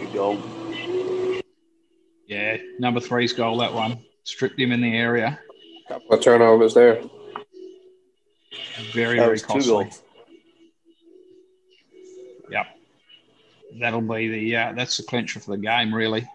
Good 0.00 0.12
goal. 0.12 0.38
Yeah, 2.26 2.56
number 2.78 3.00
three's 3.00 3.32
goal, 3.32 3.58
that 3.58 3.72
one. 3.74 3.98
Stripped 4.24 4.58
him 4.58 4.72
in 4.72 4.80
the 4.80 4.96
area. 4.96 5.38
Couple 5.88 6.12
of 6.14 6.20
turnovers 6.22 6.74
there. 6.74 7.02
Very, 8.92 9.16
That 9.16 9.22
very 9.24 9.30
was 9.32 9.42
two 9.42 9.48
costly. 9.48 9.70
goals. 9.84 10.02
Yep. 12.50 12.66
That'll 13.80 14.00
be 14.00 14.28
the 14.28 14.56
uh, 14.56 14.72
that's 14.72 14.96
the 14.96 15.02
clincher 15.04 15.40
for 15.40 15.50
the 15.52 15.58
game, 15.58 15.94
really. 15.94 16.26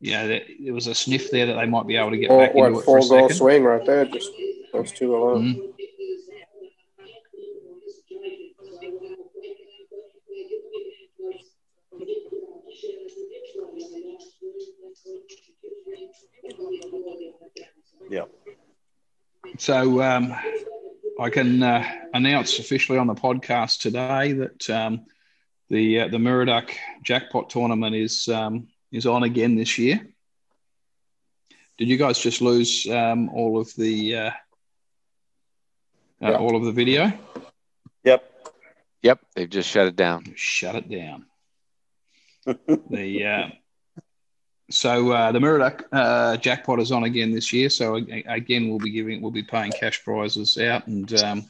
Yeah, 0.00 0.26
there, 0.26 0.40
there 0.62 0.72
was 0.72 0.86
a 0.86 0.94
sniff 0.94 1.30
there 1.30 1.46
that 1.46 1.54
they 1.54 1.66
might 1.66 1.86
be 1.86 1.96
able 1.96 2.10
to 2.10 2.16
get 2.16 2.28
Four, 2.28 2.40
back 2.46 2.50
into 2.54 2.60
what 2.60 2.70
it 2.70 2.74
for 2.74 2.78
a 2.78 2.84
four 2.84 2.98
goal 3.00 3.28
second. 3.28 3.36
swing 3.36 3.64
right 3.64 3.84
there? 3.84 4.04
Just 4.06 4.30
those 4.72 4.92
two 4.92 5.14
alone. 5.16 5.54
Mhm. 5.56 5.69
Yeah. 18.08 18.24
So 19.58 20.02
um, 20.02 20.34
I 21.20 21.30
can 21.30 21.62
uh, 21.62 21.84
announce 22.14 22.58
officially 22.58 22.98
on 22.98 23.06
the 23.06 23.14
podcast 23.14 23.80
today 23.80 24.32
that 24.32 24.70
um, 24.70 25.06
the 25.68 26.00
uh, 26.00 26.08
the 26.08 26.18
Muraduck 26.18 26.70
jackpot 27.02 27.50
tournament 27.50 27.94
is 27.94 28.28
um, 28.28 28.68
is 28.92 29.06
on 29.06 29.22
again 29.22 29.56
this 29.56 29.78
year. 29.78 30.00
Did 31.78 31.88
you 31.88 31.96
guys 31.96 32.18
just 32.18 32.42
lose 32.42 32.86
um, 32.90 33.28
all 33.30 33.58
of 33.58 33.74
the 33.76 34.16
uh, 34.16 34.30
uh, 36.22 36.30
Yeah. 36.30 36.36
all 36.36 36.56
of 36.56 36.64
the 36.64 36.72
video? 36.72 37.12
Yep. 38.04 38.24
Yep, 39.02 39.20
they've 39.34 39.48
just 39.48 39.68
shut 39.68 39.86
it 39.86 39.96
down. 39.96 40.24
Shut 40.36 40.74
it 40.74 40.90
down. 40.90 41.24
the 42.44 43.24
uh, 43.26 43.48
so 44.70 45.10
uh, 45.10 45.32
the 45.32 45.38
Muraduck 45.38 45.82
uh, 45.92 46.36
jackpot 46.36 46.80
is 46.80 46.92
on 46.92 47.04
again 47.04 47.32
this 47.32 47.52
year. 47.52 47.68
So 47.68 47.96
again, 47.96 48.68
we'll 48.68 48.78
be 48.78 48.90
giving 48.90 49.20
we'll 49.20 49.30
be 49.30 49.42
paying 49.42 49.72
cash 49.72 50.02
prizes 50.04 50.56
out. 50.58 50.86
And 50.86 51.12
um, 51.20 51.46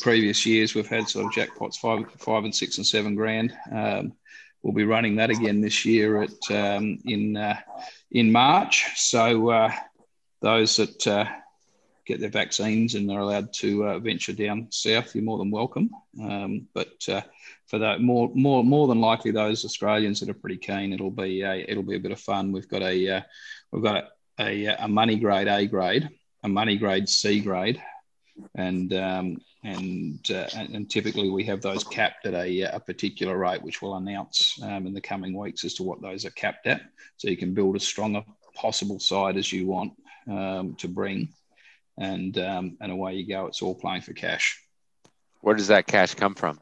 previous 0.00 0.46
years 0.46 0.74
we've 0.74 0.88
had 0.88 1.08
sort 1.08 1.26
of 1.26 1.32
jackpots 1.32 1.76
five 1.76 2.10
five 2.18 2.44
and 2.44 2.54
six 2.54 2.78
and 2.78 2.86
seven 2.86 3.14
grand. 3.14 3.54
Um, 3.70 4.14
we'll 4.62 4.72
be 4.72 4.84
running 4.84 5.16
that 5.16 5.30
again 5.30 5.60
this 5.60 5.84
year 5.84 6.22
at 6.22 6.50
um, 6.50 6.98
in 7.04 7.36
uh, 7.36 7.58
in 8.10 8.32
March. 8.32 8.86
So 8.96 9.50
uh, 9.50 9.72
those 10.40 10.76
that 10.76 11.06
uh, 11.06 11.26
get 12.04 12.20
their 12.20 12.30
vaccines 12.30 12.94
and 12.94 13.08
they're 13.08 13.20
allowed 13.20 13.52
to 13.52 13.86
uh, 13.86 13.98
venture 13.98 14.32
down 14.32 14.66
south, 14.70 15.14
you're 15.14 15.24
more 15.24 15.38
than 15.38 15.50
welcome. 15.50 15.90
Um, 16.20 16.68
but 16.74 17.08
uh, 17.08 17.22
for 17.66 17.78
that, 17.78 18.00
more 18.00 18.30
more 18.34 18.64
more 18.64 18.88
than 18.88 19.00
likely, 19.00 19.30
those 19.30 19.64
Australians 19.64 20.20
that 20.20 20.28
are 20.28 20.34
pretty 20.34 20.58
keen, 20.58 20.92
it'll 20.92 21.10
be 21.10 21.42
a, 21.42 21.64
it'll 21.68 21.82
be 21.82 21.96
a 21.96 22.00
bit 22.00 22.12
of 22.12 22.20
fun. 22.20 22.52
We've 22.52 22.68
got 22.68 22.82
a 22.82 23.08
uh, 23.16 23.20
we've 23.70 23.82
got 23.82 24.08
a, 24.38 24.66
a, 24.66 24.76
a 24.84 24.88
money 24.88 25.16
grade 25.16 25.48
A 25.48 25.66
grade, 25.66 26.08
a 26.42 26.48
money 26.48 26.76
grade 26.76 27.08
C 27.08 27.40
grade, 27.40 27.82
and 28.54 28.92
um, 28.92 29.38
and, 29.64 30.28
uh, 30.30 30.48
and 30.56 30.90
typically 30.90 31.30
we 31.30 31.44
have 31.44 31.62
those 31.62 31.84
capped 31.84 32.26
at 32.26 32.34
a, 32.34 32.62
a 32.62 32.80
particular 32.80 33.38
rate, 33.38 33.62
which 33.62 33.80
we'll 33.80 33.94
announce 33.94 34.58
um, 34.60 34.86
in 34.86 34.94
the 34.94 35.00
coming 35.00 35.38
weeks 35.38 35.64
as 35.64 35.74
to 35.74 35.84
what 35.84 36.02
those 36.02 36.24
are 36.24 36.30
capped 36.30 36.66
at, 36.66 36.82
so 37.16 37.30
you 37.30 37.36
can 37.36 37.54
build 37.54 37.76
as 37.76 37.86
strong 37.86 38.16
a 38.16 38.24
possible 38.56 38.98
side 38.98 39.36
as 39.36 39.52
you 39.52 39.66
want 39.66 39.92
um, 40.28 40.74
to 40.76 40.88
bring, 40.88 41.28
and 41.98 42.36
um, 42.38 42.76
and 42.80 42.92
away 42.92 43.14
you 43.14 43.26
go. 43.26 43.46
It's 43.46 43.62
all 43.62 43.74
playing 43.74 44.02
for 44.02 44.12
cash. 44.12 44.60
Where 45.40 45.54
does 45.54 45.68
that 45.68 45.86
cash 45.86 46.14
come 46.14 46.34
from? 46.34 46.60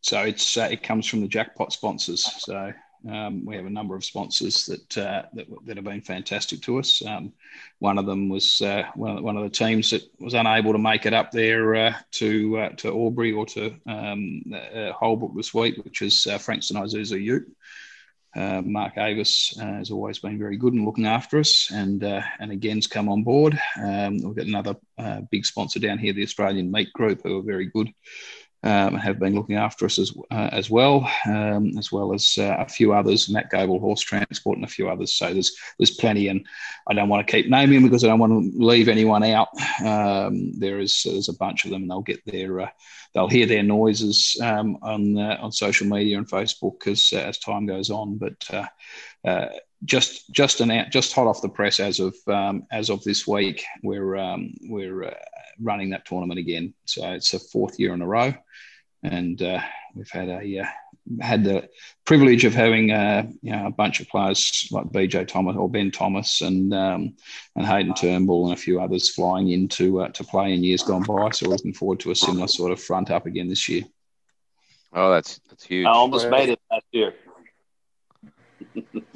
So 0.00 0.20
it's 0.20 0.56
uh, 0.56 0.68
it 0.70 0.82
comes 0.82 1.06
from 1.06 1.20
the 1.20 1.28
jackpot 1.28 1.72
sponsors. 1.72 2.24
So 2.38 2.72
um, 3.10 3.44
we 3.44 3.56
have 3.56 3.66
a 3.66 3.70
number 3.70 3.96
of 3.96 4.04
sponsors 4.04 4.66
that 4.66 4.98
uh, 4.98 5.22
that, 5.34 5.46
that 5.66 5.76
have 5.76 5.84
been 5.84 6.00
fantastic 6.00 6.62
to 6.62 6.78
us. 6.78 7.04
Um, 7.04 7.32
one 7.78 7.98
of 7.98 8.06
them 8.06 8.28
was 8.28 8.62
uh, 8.62 8.84
one, 8.94 9.18
of, 9.18 9.24
one 9.24 9.36
of 9.36 9.42
the 9.42 9.50
teams 9.50 9.90
that 9.90 10.02
was 10.18 10.34
unable 10.34 10.72
to 10.72 10.78
make 10.78 11.06
it 11.06 11.12
up 11.12 11.30
there 11.30 11.74
uh, 11.74 11.94
to 12.12 12.58
uh, 12.58 12.68
to 12.76 12.88
Albury 12.88 13.32
or 13.32 13.46
to 13.46 13.74
um, 13.86 14.42
uh, 14.54 14.92
Holbrook 14.92 15.34
this 15.34 15.52
week, 15.52 15.76
which 15.84 16.02
is 16.02 16.26
uh, 16.26 16.38
Frankston 16.38 16.76
Isuzu 16.76 17.20
Ute. 17.20 17.50
Uh, 18.36 18.62
Mark 18.64 18.98
Avis 18.98 19.56
uh, 19.60 19.64
has 19.64 19.90
always 19.90 20.18
been 20.18 20.38
very 20.38 20.56
good 20.56 20.74
in 20.74 20.84
looking 20.84 21.06
after 21.06 21.38
us, 21.38 21.70
and 21.70 22.02
uh, 22.02 22.22
and 22.40 22.50
again's 22.50 22.86
come 22.86 23.08
on 23.08 23.22
board. 23.22 23.58
Um, 23.80 24.18
we've 24.18 24.34
got 24.34 24.46
another 24.46 24.76
uh, 24.98 25.20
big 25.30 25.46
sponsor 25.46 25.78
down 25.78 25.98
here, 25.98 26.12
the 26.12 26.24
Australian 26.24 26.70
Meat 26.70 26.92
Group, 26.92 27.20
who 27.22 27.38
are 27.38 27.42
very 27.42 27.66
good 27.66 27.90
um, 28.64 28.94
have 28.94 29.18
been 29.18 29.34
looking 29.34 29.56
after 29.56 29.84
us 29.84 29.98
as, 29.98 30.12
uh, 30.30 30.48
as 30.50 30.70
well, 30.70 31.08
um, 31.26 31.76
as 31.76 31.92
well 31.92 32.14
as 32.14 32.36
uh, 32.38 32.56
a 32.58 32.68
few 32.68 32.94
others, 32.94 33.28
Matt 33.28 33.50
Goble 33.50 33.78
Horse 33.78 34.00
Transport 34.00 34.56
and 34.56 34.64
a 34.64 34.68
few 34.68 34.88
others. 34.88 35.12
So 35.12 35.32
there's 35.32 35.54
there's 35.78 35.90
plenty, 35.90 36.28
and 36.28 36.46
I 36.88 36.94
don't 36.94 37.10
want 37.10 37.26
to 37.26 37.30
keep 37.30 37.48
naming 37.48 37.82
because 37.82 38.02
I 38.02 38.08
don't 38.08 38.18
want 38.18 38.32
to 38.32 38.64
leave 38.64 38.88
anyone 38.88 39.22
out. 39.22 39.48
Um, 39.84 40.58
there 40.58 40.80
is 40.80 41.02
there's 41.04 41.28
a 41.28 41.36
bunch 41.36 41.64
of 41.64 41.70
them, 41.70 41.82
and 41.82 41.90
they'll 41.90 42.00
get 42.00 42.24
their 42.24 42.62
uh, 42.62 42.70
they'll 43.12 43.28
hear 43.28 43.46
their 43.46 43.62
noises 43.62 44.38
um, 44.42 44.78
on 44.80 45.18
uh, 45.18 45.38
on 45.40 45.52
social 45.52 45.86
media 45.86 46.16
and 46.16 46.28
Facebook 46.28 46.86
as 46.86 47.12
uh, 47.12 47.20
as 47.20 47.38
time 47.38 47.66
goes 47.66 47.90
on. 47.90 48.16
But 48.16 48.66
uh, 49.24 49.48
just 49.84 50.30
just 50.32 50.60
an 50.60 50.70
out, 50.70 50.90
just 50.90 51.12
hot 51.12 51.26
off 51.26 51.42
the 51.42 51.48
press 51.48 51.80
as 51.80 52.00
of 52.00 52.14
um, 52.26 52.66
as 52.70 52.90
of 52.90 53.02
this 53.04 53.26
week, 53.26 53.64
we're 53.82 54.16
um, 54.16 54.54
we're 54.62 55.04
uh, 55.04 55.14
running 55.60 55.90
that 55.90 56.06
tournament 56.06 56.38
again. 56.38 56.74
So 56.84 57.12
it's 57.12 57.30
the 57.30 57.38
fourth 57.38 57.78
year 57.78 57.94
in 57.94 58.02
a 58.02 58.06
row, 58.06 58.34
and 59.02 59.40
uh, 59.42 59.60
we've 59.94 60.10
had 60.10 60.28
a 60.28 60.60
uh, 60.60 60.66
had 61.20 61.44
the 61.44 61.68
privilege 62.04 62.44
of 62.44 62.54
having 62.54 62.90
uh, 62.90 63.26
you 63.42 63.52
know, 63.52 63.66
a 63.66 63.70
bunch 63.70 64.00
of 64.00 64.08
players 64.08 64.68
like 64.70 64.86
BJ 64.86 65.28
Thomas 65.28 65.56
or 65.56 65.68
Ben 65.68 65.90
Thomas 65.90 66.40
and 66.40 66.72
um, 66.72 67.14
and 67.56 67.66
Hayden 67.66 67.94
Turnbull 67.94 68.48
and 68.48 68.54
a 68.54 68.60
few 68.60 68.80
others 68.80 69.10
flying 69.10 69.50
in 69.50 69.68
to 69.68 70.02
uh, 70.02 70.08
to 70.08 70.24
play 70.24 70.54
in 70.54 70.64
years 70.64 70.82
gone 70.82 71.02
by. 71.02 71.30
So 71.30 71.46
we're 71.46 71.52
looking 71.52 71.74
forward 71.74 72.00
to 72.00 72.10
a 72.10 72.16
similar 72.16 72.48
sort 72.48 72.72
of 72.72 72.80
front 72.80 73.10
up 73.10 73.26
again 73.26 73.48
this 73.48 73.68
year. 73.68 73.82
Oh, 74.92 75.12
that's 75.12 75.40
that's 75.50 75.64
huge. 75.64 75.86
I 75.86 75.90
almost 75.90 76.30
made 76.30 76.48
it 76.48 76.60
last 76.70 76.86
year. 76.92 77.14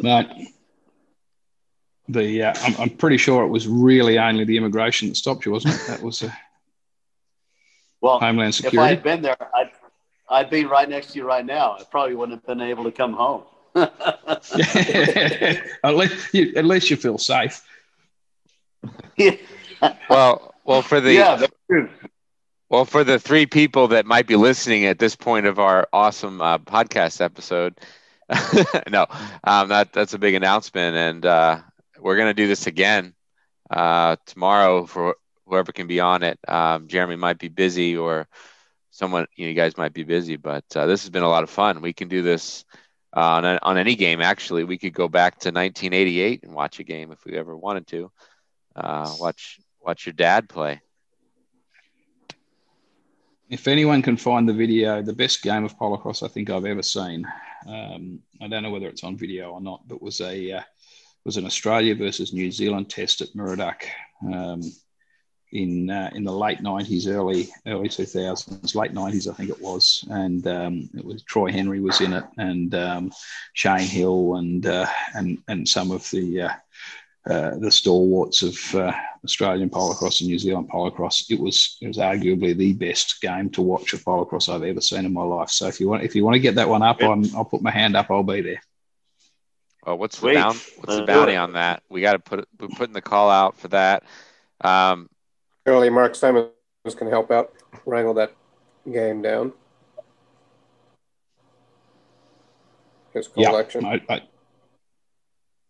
But 0.00 0.30
the 2.08 2.42
uh, 2.44 2.54
I'm, 2.62 2.74
I'm 2.78 2.90
pretty 2.90 3.16
sure 3.18 3.44
it 3.44 3.48
was 3.48 3.66
really 3.68 4.18
only 4.18 4.44
the 4.44 4.56
immigration 4.56 5.08
that 5.08 5.16
stopped 5.16 5.44
you, 5.46 5.52
wasn't 5.52 5.74
it? 5.74 5.80
That 5.88 6.02
was 6.02 6.22
uh, 6.22 6.30
Well, 8.00 8.20
Homeland 8.20 8.54
security. 8.54 8.76
if 8.76 8.80
I 8.80 8.90
Security. 8.90 8.94
had 8.94 9.02
been 9.02 9.22
there, 9.22 9.36
I'd, 9.54 9.70
I'd 10.30 10.50
be 10.50 10.64
right 10.64 10.88
next 10.88 11.08
to 11.12 11.18
you 11.18 11.26
right 11.26 11.44
now. 11.44 11.72
I 11.78 11.82
probably 11.90 12.14
wouldn't 12.14 12.38
have 12.38 12.46
been 12.46 12.60
able 12.66 12.84
to 12.84 12.92
come 12.92 13.12
home. 13.12 13.42
at 13.76 13.92
least 15.94 16.32
you, 16.34 16.52
at 16.56 16.64
least 16.64 16.90
you 16.90 16.96
feel 16.96 17.18
safe. 17.18 17.62
Yeah. 19.16 19.36
Well, 20.10 20.54
well 20.64 20.82
for 20.82 21.00
the 21.00 21.12
yeah, 21.12 21.36
that's 21.36 21.52
true. 21.70 21.88
well 22.68 22.84
for 22.84 23.04
the 23.04 23.20
three 23.20 23.46
people 23.46 23.86
that 23.88 24.06
might 24.06 24.26
be 24.26 24.34
listening 24.34 24.86
at 24.86 24.98
this 24.98 25.14
point 25.14 25.46
of 25.46 25.60
our 25.60 25.86
awesome 25.92 26.40
uh, 26.40 26.58
podcast 26.58 27.20
episode. 27.20 27.78
no, 28.90 29.06
um, 29.44 29.68
that 29.68 29.92
that's 29.92 30.14
a 30.14 30.18
big 30.18 30.34
announcement, 30.34 30.96
and 30.96 31.24
uh, 31.26 31.60
we're 32.00 32.16
gonna 32.16 32.34
do 32.34 32.46
this 32.46 32.66
again 32.66 33.14
uh, 33.70 34.16
tomorrow 34.26 34.86
for 34.86 35.16
whoever 35.46 35.72
can 35.72 35.86
be 35.86 36.00
on 36.00 36.22
it. 36.22 36.38
Um, 36.46 36.88
Jeremy 36.88 37.16
might 37.16 37.38
be 37.38 37.48
busy, 37.48 37.96
or 37.96 38.28
someone 38.90 39.26
you, 39.36 39.44
know, 39.44 39.50
you 39.50 39.54
guys 39.54 39.76
might 39.76 39.92
be 39.92 40.04
busy, 40.04 40.36
but 40.36 40.64
uh, 40.74 40.86
this 40.86 41.02
has 41.02 41.10
been 41.10 41.22
a 41.22 41.28
lot 41.28 41.42
of 41.42 41.50
fun. 41.50 41.80
We 41.80 41.92
can 41.92 42.08
do 42.08 42.22
this 42.22 42.64
uh, 43.16 43.20
on 43.20 43.44
a, 43.44 43.58
on 43.62 43.78
any 43.78 43.94
game. 43.94 44.20
Actually, 44.20 44.64
we 44.64 44.78
could 44.78 44.92
go 44.92 45.08
back 45.08 45.34
to 45.40 45.48
1988 45.48 46.42
and 46.42 46.52
watch 46.52 46.78
a 46.80 46.84
game 46.84 47.12
if 47.12 47.24
we 47.24 47.36
ever 47.36 47.56
wanted 47.56 47.86
to. 47.88 48.10
Uh, 48.76 49.12
watch 49.18 49.60
watch 49.80 50.06
your 50.06 50.12
dad 50.12 50.48
play. 50.48 50.80
If 53.48 53.66
anyone 53.66 54.02
can 54.02 54.18
find 54.18 54.46
the 54.46 54.52
video, 54.52 55.00
the 55.00 55.14
best 55.14 55.42
game 55.42 55.64
of 55.64 55.78
polocrosse 55.78 56.22
I 56.22 56.28
think 56.28 56.50
I've 56.50 56.66
ever 56.66 56.82
seen. 56.82 57.26
Um, 57.66 58.20
I 58.42 58.48
don't 58.48 58.62
know 58.62 58.70
whether 58.70 58.88
it's 58.88 59.04
on 59.04 59.16
video 59.16 59.52
or 59.52 59.60
not, 59.60 59.88
but 59.88 60.02
was 60.02 60.20
a 60.20 60.52
uh, 60.52 60.62
was 61.28 61.36
an 61.36 61.44
Australia 61.44 61.94
versus 61.94 62.32
New 62.32 62.50
Zealand 62.50 62.88
test 62.88 63.20
at 63.20 63.28
Muraduck 63.34 63.82
um, 64.32 64.62
in 65.52 65.90
uh, 65.90 66.08
in 66.14 66.24
the 66.24 66.32
late 66.32 66.62
nineties, 66.62 67.06
early 67.06 67.50
early 67.66 67.90
two 67.90 68.06
thousands, 68.06 68.74
late 68.74 68.94
nineties 68.94 69.28
I 69.28 69.34
think 69.34 69.50
it 69.50 69.60
was, 69.60 70.06
and 70.08 70.46
um, 70.46 70.88
it 70.96 71.04
was 71.04 71.22
Troy 71.24 71.52
Henry 71.52 71.80
was 71.80 72.00
in 72.00 72.14
it, 72.14 72.24
and 72.38 72.74
um, 72.74 73.12
Shane 73.52 73.80
Hill, 73.80 74.36
and 74.36 74.64
uh, 74.64 74.86
and 75.14 75.36
and 75.48 75.68
some 75.68 75.90
of 75.90 76.08
the 76.12 76.40
uh, 76.48 76.52
uh, 77.28 77.58
the 77.58 77.70
stalwarts 77.70 78.40
of 78.42 78.74
uh, 78.74 78.94
Australian 79.22 79.68
polocrosse 79.68 80.22
and 80.22 80.30
New 80.30 80.38
Zealand 80.38 80.70
polocrosse. 80.70 81.30
It 81.30 81.38
was 81.38 81.76
it 81.82 81.88
was 81.88 81.98
arguably 81.98 82.56
the 82.56 82.72
best 82.72 83.20
game 83.20 83.50
to 83.50 83.60
watch 83.60 83.92
of 83.92 84.02
polocrosse 84.02 84.48
I've 84.48 84.62
ever 84.62 84.80
seen 84.80 85.04
in 85.04 85.12
my 85.12 85.24
life. 85.24 85.50
So 85.50 85.66
if 85.66 85.78
you 85.78 85.90
want 85.90 86.04
if 86.04 86.16
you 86.16 86.24
want 86.24 86.36
to 86.36 86.40
get 86.40 86.54
that 86.54 86.70
one 86.70 86.82
up, 86.82 87.02
I'm, 87.02 87.24
I'll 87.36 87.44
put 87.44 87.60
my 87.60 87.70
hand 87.70 87.96
up. 87.96 88.10
I'll 88.10 88.22
be 88.22 88.40
there. 88.40 88.62
Well, 89.88 89.96
what's 89.96 90.16
the 90.16 90.20
Sweet. 90.20 90.34
bound, 90.34 90.60
what's 90.76 90.96
the 90.96 91.06
bounty 91.06 91.34
on 91.34 91.54
that? 91.54 91.82
We 91.88 92.02
got 92.02 92.12
to 92.12 92.18
put 92.18 92.46
we're 92.60 92.68
putting 92.68 92.92
the 92.92 93.00
call 93.00 93.30
out 93.30 93.56
for 93.56 93.68
that. 93.68 94.02
Um, 94.60 95.08
Surely 95.66 95.88
Mark 95.88 96.14
Simons 96.14 96.50
can 96.94 97.08
help 97.08 97.30
out 97.30 97.54
wrangle 97.86 98.12
that 98.14 98.34
game 98.92 99.22
down. 99.22 99.54
His 103.14 103.30
Yeah, 103.34 103.46
collection. 103.48 103.86
I, 103.86 104.02
I, 104.10 104.20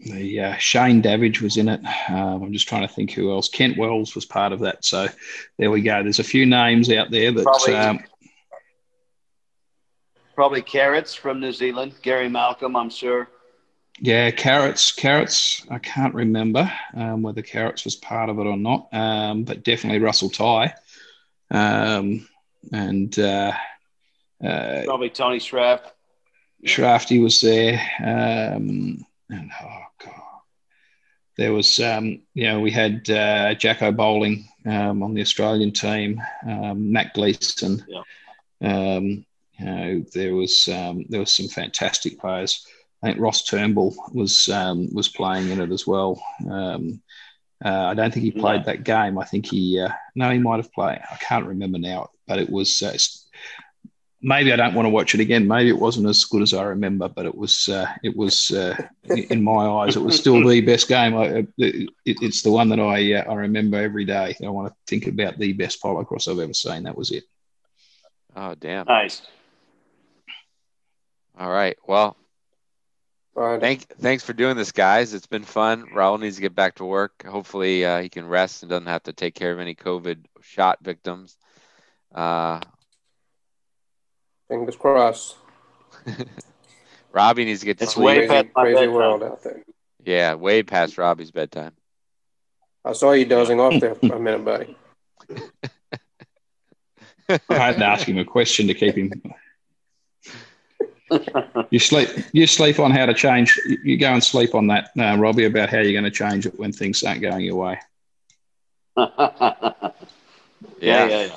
the 0.00 0.40
uh, 0.40 0.56
Shane 0.56 1.00
Davidge 1.00 1.40
was 1.40 1.56
in 1.56 1.68
it. 1.68 1.80
Um, 2.08 2.42
I'm 2.42 2.52
just 2.52 2.66
trying 2.66 2.88
to 2.88 2.92
think 2.92 3.12
who 3.12 3.30
else. 3.30 3.48
Kent 3.48 3.78
Wells 3.78 4.16
was 4.16 4.24
part 4.24 4.52
of 4.52 4.58
that. 4.60 4.84
So 4.84 5.06
there 5.58 5.70
we 5.70 5.80
go. 5.80 6.02
There's 6.02 6.18
a 6.18 6.24
few 6.24 6.44
names 6.44 6.90
out 6.90 7.12
there 7.12 7.30
that 7.30 7.44
Probably- 7.44 7.76
um, 7.76 8.00
Probably 10.34 10.62
carrots 10.62 11.14
from 11.14 11.38
New 11.40 11.52
Zealand. 11.52 11.94
Gary 12.02 12.28
Malcolm, 12.28 12.74
I'm 12.74 12.90
sure. 12.90 13.28
Yeah, 14.00 14.30
carrots. 14.30 14.92
Carrots. 14.92 15.66
I 15.70 15.78
can't 15.78 16.14
remember 16.14 16.70
um, 16.94 17.22
whether 17.22 17.42
carrots 17.42 17.84
was 17.84 17.96
part 17.96 18.30
of 18.30 18.38
it 18.38 18.46
or 18.46 18.56
not, 18.56 18.88
um, 18.92 19.44
but 19.44 19.64
definitely 19.64 19.98
Russell 19.98 20.30
Ty, 20.30 20.74
um, 21.50 22.28
and 22.72 23.18
uh, 23.18 23.52
uh, 24.44 24.82
Probably 24.84 25.10
Tony 25.10 25.40
Schraff. 25.40 25.80
Shrafty 26.64 27.20
was 27.20 27.40
there, 27.40 27.80
um, 28.00 29.04
and 29.30 29.50
oh 29.62 29.82
god, 30.04 30.40
there 31.36 31.52
was 31.52 31.80
um, 31.80 32.22
you 32.34 32.44
know 32.44 32.60
we 32.60 32.70
had 32.70 33.08
uh, 33.10 33.54
Jacko 33.54 33.90
Bowling 33.90 34.48
um, 34.64 35.02
on 35.02 35.14
the 35.14 35.22
Australian 35.22 35.72
team, 35.72 36.20
um, 36.46 36.92
Matt 36.92 37.14
Gleason. 37.14 37.84
Yeah. 37.88 38.02
Um, 38.60 39.24
you 39.58 39.64
know 39.64 40.04
there 40.14 40.34
was 40.34 40.68
um, 40.68 41.04
there 41.08 41.20
was 41.20 41.32
some 41.32 41.48
fantastic 41.48 42.20
players. 42.20 42.64
I 43.02 43.06
think 43.06 43.20
Ross 43.20 43.44
Turnbull 43.44 43.94
was 44.12 44.48
um, 44.48 44.88
was 44.92 45.08
playing 45.08 45.50
in 45.50 45.60
it 45.60 45.70
as 45.70 45.86
well. 45.86 46.22
Um, 46.50 47.00
uh, 47.64 47.86
I 47.86 47.94
don't 47.94 48.12
think 48.12 48.24
he 48.24 48.30
played 48.30 48.60
No. 48.60 48.66
that 48.66 48.84
game. 48.84 49.18
I 49.18 49.24
think 49.24 49.46
he 49.46 49.80
uh, 49.80 49.90
no, 50.14 50.30
he 50.30 50.38
might 50.38 50.56
have 50.56 50.72
played. 50.72 51.00
I 51.10 51.16
can't 51.16 51.46
remember 51.46 51.78
now, 51.78 52.10
but 52.26 52.38
it 52.38 52.50
was. 52.50 52.82
Uh, 52.82 52.96
maybe 54.20 54.52
I 54.52 54.56
don't 54.56 54.74
want 54.74 54.86
to 54.86 54.90
watch 54.90 55.14
it 55.14 55.20
again. 55.20 55.46
Maybe 55.46 55.68
it 55.68 55.78
wasn't 55.78 56.08
as 56.08 56.24
good 56.24 56.42
as 56.42 56.52
I 56.54 56.64
remember, 56.64 57.08
but 57.08 57.24
it 57.26 57.34
was. 57.34 57.68
Uh, 57.68 57.86
it 58.02 58.16
was 58.16 58.50
uh, 58.50 58.76
in 59.04 59.42
my 59.44 59.66
eyes, 59.66 59.96
it 59.96 60.02
was 60.02 60.18
still 60.18 60.44
the 60.46 60.60
best 60.60 60.88
game. 60.88 61.16
I, 61.16 61.46
it, 61.56 61.88
it's 62.04 62.42
the 62.42 62.50
one 62.50 62.68
that 62.70 62.80
I 62.80 63.14
uh, 63.14 63.30
I 63.30 63.34
remember 63.34 63.80
every 63.80 64.04
day. 64.04 64.36
I 64.44 64.48
want 64.48 64.68
to 64.72 64.74
think 64.88 65.06
about 65.06 65.38
the 65.38 65.52
best 65.52 65.80
polocrosse 65.82 66.26
I've 66.28 66.40
ever 66.40 66.54
seen. 66.54 66.82
That 66.84 66.96
was 66.98 67.12
it. 67.12 67.24
Oh, 68.36 68.54
damn. 68.54 68.86
Nice. 68.86 69.22
All 71.38 71.50
right. 71.50 71.76
Well, 71.86 72.16
Fine. 73.38 73.60
thank 73.60 73.86
thanks 74.00 74.24
for 74.24 74.32
doing 74.32 74.56
this, 74.56 74.72
guys. 74.72 75.14
It's 75.14 75.28
been 75.28 75.44
fun. 75.44 75.86
Raul 75.94 76.18
needs 76.18 76.34
to 76.36 76.42
get 76.42 76.56
back 76.56 76.74
to 76.76 76.84
work. 76.84 77.24
Hopefully, 77.24 77.84
uh, 77.84 78.00
he 78.02 78.08
can 78.08 78.26
rest 78.26 78.64
and 78.64 78.70
doesn't 78.70 78.88
have 78.88 79.04
to 79.04 79.12
take 79.12 79.36
care 79.36 79.52
of 79.52 79.60
any 79.60 79.76
COVID 79.76 80.24
shot 80.40 80.78
victims. 80.82 81.36
Uh, 82.12 82.58
Fingers 84.48 84.74
crossed. 84.74 85.36
Robbie 87.12 87.44
needs 87.44 87.60
to 87.60 87.66
get 87.66 87.78
to 87.78 87.84
It's 87.84 87.94
sleep. 87.94 88.06
way 88.06 88.26
Crazy, 88.26 88.28
past 88.42 88.48
my 88.56 88.62
crazy 88.62 88.88
world 88.88 89.22
out 89.22 89.42
there. 89.44 89.62
Yeah, 90.04 90.34
way 90.34 90.64
past 90.64 90.98
Robbie's 90.98 91.30
bedtime. 91.30 91.74
I 92.84 92.92
saw 92.92 93.12
you 93.12 93.24
dozing 93.24 93.60
off 93.60 93.78
there 93.80 93.94
for 93.94 94.14
a 94.16 94.20
minute, 94.20 94.44
buddy. 94.44 94.76
I 97.28 97.38
had 97.50 97.76
to 97.76 97.84
ask 97.84 98.08
him 98.08 98.18
a 98.18 98.24
question 98.24 98.66
to 98.68 98.74
keep 98.74 98.96
him. 98.96 99.12
You 101.70 101.78
sleep. 101.78 102.08
You 102.32 102.46
sleep 102.46 102.78
on 102.78 102.90
how 102.90 103.06
to 103.06 103.14
change. 103.14 103.58
You 103.84 103.96
go 103.98 104.12
and 104.12 104.22
sleep 104.22 104.54
on 104.54 104.66
that, 104.68 104.90
uh, 104.98 105.16
Robbie, 105.18 105.44
about 105.44 105.70
how 105.70 105.78
you're 105.78 105.92
going 105.98 106.04
to 106.04 106.10
change 106.10 106.46
it 106.46 106.58
when 106.58 106.72
things 106.72 107.02
aren't 107.02 107.20
going 107.22 107.44
your 107.44 107.56
way. 107.56 107.78
yeah, 108.96 109.06
Yeah. 110.80 111.04
yeah, 111.04 111.24
yeah. 111.26 111.36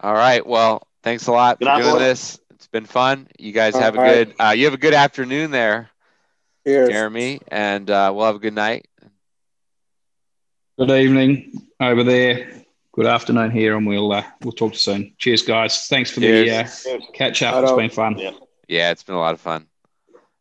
All 0.00 0.14
right. 0.14 0.44
Well, 0.46 0.86
thanks 1.02 1.26
a 1.26 1.32
lot 1.32 1.60
Good 1.60 1.64
for 1.64 1.70
night, 1.70 1.82
doing 1.82 1.96
boys. 1.96 1.98
this. 1.98 2.38
It's 2.50 2.66
been 2.66 2.86
fun. 2.86 3.28
You 3.38 3.52
guys 3.52 3.76
All 3.76 3.78
have 3.78 3.94
a 3.94 3.98
right. 3.98 3.98
good. 3.98 4.34
Uh, 4.38 4.54
you 4.56 4.64
have 4.64 4.74
a 4.74 4.78
good 4.78 4.94
afternoon 4.94 5.50
there, 5.50 5.90
Cheers. 6.66 6.90
Jeremy, 6.90 7.40
and 7.48 7.88
uh, 7.90 8.12
we'll 8.14 8.26
have 8.26 8.36
a 8.36 8.40
good 8.40 8.54
night. 8.54 8.86
Good 10.78 10.90
evening 10.90 11.52
over 11.80 12.02
there. 12.04 12.65
Good 12.96 13.04
afternoon 13.04 13.50
here, 13.50 13.76
and 13.76 13.86
we'll 13.86 14.10
uh, 14.10 14.24
we'll 14.42 14.52
talk 14.52 14.72
to 14.72 14.76
you 14.76 14.80
soon. 14.80 15.12
Cheers, 15.18 15.42
guys. 15.42 15.86
Thanks 15.86 16.10
for 16.10 16.20
the 16.20 16.50
uh, 16.50 16.66
catch 17.12 17.42
up. 17.42 17.62
It's 17.62 17.70
Righto. 17.70 17.76
been 17.76 17.90
fun. 17.90 18.16
Yeah. 18.16 18.30
Yeah, 18.68 18.90
it's 18.90 19.02
been 19.02 19.16
a 19.16 19.18
lot 19.18 19.34
of 19.34 19.40
fun. 19.42 19.66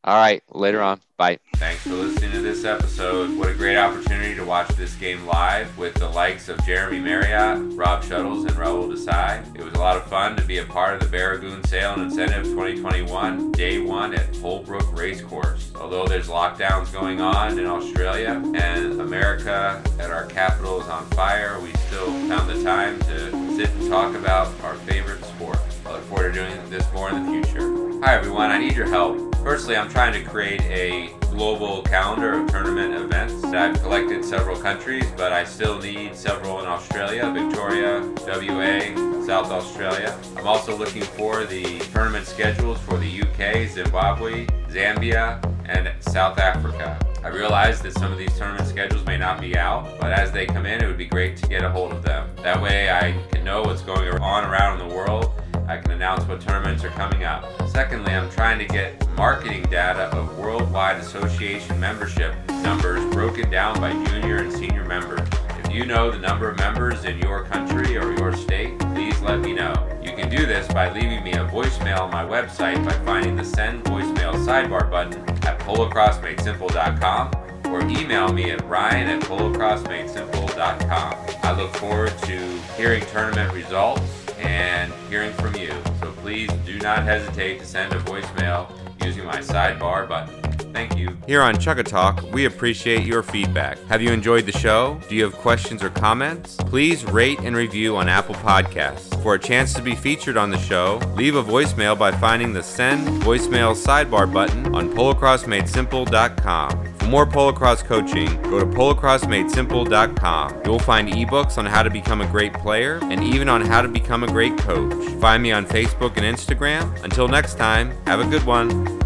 All 0.06 0.16
right, 0.16 0.44
later 0.54 0.84
on. 0.84 1.02
Bye. 1.18 1.40
Thanks 1.56 1.82
for 1.82 1.94
listening 1.94 2.32
to 2.34 2.42
this 2.42 2.64
episode. 2.64 3.36
What 3.40 3.50
a 3.50 3.56
great 3.56 3.76
opportunity 3.76 4.36
to 4.36 4.46
watch 4.46 4.68
this 4.76 4.94
game 4.96 5.26
live 5.26 5.76
with 5.80 5.96
the 5.96 6.08
likes 6.10 6.48
of 6.48 6.64
Jeremy 6.64 7.00
Marriott, 7.00 7.76
Rob 7.76 8.04
Shuttles, 8.04 8.46
and 8.46 8.54
Raul 8.54 8.88
Desai. 8.88 9.44
It 9.56 9.64
was 9.64 9.74
a 9.74 9.80
lot 9.80 9.98
of 9.98 10.06
fun 10.06 10.36
to 10.36 10.44
be 10.44 10.60
a 10.60 10.66
part 10.66 10.94
of 10.94 11.00
the 11.00 11.18
Barragoon 11.18 11.66
Sale 11.66 11.94
and 11.94 12.04
Incentive 12.04 12.44
2021 12.44 13.52
Day 13.54 13.80
1 13.80 14.14
at 14.14 14.36
Holbrook 14.36 14.96
Racecourse. 14.96 15.72
Although 15.76 16.06
there's 16.06 16.28
lockdowns 16.28 16.94
going 16.94 17.20
on 17.20 17.58
in 17.58 17.66
Australia 17.66 18.40
and 18.54 19.02
America 19.02 19.82
at 19.98 20.12
our 20.12 20.28
capital 20.28 20.82
is 20.82 20.88
on 20.88 21.04
fire, 21.12 21.60
we 21.60 21.74
still 21.88 22.12
found 22.28 22.48
the 22.48 22.62
time 22.64 23.00
to 23.00 23.32
sit 23.56 23.72
and 23.72 23.90
talk 23.90 24.14
about 24.14 24.54
our 24.64 24.76
favorite 24.76 25.24
sport. 25.26 25.58
I 25.86 25.92
look 25.92 26.04
forward 26.06 26.34
to 26.34 26.40
doing 26.40 26.70
this 26.72 26.92
more 26.94 27.12
in 27.12 27.24
the 27.24 27.32
future. 27.32 28.00
Hi 28.04 28.16
everyone, 28.16 28.50
I 28.50 28.58
need 28.58 28.76
your 28.76 28.88
help. 28.88 29.36
Firstly, 29.38 29.76
I'm 29.76 29.88
trying 29.88 30.14
to 30.14 30.28
create 30.28 30.62
a 30.64 31.14
global 31.30 31.84
calendar 31.84 32.42
of 32.42 32.50
tournament 32.50 32.96
events. 32.96 33.44
I've 33.44 33.80
collected 33.84 34.26
several 34.26 34.60
countries, 34.60 35.06
but 35.16 35.32
I 35.32 35.44
still 35.44 35.78
need 35.78 36.16
several 36.16 36.60
in 36.60 36.66
Australia, 36.66 37.32
Victoria, 37.32 38.02
WA, 38.26 39.26
South 39.28 39.52
Australia. 39.52 40.18
I'm 40.36 40.48
also 40.48 40.76
looking 40.76 41.04
for 41.04 41.46
the 41.46 41.78
tournament 41.94 42.26
schedules 42.26 42.80
for 42.80 42.98
the 42.98 43.22
UK, 43.22 43.70
Zimbabwe, 43.70 44.48
Zambia, 44.70 45.40
and 45.66 45.92
South 46.04 46.40
Africa. 46.40 46.98
I 47.24 47.28
realize 47.28 47.80
that 47.84 47.94
some 47.94 48.12
of 48.12 48.18
these 48.18 48.36
tournament 48.36 48.68
schedules 48.68 49.06
may 49.06 49.18
not 49.18 49.40
be 49.40 49.56
out, 49.56 50.00
but 50.00 50.12
as 50.12 50.32
they 50.32 50.48
come 50.48 50.66
in, 50.66 50.84
it 50.84 50.88
would 50.88 50.98
be 50.98 51.06
great 51.06 51.38
to 51.38 51.48
get 51.48 51.64
a 51.64 51.70
hold 51.70 51.92
of 51.92 52.02
them. 52.02 52.28
That 52.38 52.60
way 52.60 52.90
I 52.90 53.14
can 53.32 53.44
know 53.44 53.62
what's 53.62 53.84
going 53.84 54.08
on 54.08 54.46
around 54.46 54.80
the 54.80 54.96
world 54.96 55.32
I 55.68 55.78
can 55.78 55.92
announce 55.92 56.28
what 56.28 56.42
tournaments 56.42 56.84
are 56.84 56.90
coming 56.90 57.24
up. 57.24 57.46
Secondly, 57.68 58.14
I'm 58.14 58.30
trying 58.30 58.60
to 58.60 58.66
get 58.66 59.08
marketing 59.16 59.64
data 59.64 60.16
of 60.16 60.38
worldwide 60.38 60.98
association 60.98 61.80
membership 61.80 62.36
numbers 62.62 63.04
broken 63.14 63.50
down 63.50 63.80
by 63.80 63.92
junior 64.10 64.38
and 64.38 64.54
senior 64.54 64.86
members. 64.86 65.28
If 65.64 65.72
you 65.74 65.86
know 65.86 66.12
the 66.12 66.20
number 66.20 66.50
of 66.50 66.58
members 66.58 67.06
in 67.06 67.18
your 67.18 67.46
country 67.46 67.98
or 67.98 68.16
your 68.16 68.36
state, 68.36 68.78
please 68.78 69.20
let 69.22 69.40
me 69.40 69.54
know. 69.54 69.74
You 70.04 70.12
can 70.12 70.30
do 70.30 70.46
this 70.46 70.68
by 70.68 70.92
leaving 70.92 71.24
me 71.24 71.32
a 71.32 71.48
voicemail 71.48 72.02
on 72.02 72.12
my 72.12 72.24
website 72.24 72.86
by 72.86 72.94
finding 73.04 73.36
the 73.36 73.44
send 73.44 73.84
voicemail 73.86 74.36
sidebar 74.46 74.92
button 74.92 75.28
at 75.46 75.58
polocrossmadesimple.com 75.60 77.32
or 77.74 77.82
email 77.90 78.32
me 78.32 78.52
at 78.52 78.64
ryan 78.66 79.10
at 79.10 79.22
polocrossmadesimple.com. 79.24 81.16
I 81.42 81.52
look 81.58 81.74
forward 81.76 82.16
to 82.20 82.38
hearing 82.78 83.04
tournament 83.08 83.52
results 83.52 84.25
and 84.46 84.94
hearing 85.10 85.34
from 85.34 85.56
you. 85.56 85.72
So 86.00 86.12
please 86.22 86.52
do 86.66 86.80
not 86.80 87.04
hesitate 87.04 87.60
to 87.60 87.66
send 87.66 87.94
a 87.94 88.00
voicemail 88.00 88.70
using 89.04 89.26
my 89.26 89.40
sidebar 89.40 90.08
button. 90.08 90.42
Thank 90.74 90.98
you. 90.98 91.18
Here 91.26 91.42
on 91.42 91.56
Chugga 91.56 91.86
Talk, 91.86 92.22
we 92.34 92.46
appreciate 92.46 93.06
your 93.06 93.24
feedback. 93.24 93.82
Have 93.86 94.02
you 94.02 94.12
enjoyed 94.12 94.46
the 94.46 94.52
show? 94.52 95.00
Do 95.08 95.16
you 95.16 95.24
have 95.24 95.34
questions 95.34 95.82
or 95.82 95.90
comments? 95.90 96.58
Please 96.58 97.06
rate 97.06 97.40
and 97.40 97.56
review 97.56 97.96
on 97.96 98.10
Apple 98.10 98.36
Podcasts. 98.36 99.22
For 99.24 99.36
a 99.36 99.40
chance 99.40 99.74
to 99.76 99.82
be 99.82 99.96
featured 99.96 100.36
on 100.36 100.50
the 100.50 100.60
show, 100.60 101.00
leave 101.16 101.36
a 101.36 101.44
voicemail 101.44 101.98
by 101.98 102.12
finding 102.12 102.52
the 102.52 102.62
send 102.62 103.08
voicemail 103.24 103.74
sidebar 103.74 104.32
button 104.32 104.76
on 104.76 104.90
polocrossmadesimple.com. 104.90 106.95
For 107.06 107.12
more 107.12 107.28
polocross 107.28 107.84
coaching, 107.84 108.26
go 108.50 108.58
to 108.58 108.66
polocrossmadesimple.com. 108.66 110.62
You'll 110.66 110.80
find 110.80 111.08
ebooks 111.08 111.60
on 111.60 111.68
how 111.68 111.84
to 111.84 111.92
become 111.92 112.22
a 112.22 112.26
great 112.26 112.52
player 112.52 112.98
and 113.04 113.24
even 113.24 113.48
on 113.48 113.62
how 113.62 113.84
to 113.84 113.88
become 113.88 114.24
a 114.24 114.28
great 114.28 114.58
coach. 114.58 114.92
Find 115.22 115.44
me 115.44 115.52
on 115.52 115.68
Facebook 115.68 116.18
and 116.18 116.26
Instagram. 116.26 117.04
Until 117.04 117.28
next 117.28 117.60
time, 117.60 117.96
have 118.08 118.22
a 118.22 118.26
good 118.26 118.44
one. 118.44 119.05